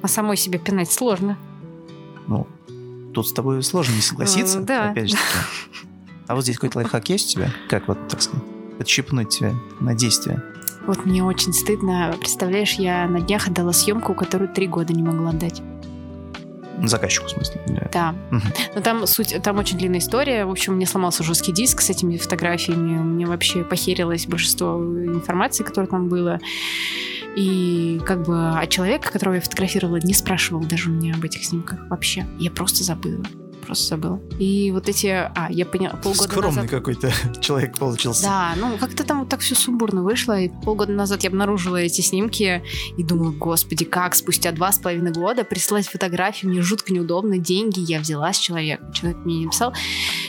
А 0.03 0.09
самой 0.09 0.37
себе 0.37 0.59
пинать 0.59 0.91
сложно. 0.91 1.37
Ну, 2.27 2.47
тут 3.13 3.29
с 3.29 3.33
тобой 3.33 3.63
сложно 3.63 3.95
не 3.95 4.01
согласиться, 4.01 4.61
Э, 4.61 4.63
да. 4.63 4.91
опять 4.91 5.11
же. 5.11 5.17
А 6.27 6.35
вот 6.35 6.45
здесь 6.45 6.57
какой-то 6.57 6.79
лайфхак 6.79 7.09
есть 7.09 7.31
у 7.31 7.41
тебя? 7.41 7.53
Как 7.69 7.89
вот, 7.89 7.99
так 8.09 8.23
сказать, 8.23 8.45
подщипнуть 8.79 9.29
тебя 9.31 9.53
на 9.81 9.95
действие? 9.95 10.43
Вот 10.87 11.05
мне 11.05 11.23
очень 11.23 11.53
стыдно. 11.53 12.15
Представляешь, 12.19 12.75
я 12.75 13.07
на 13.07 13.21
днях 13.21 13.49
отдала 13.49 13.73
съемку, 13.73 14.15
которую 14.15 14.53
три 14.53 14.67
года 14.67 14.95
не 14.95 15.03
могла 15.03 15.31
отдать. 15.31 15.61
Заказчику, 16.83 17.27
в 17.27 17.31
смысле. 17.31 17.61
Да. 17.93 18.15
Но 18.75 18.81
там 18.81 19.07
суть, 19.07 19.37
там 19.43 19.59
очень 19.59 19.79
длинная 19.79 19.99
история. 19.99 20.45
В 20.45 20.51
общем, 20.51 20.75
мне 20.75 20.87
сломался 20.87 21.23
жесткий 21.23 21.53
диск 21.53 21.81
с 21.81 21.91
этими 21.91 22.17
фотографиями. 22.17 22.99
Мне 22.99 23.27
вообще 23.27 23.65
похерилось 23.65 24.27
большинство 24.27 24.77
информации, 24.77 25.65
которая 25.65 25.91
там 25.91 26.09
было. 26.09 26.39
И 27.37 28.01
как 28.07 28.25
бы, 28.25 28.35
а 28.35 28.67
человек, 28.67 29.11
которого 29.11 29.35
я 29.35 29.41
фотографировала, 29.41 29.99
не 30.03 30.15
спрашивал 30.15 30.61
даже 30.63 30.91
у 30.91 30.93
меня 30.93 31.15
об 31.15 31.25
этих 31.25 31.45
снимках 31.45 31.79
вообще. 31.89 32.27
Я 32.39 32.51
просто 32.51 32.83
забыла. 32.83 33.25
Просто 33.65 33.89
забыла. 33.89 34.21
И 34.39 34.71
вот 34.73 34.89
эти... 34.89 35.07
А, 35.09 35.49
я 35.51 35.67
поняла, 35.67 35.95
полгода 35.97 36.25
Скромный 36.25 36.63
назад... 36.63 36.71
какой-то 36.71 37.13
человек 37.41 37.79
получился. 37.79 38.23
Да, 38.23 38.55
ну 38.57 38.79
как-то 38.79 39.05
там 39.05 39.21
вот 39.21 39.29
так 39.29 39.41
все 39.41 39.55
сумбурно 39.55 40.03
вышло, 40.03 40.39
и 40.39 40.49
полгода 40.65 40.93
назад 40.93 41.23
я 41.23 41.31
обнаружила 41.31 41.77
эти 41.77 42.01
снимки 42.01 42.63
и 42.97 43.05
думала, 43.05 43.31
господи, 43.31 43.85
как 43.85 44.15
спустя 44.15 44.53
два 44.53 44.73
с 44.73 44.79
половиной 44.79 45.13
года 45.13 45.45
присылать 45.45 45.89
фотографии, 45.89 46.47
мне 46.47 46.63
жутко 46.63 46.93
неудобно, 46.93 47.39
деньги 47.39 47.81
я 47.81 48.01
взяла 48.01 48.33
с 48.33 48.39
человека, 48.39 48.91
человек 48.93 49.19
мне 49.25 49.39
не 49.39 49.45
написал. 49.47 49.75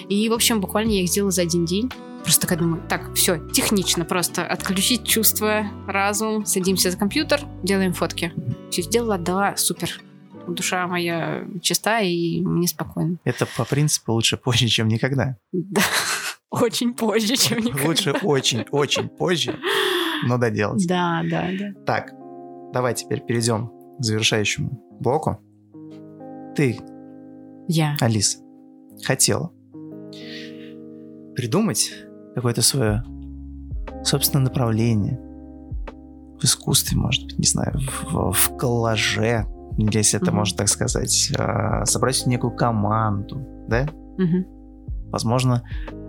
И, 0.10 0.28
в 0.30 0.34
общем, 0.34 0.62
буквально 0.62 0.92
я 0.92 1.04
их 1.04 1.10
сделала 1.10 1.32
за 1.32 1.44
один 1.44 1.66
день. 1.66 1.92
Просто 2.24 2.42
такая 2.42 2.60
думаю, 2.60 2.84
так, 2.88 3.14
все, 3.16 3.40
технично 3.52 4.06
просто 4.06 4.46
отключить 4.46 5.06
чувства, 5.08 5.66
разум, 5.88 6.46
садимся 6.46 6.92
за 6.92 6.98
компьютер, 6.98 7.42
делаем 7.64 7.94
фотки. 7.94 8.32
Все 8.70 8.84
сделала, 8.84 9.16
отдала, 9.16 9.56
супер. 9.58 10.00
Душа 10.56 10.88
моя 10.88 11.46
чиста 11.62 12.00
и 12.00 12.42
мне 12.42 12.68
спокойно. 12.68 13.18
Это 13.24 13.46
по 13.58 13.66
принципу 13.66 14.14
лучше 14.14 14.38
позже, 14.38 14.68
чем 14.68 14.88
никогда. 14.88 15.38
Да, 15.52 15.82
очень 16.50 16.94
позже, 16.94 17.36
чем 17.36 17.60
никогда. 17.64 17.88
Лучше 17.88 18.12
очень-очень 18.22 19.10
позже, 19.10 19.60
но 20.26 20.38
доделать. 20.38 20.86
Да, 20.88 21.22
да, 21.30 21.50
да. 21.58 21.74
Так, 21.86 22.14
давай 22.74 22.94
теперь 22.94 23.22
перейдем 23.22 23.72
к 24.00 24.04
завершающему 24.04 24.98
блоку. 25.00 25.40
Ты, 26.56 26.80
Я. 27.68 27.96
Алиса, 28.00 28.40
хотела 29.04 29.52
придумать 31.36 31.92
какое-то 32.36 32.62
свое 32.62 33.04
собственное 34.04 34.46
направление 34.46 35.20
в 36.40 36.44
искусстве, 36.44 36.98
может 36.98 37.26
быть, 37.26 37.40
не 37.40 37.48
знаю, 37.48 37.80
в, 38.12 38.32
в 38.32 38.58
коллаже, 38.58 39.46
если 39.78 40.20
это 40.22 40.32
можно 40.32 40.58
так 40.58 40.68
сказать, 40.70 41.32
а, 41.38 41.86
собрать 41.86 42.26
некую 42.26 42.56
команду, 42.56 43.46
да? 43.68 43.88
Возможно, 45.12 45.64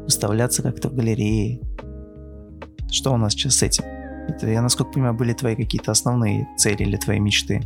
выставляться 0.05 0.63
как-то 0.63 0.89
в 0.89 0.95
галерее. 0.95 1.61
Что 2.91 3.13
у 3.13 3.17
нас 3.17 3.33
сейчас 3.33 3.57
с 3.57 3.63
этим? 3.63 3.85
Это, 4.29 4.49
я, 4.49 4.63
насколько 4.63 4.93
понимаю, 4.93 5.15
были 5.15 5.33
твои 5.33 5.57
какие-то 5.57 5.91
основные 5.91 6.47
цели 6.57 6.83
или 6.85 6.97
твои 6.97 7.19
мечты. 7.19 7.61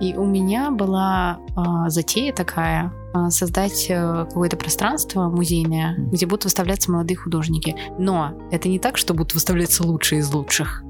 И 0.00 0.14
у 0.14 0.24
меня 0.24 0.70
была 0.70 1.38
а, 1.56 1.90
затея 1.90 2.32
такая 2.32 2.92
а, 3.12 3.30
создать 3.30 3.86
э, 3.90 4.26
какое-то 4.28 4.56
пространство 4.56 5.28
музейное, 5.28 5.98
Мгм. 5.98 6.10
где 6.10 6.24
будут 6.26 6.44
выставляться 6.44 6.90
молодые 6.90 7.16
художники. 7.16 7.76
Но 7.98 8.32
это 8.50 8.68
не 8.68 8.78
так, 8.78 8.96
что 8.96 9.12
будут 9.12 9.34
выставляться 9.34 9.82
лучшие 9.86 10.20
из 10.20 10.32
лучших. 10.32 10.82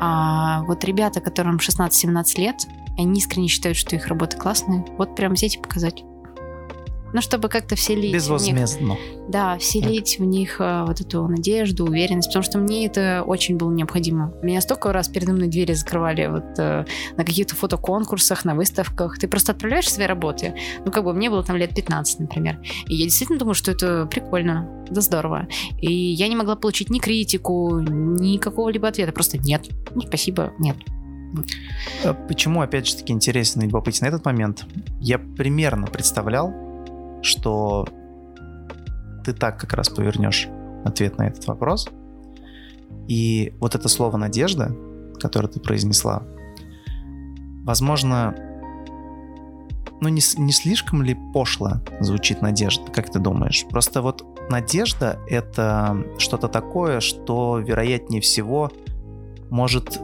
А 0.00 0.62
вот 0.64 0.84
ребята, 0.84 1.20
которым 1.20 1.56
16-17 1.58 2.38
лет, 2.38 2.56
они 2.98 3.18
искренне 3.18 3.48
считают, 3.48 3.76
что 3.76 3.96
их 3.96 4.06
работы 4.06 4.36
классные. 4.36 4.84
Вот 4.98 5.16
прям 5.16 5.34
взять 5.34 5.56
и 5.56 5.60
показать. 5.60 6.04
Ну, 7.12 7.20
чтобы 7.20 7.48
как-то 7.48 7.74
вселить 7.74 8.02
в 8.02 8.04
них 8.04 8.14
Безвозмездно. 8.14 8.96
Да, 9.28 9.58
вселить 9.58 10.18
в 10.18 10.24
них 10.24 10.60
э, 10.60 10.84
вот 10.86 11.00
эту 11.00 11.26
надежду, 11.26 11.86
уверенность, 11.86 12.28
потому 12.28 12.42
что 12.44 12.58
мне 12.58 12.86
это 12.86 13.24
очень 13.26 13.56
было 13.56 13.72
необходимо. 13.72 14.32
Меня 14.42 14.60
столько 14.60 14.92
раз 14.92 15.08
передо 15.08 15.32
мной 15.32 15.48
двери 15.48 15.72
закрывали 15.72 16.26
вот 16.26 16.58
э, 16.58 16.84
на 17.16 17.24
каких-то 17.24 17.56
фотоконкурсах, 17.56 18.44
на 18.44 18.54
выставках. 18.54 19.18
Ты 19.18 19.26
просто 19.26 19.52
отправляешь 19.52 19.90
свои 19.90 20.06
работы. 20.06 20.54
Ну, 20.84 20.92
как 20.92 21.04
бы 21.04 21.12
мне 21.12 21.30
было 21.30 21.42
там 21.42 21.56
лет 21.56 21.74
15, 21.74 22.20
например. 22.20 22.60
И 22.86 22.94
я 22.94 23.04
действительно 23.04 23.38
думаю, 23.38 23.54
что 23.54 23.72
это 23.72 24.06
прикольно, 24.06 24.84
да 24.88 25.00
здорово. 25.00 25.48
И 25.80 25.92
я 25.92 26.28
не 26.28 26.36
могла 26.36 26.54
получить 26.54 26.90
ни 26.90 27.00
критику, 27.00 27.80
ни 27.80 28.36
какого-либо 28.36 28.86
ответа. 28.86 29.12
Просто 29.12 29.38
нет. 29.38 29.68
Ну, 29.94 30.02
спасибо, 30.02 30.52
нет. 30.58 30.76
А 32.04 32.14
Почему, 32.14 32.60
опять 32.60 32.86
же 32.86 32.96
таки, 32.96 33.12
интересен 33.12 33.62
и 33.62 33.66
любопытен 33.66 34.06
этот 34.06 34.24
момент? 34.24 34.66
Я 35.00 35.18
примерно 35.18 35.86
представлял, 35.86 36.52
что 37.22 37.86
ты 39.24 39.32
так 39.32 39.60
как 39.60 39.72
раз 39.74 39.88
повернешь 39.88 40.48
ответ 40.84 41.18
на 41.18 41.28
этот 41.28 41.46
вопрос. 41.46 41.88
И 43.08 43.54
вот 43.60 43.74
это 43.74 43.88
слово 43.88 44.16
«надежда», 44.16 44.74
которое 45.18 45.48
ты 45.48 45.60
произнесла, 45.60 46.22
возможно, 47.64 48.34
ну 50.00 50.08
не, 50.08 50.22
не 50.38 50.52
слишком 50.52 51.02
ли 51.02 51.16
пошло 51.34 51.82
звучит 52.00 52.40
надежда, 52.40 52.90
как 52.90 53.10
ты 53.10 53.18
думаешь? 53.18 53.66
Просто 53.68 54.00
вот 54.00 54.24
надежда— 54.48 55.18
это 55.28 56.04
что-то 56.18 56.48
такое, 56.48 57.00
что, 57.00 57.58
вероятнее 57.58 58.20
всего, 58.20 58.70
может 59.50 60.00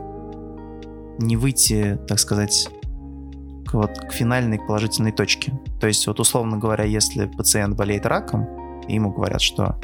не 1.18 1.36
выйти, 1.36 1.98
так 2.08 2.18
сказать, 2.18 2.68
к, 3.66 3.74
вот, 3.74 3.98
к 3.98 4.12
финальной 4.12 4.58
к 4.58 4.66
положительной 4.66 5.12
точке. 5.12 5.52
То 5.80 5.86
есть, 5.86 6.06
вот 6.06 6.20
условно 6.20 6.56
говоря, 6.58 6.84
если 6.84 7.26
пациент 7.26 7.76
болеет 7.76 8.06
раком, 8.06 8.46
и 8.88 8.94
ему 8.94 9.12
говорят, 9.12 9.40
что 9.40 9.80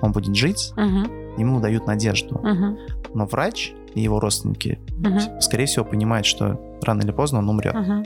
он 0.00 0.12
будет 0.12 0.34
жить, 0.34 0.72
Мгм, 0.76 1.36
ему 1.36 1.60
дают 1.60 1.86
надежду. 1.86 2.38
мгм, 2.42 2.78
Но 3.14 3.26
врач 3.26 3.72
и 3.94 4.00
его 4.00 4.20
родственники, 4.20 4.78
мгм, 4.96 5.40
скорее 5.40 5.66
всего, 5.66 5.84
понимают, 5.84 6.24
что 6.26 6.60
рано 6.82 7.02
или 7.02 7.10
поздно 7.10 7.40
он 7.40 7.48
умрет. 7.48 7.74
мгм. 7.74 8.04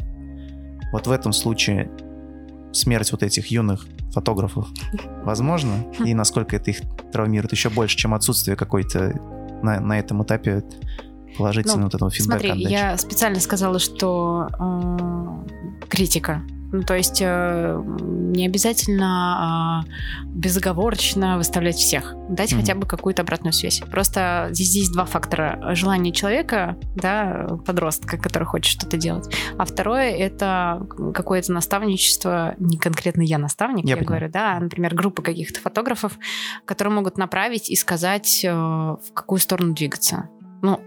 Вот 0.93 1.07
в 1.07 1.11
этом 1.11 1.33
случае 1.33 1.91
смерть 2.73 3.13
вот 3.13 3.23
этих 3.23 3.49
юных 3.49 3.87
фотографов 4.13 4.67
возможно, 5.25 5.73
и 6.05 6.15
насколько 6.15 6.57
это 6.57 6.71
их 6.71 6.81
травмирует 7.13 7.53
еще 7.53 7.69
больше, 7.71 7.97
чем 7.97 8.15
отсутствие 8.15 8.57
какой-то 8.57 9.15
на, 9.63 9.81
на 9.81 9.99
этом 9.99 10.23
этапе 10.23 10.65
положительного 11.37 11.79
Ну, 11.79 11.85
вот 11.85 11.95
этого 11.95 12.11
фидбэка 12.11 12.41
Смотри, 12.41 12.51
отдачи. 12.51 12.73
я 12.73 12.97
специально 12.99 13.41
сказала, 13.41 13.79
что 13.79 14.49
э, 14.59 15.87
критика. 15.89 16.43
Ну, 16.75 16.83
то 16.85 16.95
есть 16.97 17.19
э, 17.21 17.83
не 17.85 18.47
обязательно 18.47 19.85
э, 19.87 20.27
безоговорочно 20.29 21.37
выставлять 21.37 21.77
всех. 21.77 22.15
Дать 22.31 22.53
Мгм. 22.53 22.61
хотя 22.63 22.75
бы 22.75 22.87
какую-то 22.87 23.21
обратную 23.21 23.53
связь. 23.53 23.81
Просто 23.91 24.49
здесь, 24.53 24.71
здесь 24.71 24.89
два 24.89 25.05
фактора. 25.05 25.75
Желание 25.75 26.15
человека, 26.15 26.79
да, 26.97 27.47
подростка, 27.67 28.17
который 28.17 28.45
хочет 28.45 28.73
что-то 28.81 28.97
делать. 28.97 29.27
А 29.59 29.67
второе— 29.67 30.11
это 30.17 30.87
какое-то 31.13 31.53
наставничество, 31.53 32.55
не 32.59 32.79
конкретно 32.79 33.21
я 33.21 33.37
наставник, 33.37 33.85
Я 33.85 33.91
я, 33.91 33.97
понимаю. 33.99 34.07
говорю, 34.21 34.33
да, 34.33 34.57
а, 34.57 34.61
например, 34.61 34.95
группа 34.95 35.21
каких-то 35.21 35.61
фотографов, 35.61 36.19
которые 36.65 36.95
могут 36.95 37.19
направить 37.19 37.69
и 37.69 37.77
сказать, 37.77 38.45
э, 38.45 38.51
в 38.51 39.13
какую 39.13 39.41
сторону 39.41 39.75
двигаться. 39.75 40.31
Ну, 40.63 40.81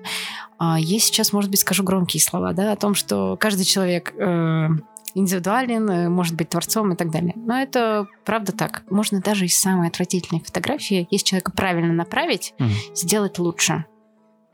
а, 0.57 0.79
я 0.79 0.99
сейчас, 0.99 1.33
может 1.33 1.51
быть, 1.51 1.59
скажу 1.59 1.83
громкие 1.83 2.21
слова, 2.21 2.53
да, 2.53 2.71
о 2.71 2.75
том, 2.75 2.95
что 2.95 3.37
каждый 3.37 3.65
человек 3.65 4.13
э, 4.17 4.67
индивидуален, 5.13 5.89
э, 5.89 6.09
может 6.09 6.35
быть 6.35 6.49
творцом 6.49 6.93
и 6.93 6.95
так 6.95 7.11
далее. 7.11 7.33
Но 7.35 7.57
это 7.57 8.07
правда 8.23 8.51
так. 8.53 8.83
Можно 8.89 9.19
даже 9.21 9.45
из 9.45 9.59
самой 9.59 9.89
отвратительной 9.89 10.41
фотографии, 10.41 11.07
если 11.11 11.25
человека 11.25 11.51
правильно 11.51 11.93
направить, 11.93 12.53
Мгм. 12.57 12.71
сделать 12.93 13.37
лучше. 13.37 13.85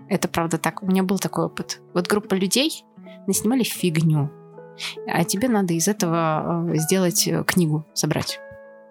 Это 0.10 0.28
правда 0.28 0.58
так. 0.58 0.84
У 0.84 0.88
меня 0.88 1.04
был 1.04 1.20
такой 1.20 1.46
опыт. 1.46 1.82
Вот 1.94 2.08
группа 2.08 2.34
людей 2.34 2.84
наснимали 3.28 3.64
фигню, 3.64 4.32
а 5.08 5.24
тебе 5.24 5.48
надо 5.48 5.74
из 5.74 5.88
этого 5.88 6.68
э, 6.74 6.78
сделать 6.78 7.30
книгу, 7.46 7.86
собрать. 7.94 8.40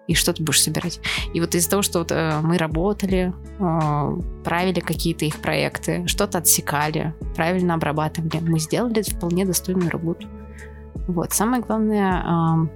И 0.07 0.15
что 0.15 0.33
ты 0.33 0.43
будешь 0.43 0.61
собирать? 0.61 0.99
И 1.33 1.39
вот 1.39 1.55
из-за 1.55 1.69
того, 1.69 1.81
что 1.81 1.99
вот, 1.99 2.11
э, 2.11 2.39
мы 2.41 2.57
работали, 2.57 3.33
э, 3.59 4.21
правили 4.43 4.79
какие-то 4.79 5.25
их 5.25 5.37
проекты, 5.37 6.07
что-то 6.07 6.39
отсекали, 6.39 7.13
правильно 7.35 7.75
обрабатывали, 7.75 8.39
мы 8.41 8.59
сделали 8.59 9.01
вполне 9.03 9.45
достойную 9.45 9.89
работу. 9.89 10.27
Вот. 11.07 11.33
Самое 11.33 11.61
главное 11.61 12.67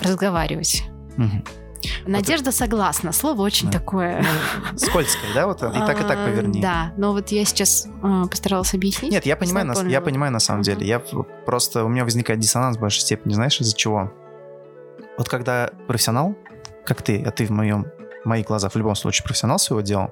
э, 0.00 0.04
разговаривать. 0.04 0.84
Мгм. 1.16 1.44
Надежда 2.06 2.52
согласна. 2.52 3.12
Слово 3.12 3.42
очень 3.42 3.70
Да. 3.70 3.78
такое. 3.78 4.24
Ну, 4.72 4.78
скользкое, 4.78 5.34
да, 5.34 5.46
вот 5.46 5.58
и 5.58 5.66
так 5.72 6.00
и 6.00 6.02
так 6.02 6.18
А, 6.18 6.26
поверни. 6.26 6.60
Да, 6.60 6.92
но 6.96 7.12
вот 7.12 7.28
я 7.30 7.44
сейчас 7.44 7.86
э, 8.02 8.24
постаралась 8.30 8.74
объяснить. 8.74 9.12
Нет, 9.12 9.26
я 9.26 9.36
понимаю, 9.36 9.72
я 9.88 10.00
понимаю 10.00 10.32
на 10.32 10.40
самом 10.40 10.62
деле. 10.62 10.86
Я 10.86 11.00
просто 11.00 11.84
у 11.84 11.88
меня 11.88 12.04
возникает 12.04 12.40
диссонанс 12.40 12.76
в 12.76 12.80
большей 12.80 13.00
степени, 13.02 13.34
знаешь, 13.34 13.60
из-за 13.60 13.76
чего? 13.76 14.12
Вот 15.18 15.28
когда 15.28 15.70
профессионал, 15.86 16.34
как 16.84 17.02
ты, 17.02 17.22
а 17.22 17.30
ты 17.30 17.46
в 17.46 17.50
моем, 17.50 17.86
в 18.24 18.28
моих 18.28 18.46
глазах 18.46 18.72
в 18.72 18.76
любом 18.76 18.94
случае 18.94 19.24
профессионал 19.24 19.58
своего 19.58 19.80
дела, 19.82 20.10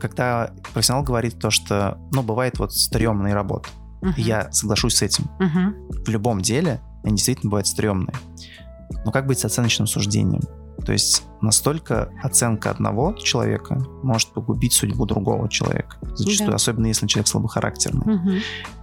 когда 0.00 0.52
профессионал 0.72 1.02
говорит 1.04 1.38
то, 1.38 1.50
что, 1.50 1.98
ну, 2.12 2.22
бывает 2.22 2.58
вот 2.58 2.72
стрёмные 2.72 3.34
работы, 3.34 3.68
и 4.16 4.22
я 4.22 4.52
соглашусь 4.52 4.96
с 4.96 5.02
этим. 5.02 5.24
Мгм. 5.38 5.74
В 6.04 6.08
любом 6.08 6.40
деле 6.40 6.80
они 7.04 7.16
действительно 7.16 7.50
бывают 7.50 7.66
стрёмные. 7.66 8.14
Но 9.04 9.12
как 9.12 9.26
быть 9.26 9.38
с 9.38 9.44
оценочным 9.44 9.86
суждением? 9.86 10.42
То 10.84 10.92
есть 10.92 11.22
настолько 11.40 12.10
оценка 12.22 12.70
одного 12.70 13.14
человека 13.14 13.78
может 14.02 14.32
погубить 14.34 14.72
судьбу 14.74 15.06
другого 15.06 15.48
человека. 15.48 15.96
Зачастую, 16.14 16.50
Да. 16.50 16.56
особенно 16.56 16.86
если 16.86 17.06
человек 17.06 17.28
слабохарактерный. 17.28 18.14
Мгм. 18.14 18.38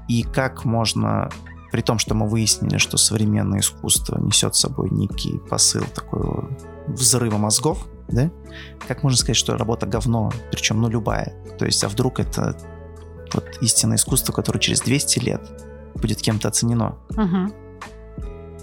И 0.08 0.24
как 0.24 0.66
можно, 0.66 1.30
при 1.72 1.82
том, 1.82 1.98
что 1.98 2.14
мы 2.16 2.28
выяснили, 2.28 2.78
что 2.78 2.98
современное 2.98 3.60
искусство 3.60 4.20
несет 4.20 4.56
с 4.56 4.60
собой 4.60 4.90
некий 4.92 5.40
посыл 5.50 5.84
такой 5.96 6.50
взрыва 6.88 7.38
мозгов, 7.38 7.88
да? 8.10 8.30
Как 8.88 9.04
можно 9.04 9.18
сказать, 9.18 9.38
что 9.38 9.58
работа 9.58 9.86
говно, 9.86 10.32
причем, 10.52 10.82
ну, 10.82 10.90
любая. 10.90 11.34
То 11.58 11.66
есть, 11.66 11.84
а 11.84 11.88
вдруг 11.88 12.20
это 12.20 12.58
вот 13.34 13.46
истинное 13.62 13.98
искусство, 13.98 14.34
которое 14.34 14.60
через 14.60 14.82
200 14.82 15.20
лет 15.20 15.42
будет 15.96 16.22
кем-то 16.22 16.50
оценено? 16.50 16.98
Мгм. 17.12 17.54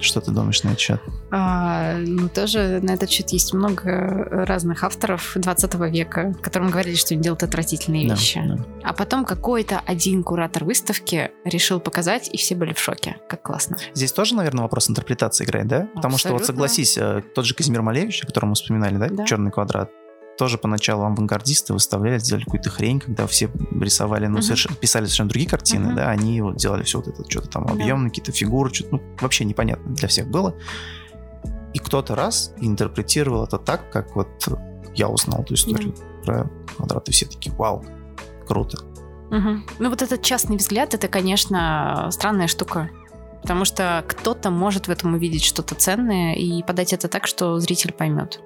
Что 0.00 0.20
ты 0.20 0.30
думаешь 0.30 0.62
на 0.62 0.68
этот 0.68 0.80
счет? 0.80 1.00
А, 1.30 1.94
ну, 1.98 2.28
тоже 2.28 2.80
на 2.82 2.92
этот 2.92 3.10
счет 3.10 3.30
есть 3.30 3.52
много 3.52 4.24
разных 4.46 4.84
авторов 4.84 5.32
20 5.34 5.74
века, 5.90 6.34
которым 6.42 6.70
говорили, 6.70 6.94
что 6.94 7.14
они 7.14 7.22
делают 7.22 7.42
отвратительные 7.42 8.08
Да, 8.08 8.14
вещи. 8.14 8.40
да. 8.46 8.58
А 8.84 8.92
потом 8.92 9.24
какой-то 9.24 9.80
один 9.86 10.22
куратор 10.22 10.64
выставки 10.64 11.30
решил 11.44 11.80
показать, 11.80 12.28
и 12.32 12.36
все 12.36 12.54
были 12.54 12.72
в 12.72 12.78
шоке. 12.78 13.16
Как 13.28 13.42
классно. 13.42 13.76
Здесь 13.94 14.12
тоже, 14.12 14.34
наверное, 14.34 14.62
вопрос 14.62 14.88
интерпретации 14.90 15.44
играет, 15.44 15.66
да? 15.68 15.88
Потому 15.94 16.18
что 16.18 16.32
вот 16.32 16.44
согласись, 16.44 16.96
э, 16.96 17.22
тот 17.34 17.44
же 17.44 17.54
Казимир 17.54 17.82
Малевич, 17.82 18.22
о 18.22 18.26
котором 18.26 18.50
мы 18.50 18.54
вспоминали, 18.54 18.96
да, 18.96 19.08
Да. 19.08 19.24
Черный 19.24 19.50
квадрат, 19.50 19.90
тоже 20.38 20.56
поначалу 20.56 21.02
авангардисты 21.04 21.72
выставляли, 21.72 22.18
сделали 22.18 22.44
какую-то 22.44 22.70
хрень, 22.70 23.00
когда 23.00 23.26
все 23.26 23.50
рисовали, 23.80 24.26
ну, 24.26 24.34
Мгм. 24.34 24.42
совершенно, 24.42 24.76
писали 24.76 25.04
совершенно 25.04 25.28
другие 25.28 25.50
картины, 25.50 25.86
Мгм. 25.88 25.96
да, 25.96 26.08
они 26.10 26.40
вот 26.40 26.56
делали 26.56 26.84
все 26.84 26.98
вот 26.98 27.08
это, 27.08 27.28
что-то 27.28 27.48
там 27.48 27.66
объемные, 27.66 28.10
какие-то 28.10 28.32
фигуры, 28.32 28.72
что-то, 28.72 28.96
ну, 28.96 29.02
вообще 29.20 29.44
непонятно 29.44 29.94
для 29.94 30.08
всех 30.08 30.28
было. 30.28 30.54
И 31.74 31.78
кто-то 31.80 32.14
раз 32.14 32.52
интерпретировал 32.58 33.44
это 33.44 33.58
так, 33.58 33.90
как 33.90 34.16
вот 34.16 34.28
я 34.94 35.08
узнал 35.08 35.42
эту 35.42 35.54
историю 35.54 35.94
про 36.24 36.48
квадрат, 36.76 37.08
и 37.08 37.12
все 37.12 37.26
такие, 37.26 37.54
вау, 37.54 37.84
круто. 38.46 38.78
Мгм. 39.30 39.66
Ну, 39.78 39.90
вот 39.90 40.00
этот 40.02 40.22
частный 40.22 40.56
взгляд, 40.56 40.94
это, 40.94 41.08
конечно, 41.08 42.08
странная 42.10 42.46
штука. 42.46 42.88
Потому 43.42 43.64
что 43.64 44.04
кто-то 44.08 44.50
может 44.50 44.88
в 44.88 44.90
этом 44.90 45.14
увидеть 45.14 45.44
что-то 45.44 45.74
ценное 45.74 46.34
и 46.34 46.62
подать 46.62 46.92
это 46.92 47.08
так, 47.08 47.26
что 47.26 47.58
зритель 47.60 47.92
поймет. 47.92 48.40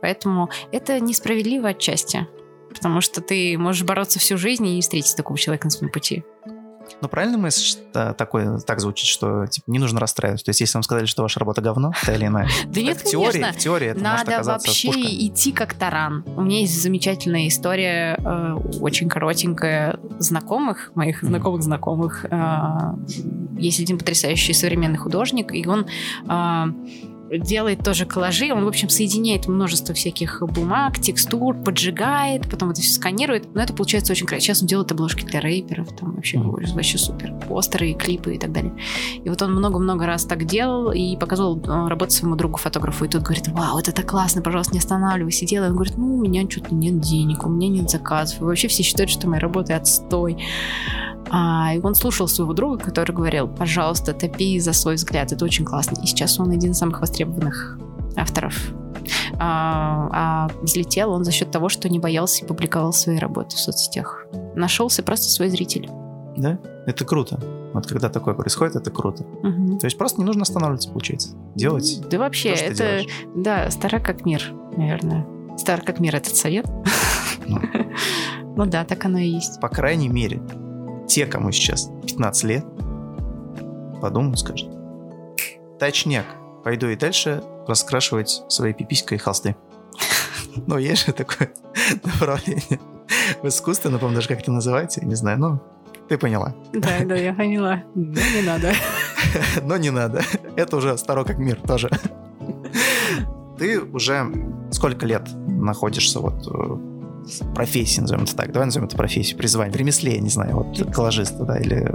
Поэтому 0.00 0.50
это 0.72 1.00
несправедливо 1.00 1.70
отчасти. 1.70 2.26
Потому 2.74 3.00
что 3.00 3.20
ты 3.20 3.56
можешь 3.58 3.82
бороться 3.82 4.18
всю 4.18 4.36
жизнь 4.36 4.66
и 4.66 4.74
не 4.76 4.80
встретить 4.82 5.16
такого 5.16 5.38
человека 5.38 5.66
на 5.66 5.70
своем 5.70 5.92
пути. 5.92 6.22
Но 7.00 7.08
правильно 7.08 7.38
мысль 7.38 7.78
такой, 7.92 8.60
так 8.62 8.80
звучит, 8.80 9.06
что 9.06 9.46
типа, 9.46 9.70
не 9.70 9.78
нужно 9.78 10.00
расстраиваться? 10.00 10.44
То 10.46 10.50
есть, 10.50 10.60
если 10.60 10.76
вам 10.76 10.82
сказали, 10.82 11.06
что 11.06 11.22
ваша 11.22 11.40
работа 11.40 11.60
говно, 11.60 11.92
та 12.04 12.14
или 12.14 12.26
иная, 12.26 12.48
Да 12.66 12.80
нет, 12.80 12.98
в 12.98 13.04
теории, 13.04 13.44
в 13.52 13.56
теории 13.58 13.88
это 13.88 14.00
Надо 14.00 14.42
вообще 14.42 14.90
идти 14.90 15.52
как 15.52 15.74
таран. 15.74 16.24
У 16.36 16.42
меня 16.42 16.60
есть 16.60 16.80
замечательная 16.80 17.48
история, 17.48 18.18
э, 18.18 18.54
очень 18.80 19.08
коротенькая, 19.08 19.98
знакомых, 20.18 20.92
моих 20.94 21.22
Мгм. 21.22 21.28
знакомых 21.30 21.62
знакомых. 21.62 22.24
Э, 22.30 22.94
есть 23.58 23.80
один 23.80 23.98
потрясающий 23.98 24.54
современный 24.54 24.98
художник, 24.98 25.52
и 25.52 25.66
он 25.66 25.86
э, 26.28 26.64
делает 27.30 27.82
тоже 27.84 28.06
коллажи. 28.06 28.52
Он, 28.52 28.64
в 28.64 28.68
общем, 28.68 28.88
соединяет 28.88 29.48
множество 29.48 29.94
всяких 29.94 30.42
бумаг, 30.42 30.98
текстур, 30.98 31.54
поджигает, 31.54 32.48
потом 32.50 32.70
это 32.70 32.80
все 32.80 32.92
сканирует. 32.92 33.54
Но 33.54 33.62
это 33.62 33.72
получается 33.72 34.12
очень 34.12 34.26
красиво. 34.26 34.46
Сейчас 34.54 34.62
он 34.62 34.68
делает 34.68 34.90
обложки 34.92 35.24
для 35.24 35.40
рэперов, 35.40 35.88
там 35.96 36.14
вообще, 36.14 36.38
Мгм. 36.38 36.56
вообще 36.74 36.98
супер. 36.98 37.34
Постеры, 37.48 37.92
клипы 37.94 38.34
и 38.34 38.38
так 38.38 38.52
далее. 38.52 38.72
И 39.22 39.28
вот 39.28 39.40
он 39.42 39.54
много-много 39.54 40.06
раз 40.06 40.24
так 40.24 40.44
делал 40.46 40.92
и 40.92 41.16
показывал 41.16 41.58
э, 41.58 41.88
работу 41.88 42.12
своему 42.12 42.36
другу-фотографу. 42.36 43.04
И 43.04 43.08
тот 43.08 43.22
говорит, 43.22 43.48
вау, 43.48 43.78
это 43.78 43.92
так 43.92 44.06
классно, 44.06 44.42
пожалуйста, 44.42 44.72
не 44.72 44.78
останавливайся. 44.78 45.44
И 45.44 45.48
делай. 45.48 45.68
Он 45.68 45.74
говорит, 45.74 45.96
ну, 45.96 46.16
у 46.16 46.20
меня 46.20 46.48
что-то 46.48 46.74
нет 46.74 47.00
денег, 47.00 47.44
у 47.44 47.48
меня 47.48 47.68
нет 47.68 47.90
заказов. 47.90 48.40
И 48.40 48.44
вообще 48.44 48.68
все 48.68 48.82
считают, 48.82 49.10
что 49.10 49.28
моя 49.28 49.40
работа 49.40 49.76
отстой. 49.76 50.38
А, 51.30 51.74
и 51.74 51.80
он 51.80 51.94
слушал 51.94 52.26
своего 52.26 52.54
друга, 52.54 52.78
который 52.78 53.14
говорил, 53.14 53.48
пожалуйста, 53.48 54.14
топи 54.14 54.58
за 54.60 54.72
свой 54.72 54.94
взгляд, 54.94 55.30
это 55.30 55.44
очень 55.44 55.64
классно. 55.64 56.00
И 56.02 56.06
сейчас 56.06 56.40
он 56.40 56.50
один 56.50 56.70
из 56.70 56.78
самых 56.78 57.00
востребованных 57.00 57.17
авторов. 58.16 58.54
А, 59.38 60.08
а 60.12 60.48
взлетел 60.62 61.12
он 61.12 61.24
за 61.24 61.30
счет 61.30 61.50
того, 61.50 61.68
что 61.68 61.88
не 61.88 61.98
боялся 61.98 62.44
и 62.44 62.48
публиковал 62.48 62.92
свои 62.92 63.18
работы 63.18 63.56
в 63.56 63.60
соцсетях. 63.60 64.26
Нашелся 64.54 65.02
просто 65.02 65.28
свой 65.28 65.48
зритель. 65.48 65.88
Да? 66.36 66.58
Это 66.86 67.04
круто. 67.04 67.40
Вот 67.74 67.86
когда 67.86 68.08
такое 68.08 68.34
происходит, 68.34 68.76
это 68.76 68.90
круто. 68.90 69.24
Мгм. 69.42 69.78
То 69.78 69.86
есть 69.86 69.98
просто 69.98 70.20
не 70.20 70.24
нужно 70.24 70.42
останавливаться, 70.42 70.90
получается. 70.90 71.30
Делать 71.54 72.00
Да 72.10 72.18
вообще, 72.18 72.54
то, 72.54 72.64
это, 72.64 72.74
делаешь. 72.74 73.06
да, 73.36 73.70
стара 73.70 74.00
как 74.00 74.24
мир, 74.24 74.42
наверное. 74.76 75.26
Стар 75.56 75.82
как 75.82 76.00
мир 76.00 76.16
этот 76.16 76.36
совет. 76.36 76.66
Ну. 77.46 77.60
Ну 78.56 78.66
да, 78.66 78.84
так 78.84 79.04
оно 79.04 79.18
и 79.18 79.28
есть. 79.28 79.60
По 79.60 79.68
крайней 79.68 80.08
мере, 80.08 80.42
те, 81.06 81.26
кому 81.26 81.52
сейчас 81.52 81.92
15 82.08 82.42
лет, 82.42 82.64
подумают, 84.02 84.40
скажут. 84.40 84.68
Точняк, 85.78 86.26
пойду 86.68 86.88
и 86.88 86.96
дальше 86.96 87.42
раскрашивать 87.66 88.42
свои 88.48 88.74
пиписька 88.74 89.14
и 89.14 89.18
холсты. 89.18 89.56
Ну, 90.66 90.76
есть 90.76 91.06
же 91.06 91.12
такое 91.12 91.50
направление 92.04 92.78
в 93.42 93.48
искусстве, 93.48 93.90
ну, 93.90 93.98
по-моему, 93.98 94.16
даже 94.16 94.28
как 94.28 94.40
это 94.40 94.52
называется, 94.52 95.00
я 95.00 95.06
не 95.06 95.14
знаю, 95.14 95.38
ну, 95.38 95.60
ты 96.10 96.18
поняла. 96.18 96.54
Да, 96.74 96.90
да, 97.06 97.14
я 97.14 97.32
поняла. 97.32 97.84
Ну, 97.94 98.12
не 98.12 98.42
надо. 98.42 98.72
Но 99.62 99.78
не 99.78 99.88
надо. 99.88 100.20
Это 100.56 100.76
уже 100.76 100.98
старо 100.98 101.24
как 101.24 101.38
мир 101.38 101.58
тоже. 101.66 101.88
Ты 103.56 103.80
уже 103.80 104.26
сколько 104.70 105.06
лет 105.06 105.26
находишься 105.46 106.20
вот 106.20 106.46
э, 106.46 106.50
в 106.50 107.54
профессии, 107.54 108.02
назовем 108.02 108.24
это 108.24 108.36
так. 108.36 108.52
Давай 108.52 108.66
назовем 108.66 108.88
это 108.88 108.96
профессией, 108.96 109.38
призвание, 109.38 109.72
в 109.72 109.76
ремесле, 109.76 110.16
я 110.16 110.20
не 110.20 110.30
знаю, 110.30 110.56
вот 110.56 110.92
коллажиста, 110.92 111.44
да, 111.44 111.58
или 111.58 111.90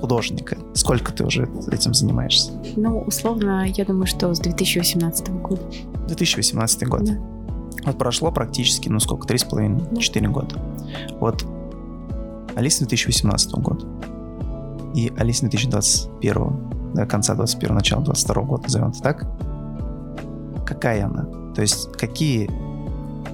художника. 0.00 0.56
Сколько 0.74 1.12
ты 1.12 1.24
уже 1.24 1.48
этим 1.70 1.94
занимаешься? 1.94 2.52
Ну, 2.76 3.00
условно, 3.00 3.64
я 3.66 3.84
думаю, 3.84 4.06
что 4.06 4.32
с 4.34 4.38
2018 4.40 5.28
года. 5.42 5.62
2018 6.08 6.86
год. 6.88 7.04
Да. 7.04 7.14
Вот 7.84 7.98
прошло 7.98 8.32
практически, 8.32 8.88
ну 8.88 8.98
сколько, 9.00 9.26
три 9.26 9.38
с 9.38 9.44
половиной, 9.44 9.82
Да. 9.90 10.00
четыре 10.00 10.28
года. 10.28 10.56
Вот 11.20 11.44
Алиса 12.56 12.80
2018 12.86 13.52
года 13.56 13.86
и 14.94 15.12
Алиса 15.18 15.42
2021, 15.42 16.92
да, 16.94 17.06
конца 17.06 17.34
21 17.34 17.74
начала 17.74 18.02
22 18.02 18.42
года, 18.42 18.62
назовем 18.64 18.88
это 18.88 19.02
так. 19.02 19.26
Какая 20.66 21.04
она? 21.06 21.24
То 21.54 21.62
есть 21.62 21.92
какие 21.92 22.50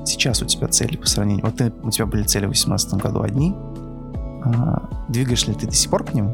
сейчас 0.04 0.42
у 0.42 0.44
тебя 0.44 0.68
цели 0.68 0.96
по 0.96 1.06
сравнению? 1.06 1.46
Вот 1.46 1.56
ты, 1.56 1.72
у 1.82 1.90
тебя 1.90 2.06
были 2.06 2.24
цели 2.24 2.44
в 2.46 2.50
2018 2.50 2.94
году 2.94 3.22
одни. 3.22 3.54
А, 4.44 4.88
двигаешь 5.08 5.46
ли 5.46 5.54
ты 5.54 5.66
до 5.66 5.72
сих 5.74 5.90
пор 5.90 6.04
к 6.04 6.14
ним? 6.14 6.30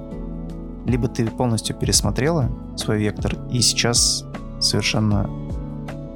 Либо 0.88 1.06
ты 1.06 1.26
полностью 1.26 1.76
пересмотрела 1.76 2.50
свой 2.76 2.98
вектор 2.98 3.36
и 3.52 3.60
сейчас 3.60 4.24
совершенно 4.58 5.28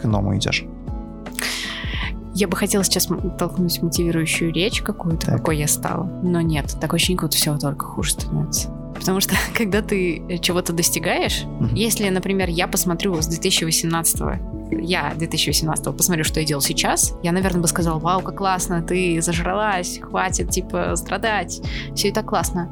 к 0.01 0.05
иному 0.07 0.35
идешь? 0.37 0.64
Я 2.35 2.49
бы 2.49 2.57
хотела 2.57 2.83
сейчас 2.83 3.07
толкнуть 3.39 3.83
мотивирующую 3.83 4.51
речь 4.55 4.81
какую-то, 4.81 5.27
Так. 5.27 5.37
какой 5.37 5.59
я 5.59 5.68
стала. 5.68 6.05
Но 6.23 6.41
нет, 6.41 6.75
такое 6.81 6.97
ощущение, 6.97 7.18
как 7.18 7.29
будто 7.29 7.37
все 7.37 7.59
только 7.59 7.85
хуже 7.85 8.12
становится. 8.12 8.70
Потому 8.95 9.20
что, 9.20 9.35
когда 9.55 9.83
ты 9.83 10.39
чего-то 10.41 10.73
достигаешь, 10.73 11.45
Мгм. 11.45 11.75
если, 11.75 12.09
например, 12.09 12.49
я 12.49 12.66
посмотрю 12.66 13.20
с 13.20 13.27
2018 13.27 14.23
я 14.81 15.12
2018 15.16 15.97
посмотрю, 15.97 16.25
что 16.25 16.41
я 16.41 16.47
делал 16.47 16.62
сейчас, 16.62 17.14
я, 17.23 17.33
наверное, 17.33 17.61
бы 17.61 17.68
сказала, 17.68 17.99
вау, 17.99 18.20
как 18.20 18.37
классно, 18.37 18.83
ты 18.83 19.20
зажралась, 19.20 19.99
хватит, 20.01 20.51
типа, 20.51 20.97
страдать, 20.97 21.61
все 21.95 22.09
это 22.09 22.23
классно. 22.23 22.70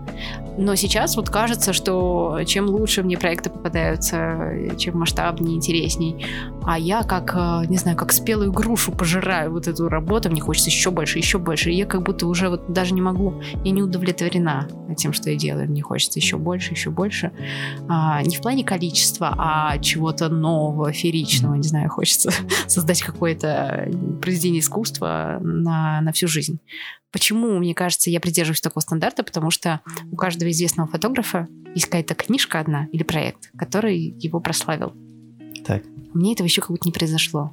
Но 0.59 0.75
сейчас 0.75 1.17
вот 1.17 1.31
кажется, 1.31 1.73
что 1.73 2.41
чем 2.47 2.67
лучше 2.67 3.03
мне 3.03 3.17
проекты 3.17 3.51
попадаются, 3.51 4.53
чем 4.77 4.99
масштабнее, 4.99 5.57
интересней, 5.57 6.27
а 6.65 6.79
я 6.79 7.03
как, 7.03 7.35
э, 7.35 7.67
не 7.69 7.79
знаю, 7.79 7.97
как 7.97 8.13
спелую 8.13 8.53
грушу 8.53 8.93
пожираю 8.93 9.53
вот 9.53 9.69
эту 9.69 9.89
работу, 9.89 10.31
мне 10.31 10.41
хочется 10.41 10.71
еще 10.71 10.91
больше, 10.91 11.19
еще 11.19 11.39
больше, 11.39 11.71
и 11.71 11.77
я 11.77 11.87
как 11.87 12.03
будто 12.03 12.27
уже 12.27 12.49
вот 12.49 12.73
даже 12.73 12.95
не 12.95 13.01
могу, 13.01 13.35
я 13.65 13.71
не 13.71 13.83
удовлетворена 13.83 14.69
тем, 14.97 15.13
что 15.13 15.31
я 15.31 15.37
делаю, 15.37 15.69
мне 15.69 15.83
хочется 15.83 16.19
еще 16.19 16.37
больше, 16.37 16.73
еще 16.73 16.91
больше. 16.91 17.33
А, 17.89 18.23
не 18.23 18.37
в 18.37 18.41
плане 18.41 18.65
количества, 18.65 19.35
а 19.39 19.79
чего-то 19.79 20.29
нового, 20.29 20.93
фееричного, 20.93 21.55
не 21.55 21.69
знаю, 21.69 21.89
хочется 21.91 22.33
создать 22.67 23.03
какое-то 23.03 23.91
произведение 24.21 24.61
искусства 24.61 25.39
на, 25.43 26.01
на 26.01 26.13
всю 26.13 26.29
жизнь. 26.29 26.59
Почему, 27.13 27.59
мне 27.59 27.75
кажется, 27.75 28.11
я 28.11 28.21
придерживаюсь 28.21 28.61
такого 28.61 28.83
стандарта? 28.83 29.25
Потому 29.25 29.51
что 29.51 29.81
у 30.13 30.17
каждого 30.17 30.51
известного 30.51 30.89
фотографа 30.89 31.49
есть 31.75 31.87
какая-то 31.87 32.15
книжка 32.15 32.61
одна 32.61 32.87
или 32.93 33.03
проект, 33.03 33.51
который 33.57 33.97
его 33.97 34.41
прославил. 34.41 34.95
Так. 35.65 35.83
Мне 36.15 36.33
этого 36.33 36.47
еще 36.47 36.61
как 36.61 36.71
будто 36.71 36.87
не 36.87 36.93
произошло. 36.93 37.53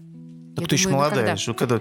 Так 0.57 0.63
Я 0.63 0.69
ты 0.69 0.75
еще 0.75 0.89
думаю, 0.89 0.97
ну 0.97 1.03
молодая, 1.03 1.25
когда? 1.25 1.37
что 1.37 1.53
когда 1.53 1.75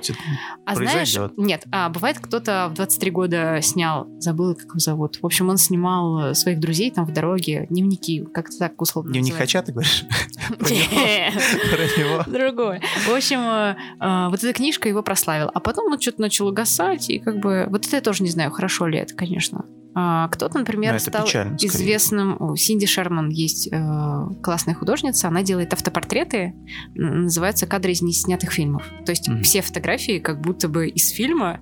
А 0.66 0.74
знаешь, 0.74 1.14
произойдет? 1.14 1.38
нет, 1.38 1.64
а 1.72 1.88
бывает 1.88 2.18
кто-то 2.20 2.68
в 2.70 2.74
23 2.74 3.10
года 3.10 3.60
снял, 3.62 4.06
забыла, 4.18 4.52
как 4.52 4.66
его 4.66 4.78
зовут. 4.78 5.16
В 5.22 5.24
общем, 5.24 5.48
он 5.48 5.56
снимал 5.56 6.18
э, 6.18 6.34
своих 6.34 6.60
друзей 6.60 6.90
там 6.90 7.06
в 7.06 7.12
дороге, 7.12 7.66
дневники, 7.70 8.22
как-то 8.34 8.58
так 8.58 8.78
условно 8.82 9.12
Дневник. 9.12 9.34
Хача, 9.34 9.62
ты 9.62 9.72
говоришь? 9.72 10.04
Про 10.58 10.66
него? 10.66 12.22
Другое. 12.26 12.82
В 13.06 13.14
общем, 13.14 13.40
э, 13.40 13.76
э, 13.98 14.28
вот 14.28 14.44
эта 14.44 14.52
книжка 14.52 14.90
его 14.90 15.02
прославила. 15.02 15.50
А 15.54 15.60
потом 15.60 15.90
он 15.90 15.98
что-то 15.98 16.20
начал 16.20 16.48
угасать, 16.48 17.08
и 17.08 17.18
как 17.18 17.38
бы... 17.38 17.66
Вот 17.70 17.86
это 17.86 17.96
я 17.96 18.02
тоже 18.02 18.24
не 18.24 18.30
знаю, 18.30 18.50
хорошо 18.50 18.86
ли 18.86 18.98
это, 18.98 19.14
конечно. 19.14 19.64
А, 19.98 20.28
кто-то, 20.28 20.58
например, 20.58 20.94
это 20.94 21.04
стал 21.04 21.24
печально, 21.24 21.58
скорее. 21.58 21.72
известным... 21.72 22.36
О, 22.38 22.54
Синди 22.54 22.84
Шерман 22.86 23.30
есть 23.30 23.68
э, 23.72 24.26
классная 24.42 24.74
художница, 24.74 25.28
она 25.28 25.42
делает 25.42 25.72
автопортреты, 25.72 26.54
называются 26.94 27.66
кадры 27.66 27.92
из 27.92 28.02
неснятых 28.02 28.52
фильмов. 28.52 28.84
То 29.06 29.12
есть 29.12 29.26
Мгм. 29.26 29.42
все 29.42 29.62
фотографии 29.62 30.18
как 30.18 30.42
будто 30.42 30.68
бы 30.68 30.88
из 30.88 31.08
фильма, 31.08 31.60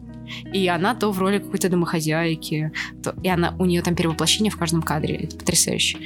и 0.53 0.66
она 0.66 0.97
то 0.97 1.12
в 1.12 1.18
роли 1.20 1.39
какой-то 1.39 1.68
домохозяйки, 1.68 2.72
то... 3.05 3.14
и 3.22 3.28
она, 3.28 3.55
у 3.61 3.66
нее 3.66 3.82
там 3.82 3.95
перевоплощение 3.95 4.51
в 4.51 4.57
каждом 4.57 4.82
кадре. 4.82 5.14
Это 5.14 5.37
потрясающе. 5.37 5.99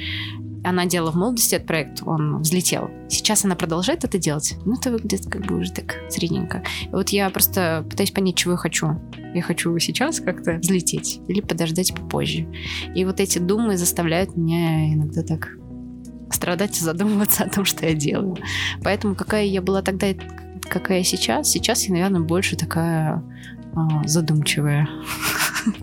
Она 0.63 0.85
делала 0.85 1.11
в 1.11 1.15
молодости 1.15 1.55
этот 1.55 1.67
проект, 1.67 2.03
он 2.05 2.41
взлетел. 2.41 2.89
Сейчас 3.09 3.45
она 3.45 3.55
продолжает 3.55 4.03
это 4.03 4.17
делать, 4.17 4.55
ну, 4.65 4.75
это 4.75 4.91
выглядит 4.91 5.25
как 5.29 5.45
бы 5.45 5.57
уже 5.59 5.71
так 5.71 5.95
средненько. 6.09 6.63
И 6.83 6.89
вот 6.91 7.09
я 7.09 7.29
просто 7.29 7.85
пытаюсь 7.89 8.11
понять, 8.11 8.35
чего 8.35 8.53
я 8.53 8.57
хочу. 8.57 8.99
Я 9.33 9.41
хочу 9.41 9.77
сейчас 9.79 10.19
как-то 10.19 10.55
взлететь 10.55 11.21
или 11.27 11.41
подождать 11.41 11.93
попозже. 11.93 12.47
И 12.95 13.05
вот 13.05 13.19
эти 13.19 13.39
думы 13.39 13.77
заставляют 13.77 14.35
меня 14.35 14.93
иногда 14.93 15.23
так 15.23 15.49
страдать 16.31 16.77
и 16.77 16.79
задумываться 16.83 17.43
о 17.43 17.49
том, 17.49 17.65
что 17.65 17.85
я 17.85 17.93
делаю. 17.93 18.37
Поэтому 18.83 19.15
какая 19.15 19.45
я 19.45 19.61
была 19.61 19.81
тогда, 19.81 20.07
какая 20.61 20.99
я 20.99 21.03
сейчас, 21.03 21.49
сейчас 21.49 21.85
я, 21.85 21.93
наверное, 21.93 22.21
больше 22.21 22.55
такая 22.55 23.23
а, 23.75 24.07
задумчивая. 24.07 24.87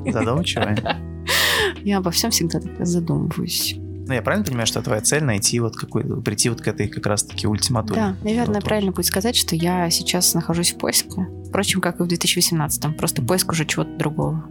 Задумчивая? 0.07 0.77
Я 1.85 1.99
обо 1.99 2.11
всем 2.11 2.31
всегда 2.31 2.61
так 2.61 2.85
задумываюсь. 2.85 3.77
Ну, 4.07 4.15
я 4.15 4.23
правильно 4.23 4.45
понимаю, 4.45 4.67
что 4.69 4.81
твоя 4.83 5.01
цель 5.01 5.25
найти 5.25 5.59
вот 5.59 5.77
какой 5.77 6.23
прийти 6.23 6.49
вот 6.49 6.61
к 6.61 6.69
этой 6.69 6.87
как 6.87 7.05
раз-таки 7.07 7.49
ультиматуре? 7.49 8.01
Да, 8.01 8.17
наверное, 8.23 8.61
правильно 8.61 8.93
будет 8.93 9.07
сказать, 9.07 9.35
что 9.35 9.57
я 9.57 9.91
сейчас 9.91 10.33
нахожусь 10.35 10.73
в 10.73 10.79
поиске. 10.79 11.27
Впрочем, 11.49 11.81
как 11.81 11.99
и 11.99 12.05
в 12.05 12.07
2018-м. 12.07 12.95
Просто 12.95 13.23
поиск 13.23 13.51
уже 13.51 13.65
чего-то 13.65 13.91
другого. 13.97 14.45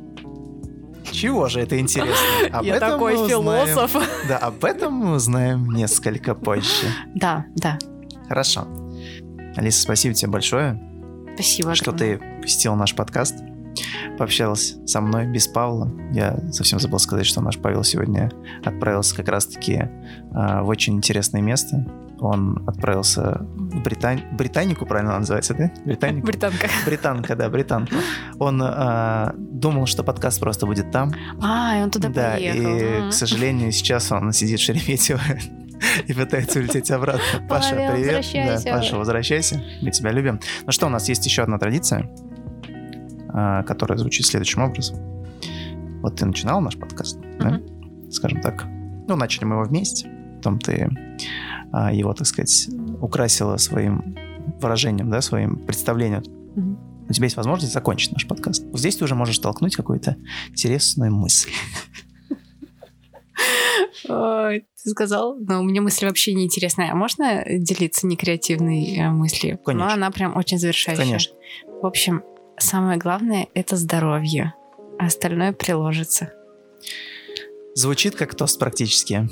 Чего 1.10 1.47
же 1.47 1.62
это 1.62 1.80
интересно? 1.80 2.16
Об 2.51 2.66
Я 2.66 2.80
такой 2.80 3.16
философ. 3.30 3.95
Узнаем, 3.95 4.10
да, 4.28 4.38
об 4.39 4.66
этом 4.66 4.93
мы 4.93 5.16
узнаем 5.16 5.70
несколько 5.72 6.36
позже. 6.36 6.88
Да, 7.14 7.45
да. 7.56 7.80
Хорошо. 8.28 8.68
Алиса, 9.56 9.82
спасибо 9.82 10.14
тебе 10.16 10.32
большое. 10.32 10.82
Спасибо. 11.36 11.76
Что 11.76 11.91
огромное. 11.91 12.18
ты 12.18 12.41
посетил 12.41 12.76
наш 12.76 12.93
подкаст 12.93 13.36
пообщалась 14.17 14.76
со 14.86 15.01
мной 15.01 15.28
без 15.28 15.47
Павла. 15.47 15.91
Я 16.11 16.38
совсем 16.51 16.80
забыл 16.80 16.99
сказать, 16.99 17.26
что 17.26 17.41
наш 17.41 17.57
Павел 17.57 17.84
сегодня 17.84 18.32
отправился 18.63 19.15
как 19.15 19.28
раз-таки 19.30 19.73
э, 19.73 20.61
в 20.61 20.67
очень 20.67 20.95
интересное 20.95 21.41
место. 21.41 21.86
Он 22.19 22.63
отправился 22.67 23.41
в 23.41 23.84
Британ... 23.84 24.21
Британику, 24.32 24.86
правильно 24.86 25.19
называется, 25.19 25.53
да? 25.53 25.71
Британику? 25.84 26.28
Британка. 26.28 26.69
Британка, 26.86 27.36
да, 27.36 27.49
британка. 27.49 27.95
Он 28.39 28.61
э, 28.63 29.32
думал, 29.38 29.86
что 29.86 30.03
подкаст 30.03 30.39
просто 30.39 30.65
будет 30.65 30.91
там. 30.91 31.13
А, 31.41 31.78
и 31.78 31.84
он 31.84 31.91
туда 31.91 32.09
да, 32.09 32.32
поехал. 32.34 32.59
и, 32.59 32.63
mm-hmm. 32.63 33.09
к 33.09 33.13
сожалению, 33.13 33.71
сейчас 33.71 34.11
он 34.11 34.32
сидит 34.32 34.59
в 34.59 34.63
Шереметьево 34.63 35.21
и 36.07 36.13
пытается 36.13 36.59
улететь 36.59 36.89
обратно. 36.91 37.21
Паша, 37.49 37.76
привет. 37.76 38.63
Да, 38.65 38.71
Паша, 38.71 38.95
возвращайся. 38.97 39.61
Мы 39.82 39.91
тебя 39.91 40.11
любим. 40.11 40.39
Ну 40.65 40.71
что, 40.71 40.86
у 40.86 40.89
нас 40.89 41.09
есть 41.09 41.26
еще 41.26 41.43
одна 41.43 41.57
традиция. 41.57 42.09
А, 43.38 43.63
которая 43.63 43.97
звучит 43.97 44.25
следующим 44.25 44.61
образом. 44.61 44.97
Вот 46.01 46.15
ты 46.15 46.25
начинал 46.25 46.61
наш 46.61 46.77
подкаст, 46.77 47.17
uh-huh. 47.17 47.39
да? 47.39 48.09
Скажем 48.09 48.39
так. 48.39 48.65
Ну, 48.65 49.17
начали 49.17 49.43
мы 49.43 49.55
его 49.55 49.65
вместе. 49.65 50.09
Потом 50.38 50.57
ты 50.57 50.89
а, 51.73 51.91
его, 51.91 52.13
так 52.13 52.27
сказать, 52.27 52.69
украсила 53.01 53.57
своим 53.57 54.15
выражением, 54.61 55.09
да, 55.09 55.19
своим 55.19 55.57
представлением. 55.57 56.21
Uh-huh. 56.21 57.09
У 57.09 57.11
тебя 57.11 57.25
есть 57.25 57.36
возможность 57.36 57.73
закончить 57.73 58.13
наш 58.13 58.25
подкаст. 58.25 58.63
Вот 58.67 58.79
здесь 58.79 58.95
ты 58.95 59.03
уже 59.03 59.15
можешь 59.15 59.38
толкнуть 59.39 59.75
какую-то 59.75 60.15
интересную 60.51 61.13
мысль. 61.13 61.51
Ой, 64.07 64.61
ты 64.81 64.89
сказал, 64.89 65.36
но 65.41 65.59
у 65.59 65.63
меня 65.65 65.81
мысль 65.81 66.05
вообще 66.05 66.33
неинтересная. 66.33 66.89
А 66.89 66.95
можно 66.95 67.43
делиться 67.49 68.07
некреативной 68.07 68.95
э, 68.95 69.09
мыслью? 69.09 69.57
Конечно. 69.57 69.88
Но 69.88 69.93
она 69.93 70.09
прям 70.11 70.38
очень 70.38 70.57
завершающая. 70.57 71.03
Конечно. 71.03 71.36
В 71.81 71.86
общем, 71.86 72.23
самое 72.58 72.97
главное— 72.97 73.47
это 73.53 73.76
здоровье, 73.76 74.53
а 74.99 75.06
остальное 75.06 75.53
приложится. 75.53 76.32
Звучит 77.74 78.16
как 78.16 78.36
тост 78.36 78.58
практически. 78.60 79.30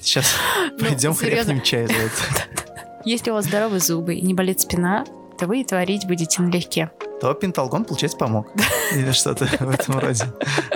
Сейчас 0.00 0.32
пойдем 0.78 1.14
чай 1.62 1.86
за 1.86 1.92
это. 1.92 2.60
Если 3.04 3.30
у 3.30 3.34
вас 3.34 3.46
здоровые 3.46 3.80
зубы 3.80 4.14
и 4.14 4.22
не 4.22 4.34
болит 4.34 4.60
спина, 4.60 5.04
то 5.38 5.46
вы 5.46 5.62
и 5.62 5.64
творить 5.64 6.06
будете 6.06 6.42
налегке. 6.42 6.90
То 7.20 7.34
пенталгон, 7.34 7.84
получается, 7.84 8.18
помог. 8.18 8.48
Или 8.94 9.10
что-то 9.12 9.46
в 9.46 9.70
этом 9.70 9.98
роде. 9.98 10.24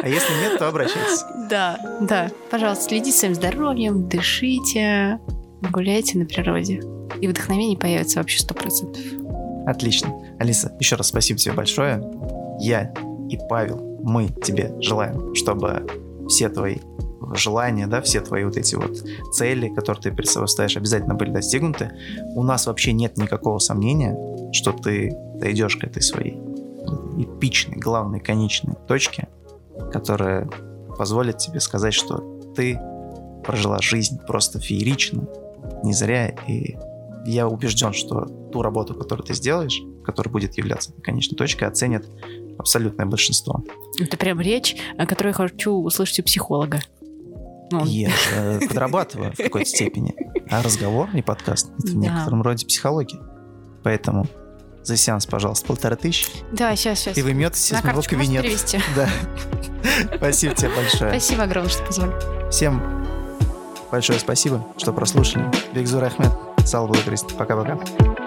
А 0.03 0.09
если 0.09 0.33
нет, 0.41 0.59
то 0.59 0.69
обращайтесь. 0.69 1.25
Да, 1.49 1.79
да. 2.01 2.31
Пожалуйста, 2.51 2.85
следите 2.85 3.17
своим 3.17 3.35
здоровьем, 3.35 4.09
дышите, 4.09 5.21
гуляйте 5.71 6.19
на 6.19 6.27
природе. 6.27 6.81
И 7.21 7.29
вдохновение 7.29 7.79
появится 7.79 8.19
вообще 8.19 8.39
сто 8.39 8.55
процентов. 8.55 9.03
Отлично. 9.67 10.13
Алиса, 10.39 10.73
еще 10.79 10.97
раз 10.97 11.09
спасибо 11.09 11.39
тебе 11.39 11.55
большое. 11.55 12.03
Я 12.61 12.93
и 13.31 13.39
Павел, 13.49 13.99
мы 14.03 14.29
тебе 14.29 14.75
желаем, 14.81 15.35
чтобы 15.35 15.87
все 16.29 16.49
твои 16.49 16.77
желания, 17.35 17.87
да, 17.87 18.03
все 18.03 18.21
твои 18.21 18.45
вот 18.45 18.57
эти 18.57 18.75
вот 18.75 19.03
цели, 19.33 19.69
которые 19.69 20.03
ты 20.03 20.11
перед 20.11 20.29
собой 20.29 20.49
ставишь, 20.49 20.77
обязательно 20.77 21.15
были 21.15 21.31
достигнуты. 21.31 21.91
У 22.35 22.43
нас 22.43 22.67
вообще 22.67 22.93
нет 22.93 23.17
никакого 23.17 23.59
сомнения, 23.59 24.17
что 24.53 24.73
ты 24.73 25.17
дойдешь 25.37 25.77
к 25.77 25.85
этой 25.85 26.03
своей 26.03 26.39
эпичной, 27.19 27.77
главной, 27.77 28.21
конечной 28.21 28.75
точке, 28.87 29.29
которая 29.93 30.49
позволит 30.99 31.39
тебе 31.39 31.61
сказать, 31.61 31.95
что 31.95 32.19
ты 32.55 32.79
прожила 33.45 33.79
жизнь 33.81 34.19
просто 34.27 34.61
феерично, 34.61 35.27
не 35.83 35.93
зря, 35.93 36.29
и 36.29 36.77
я 37.25 37.49
убежден, 37.49 37.93
что 37.93 38.27
ту 38.53 38.63
работу, 38.63 38.95
которую 38.95 39.27
ты 39.27 39.35
сделаешь, 39.35 39.81
которая 40.05 40.33
будет 40.33 40.57
являться 40.57 40.93
конечной 41.03 41.37
точкой, 41.37 41.65
оценят 41.65 42.07
абсолютное 42.59 43.07
большинство. 43.07 43.65
Это 43.99 44.17
прям 44.17 44.41
речь, 44.41 44.77
которую 44.97 45.31
я 45.31 45.35
хочу 45.35 45.73
услышать 45.73 46.21
у 46.21 46.23
психолога. 46.23 46.81
Ну. 47.71 47.85
Я 47.87 48.11
же 48.11 48.61
подрабатываю 48.69 49.33
в 49.33 49.37
какой-то 49.37 49.69
степени. 49.69 50.15
А 50.51 50.63
разговор, 50.63 51.09
не 51.15 51.23
подкаст, 51.23 51.71
это 51.79 51.93
в 51.93 51.97
некотором 51.97 52.43
роде 52.43 52.67
психология. 52.67 53.21
Поэтому 53.83 54.27
за 54.83 54.97
сеанс, 54.97 55.27
пожалуйста, 55.27 55.67
полторы 55.67 55.97
тысячи. 55.97 56.29
Да, 56.53 56.77
сейчас, 56.77 57.01
сейчас. 57.01 57.17
И 57.17 57.23
вы 57.23 57.33
метитесь 57.33 57.73
из 57.73 57.83
моего 57.83 58.03
кабинета. 58.03 58.49
Да. 58.95 59.09
Спасибо 60.17 60.55
тебе 60.55 60.71
большое. 60.77 61.11
Спасибо 61.11 61.45
огромное, 61.45 61.71
что 61.71 61.85
позвали. 61.85 62.51
Всем 62.51 62.83
большое 63.91 64.19
спасибо, 64.19 64.67
что 64.77 64.93
прослушали. 64.93 65.51
Бигзур 65.75 66.05
Ахмед. 66.05 66.54
Сал 66.65 66.87
Благрист. 66.87 67.37
Пока-пока. 67.37 68.24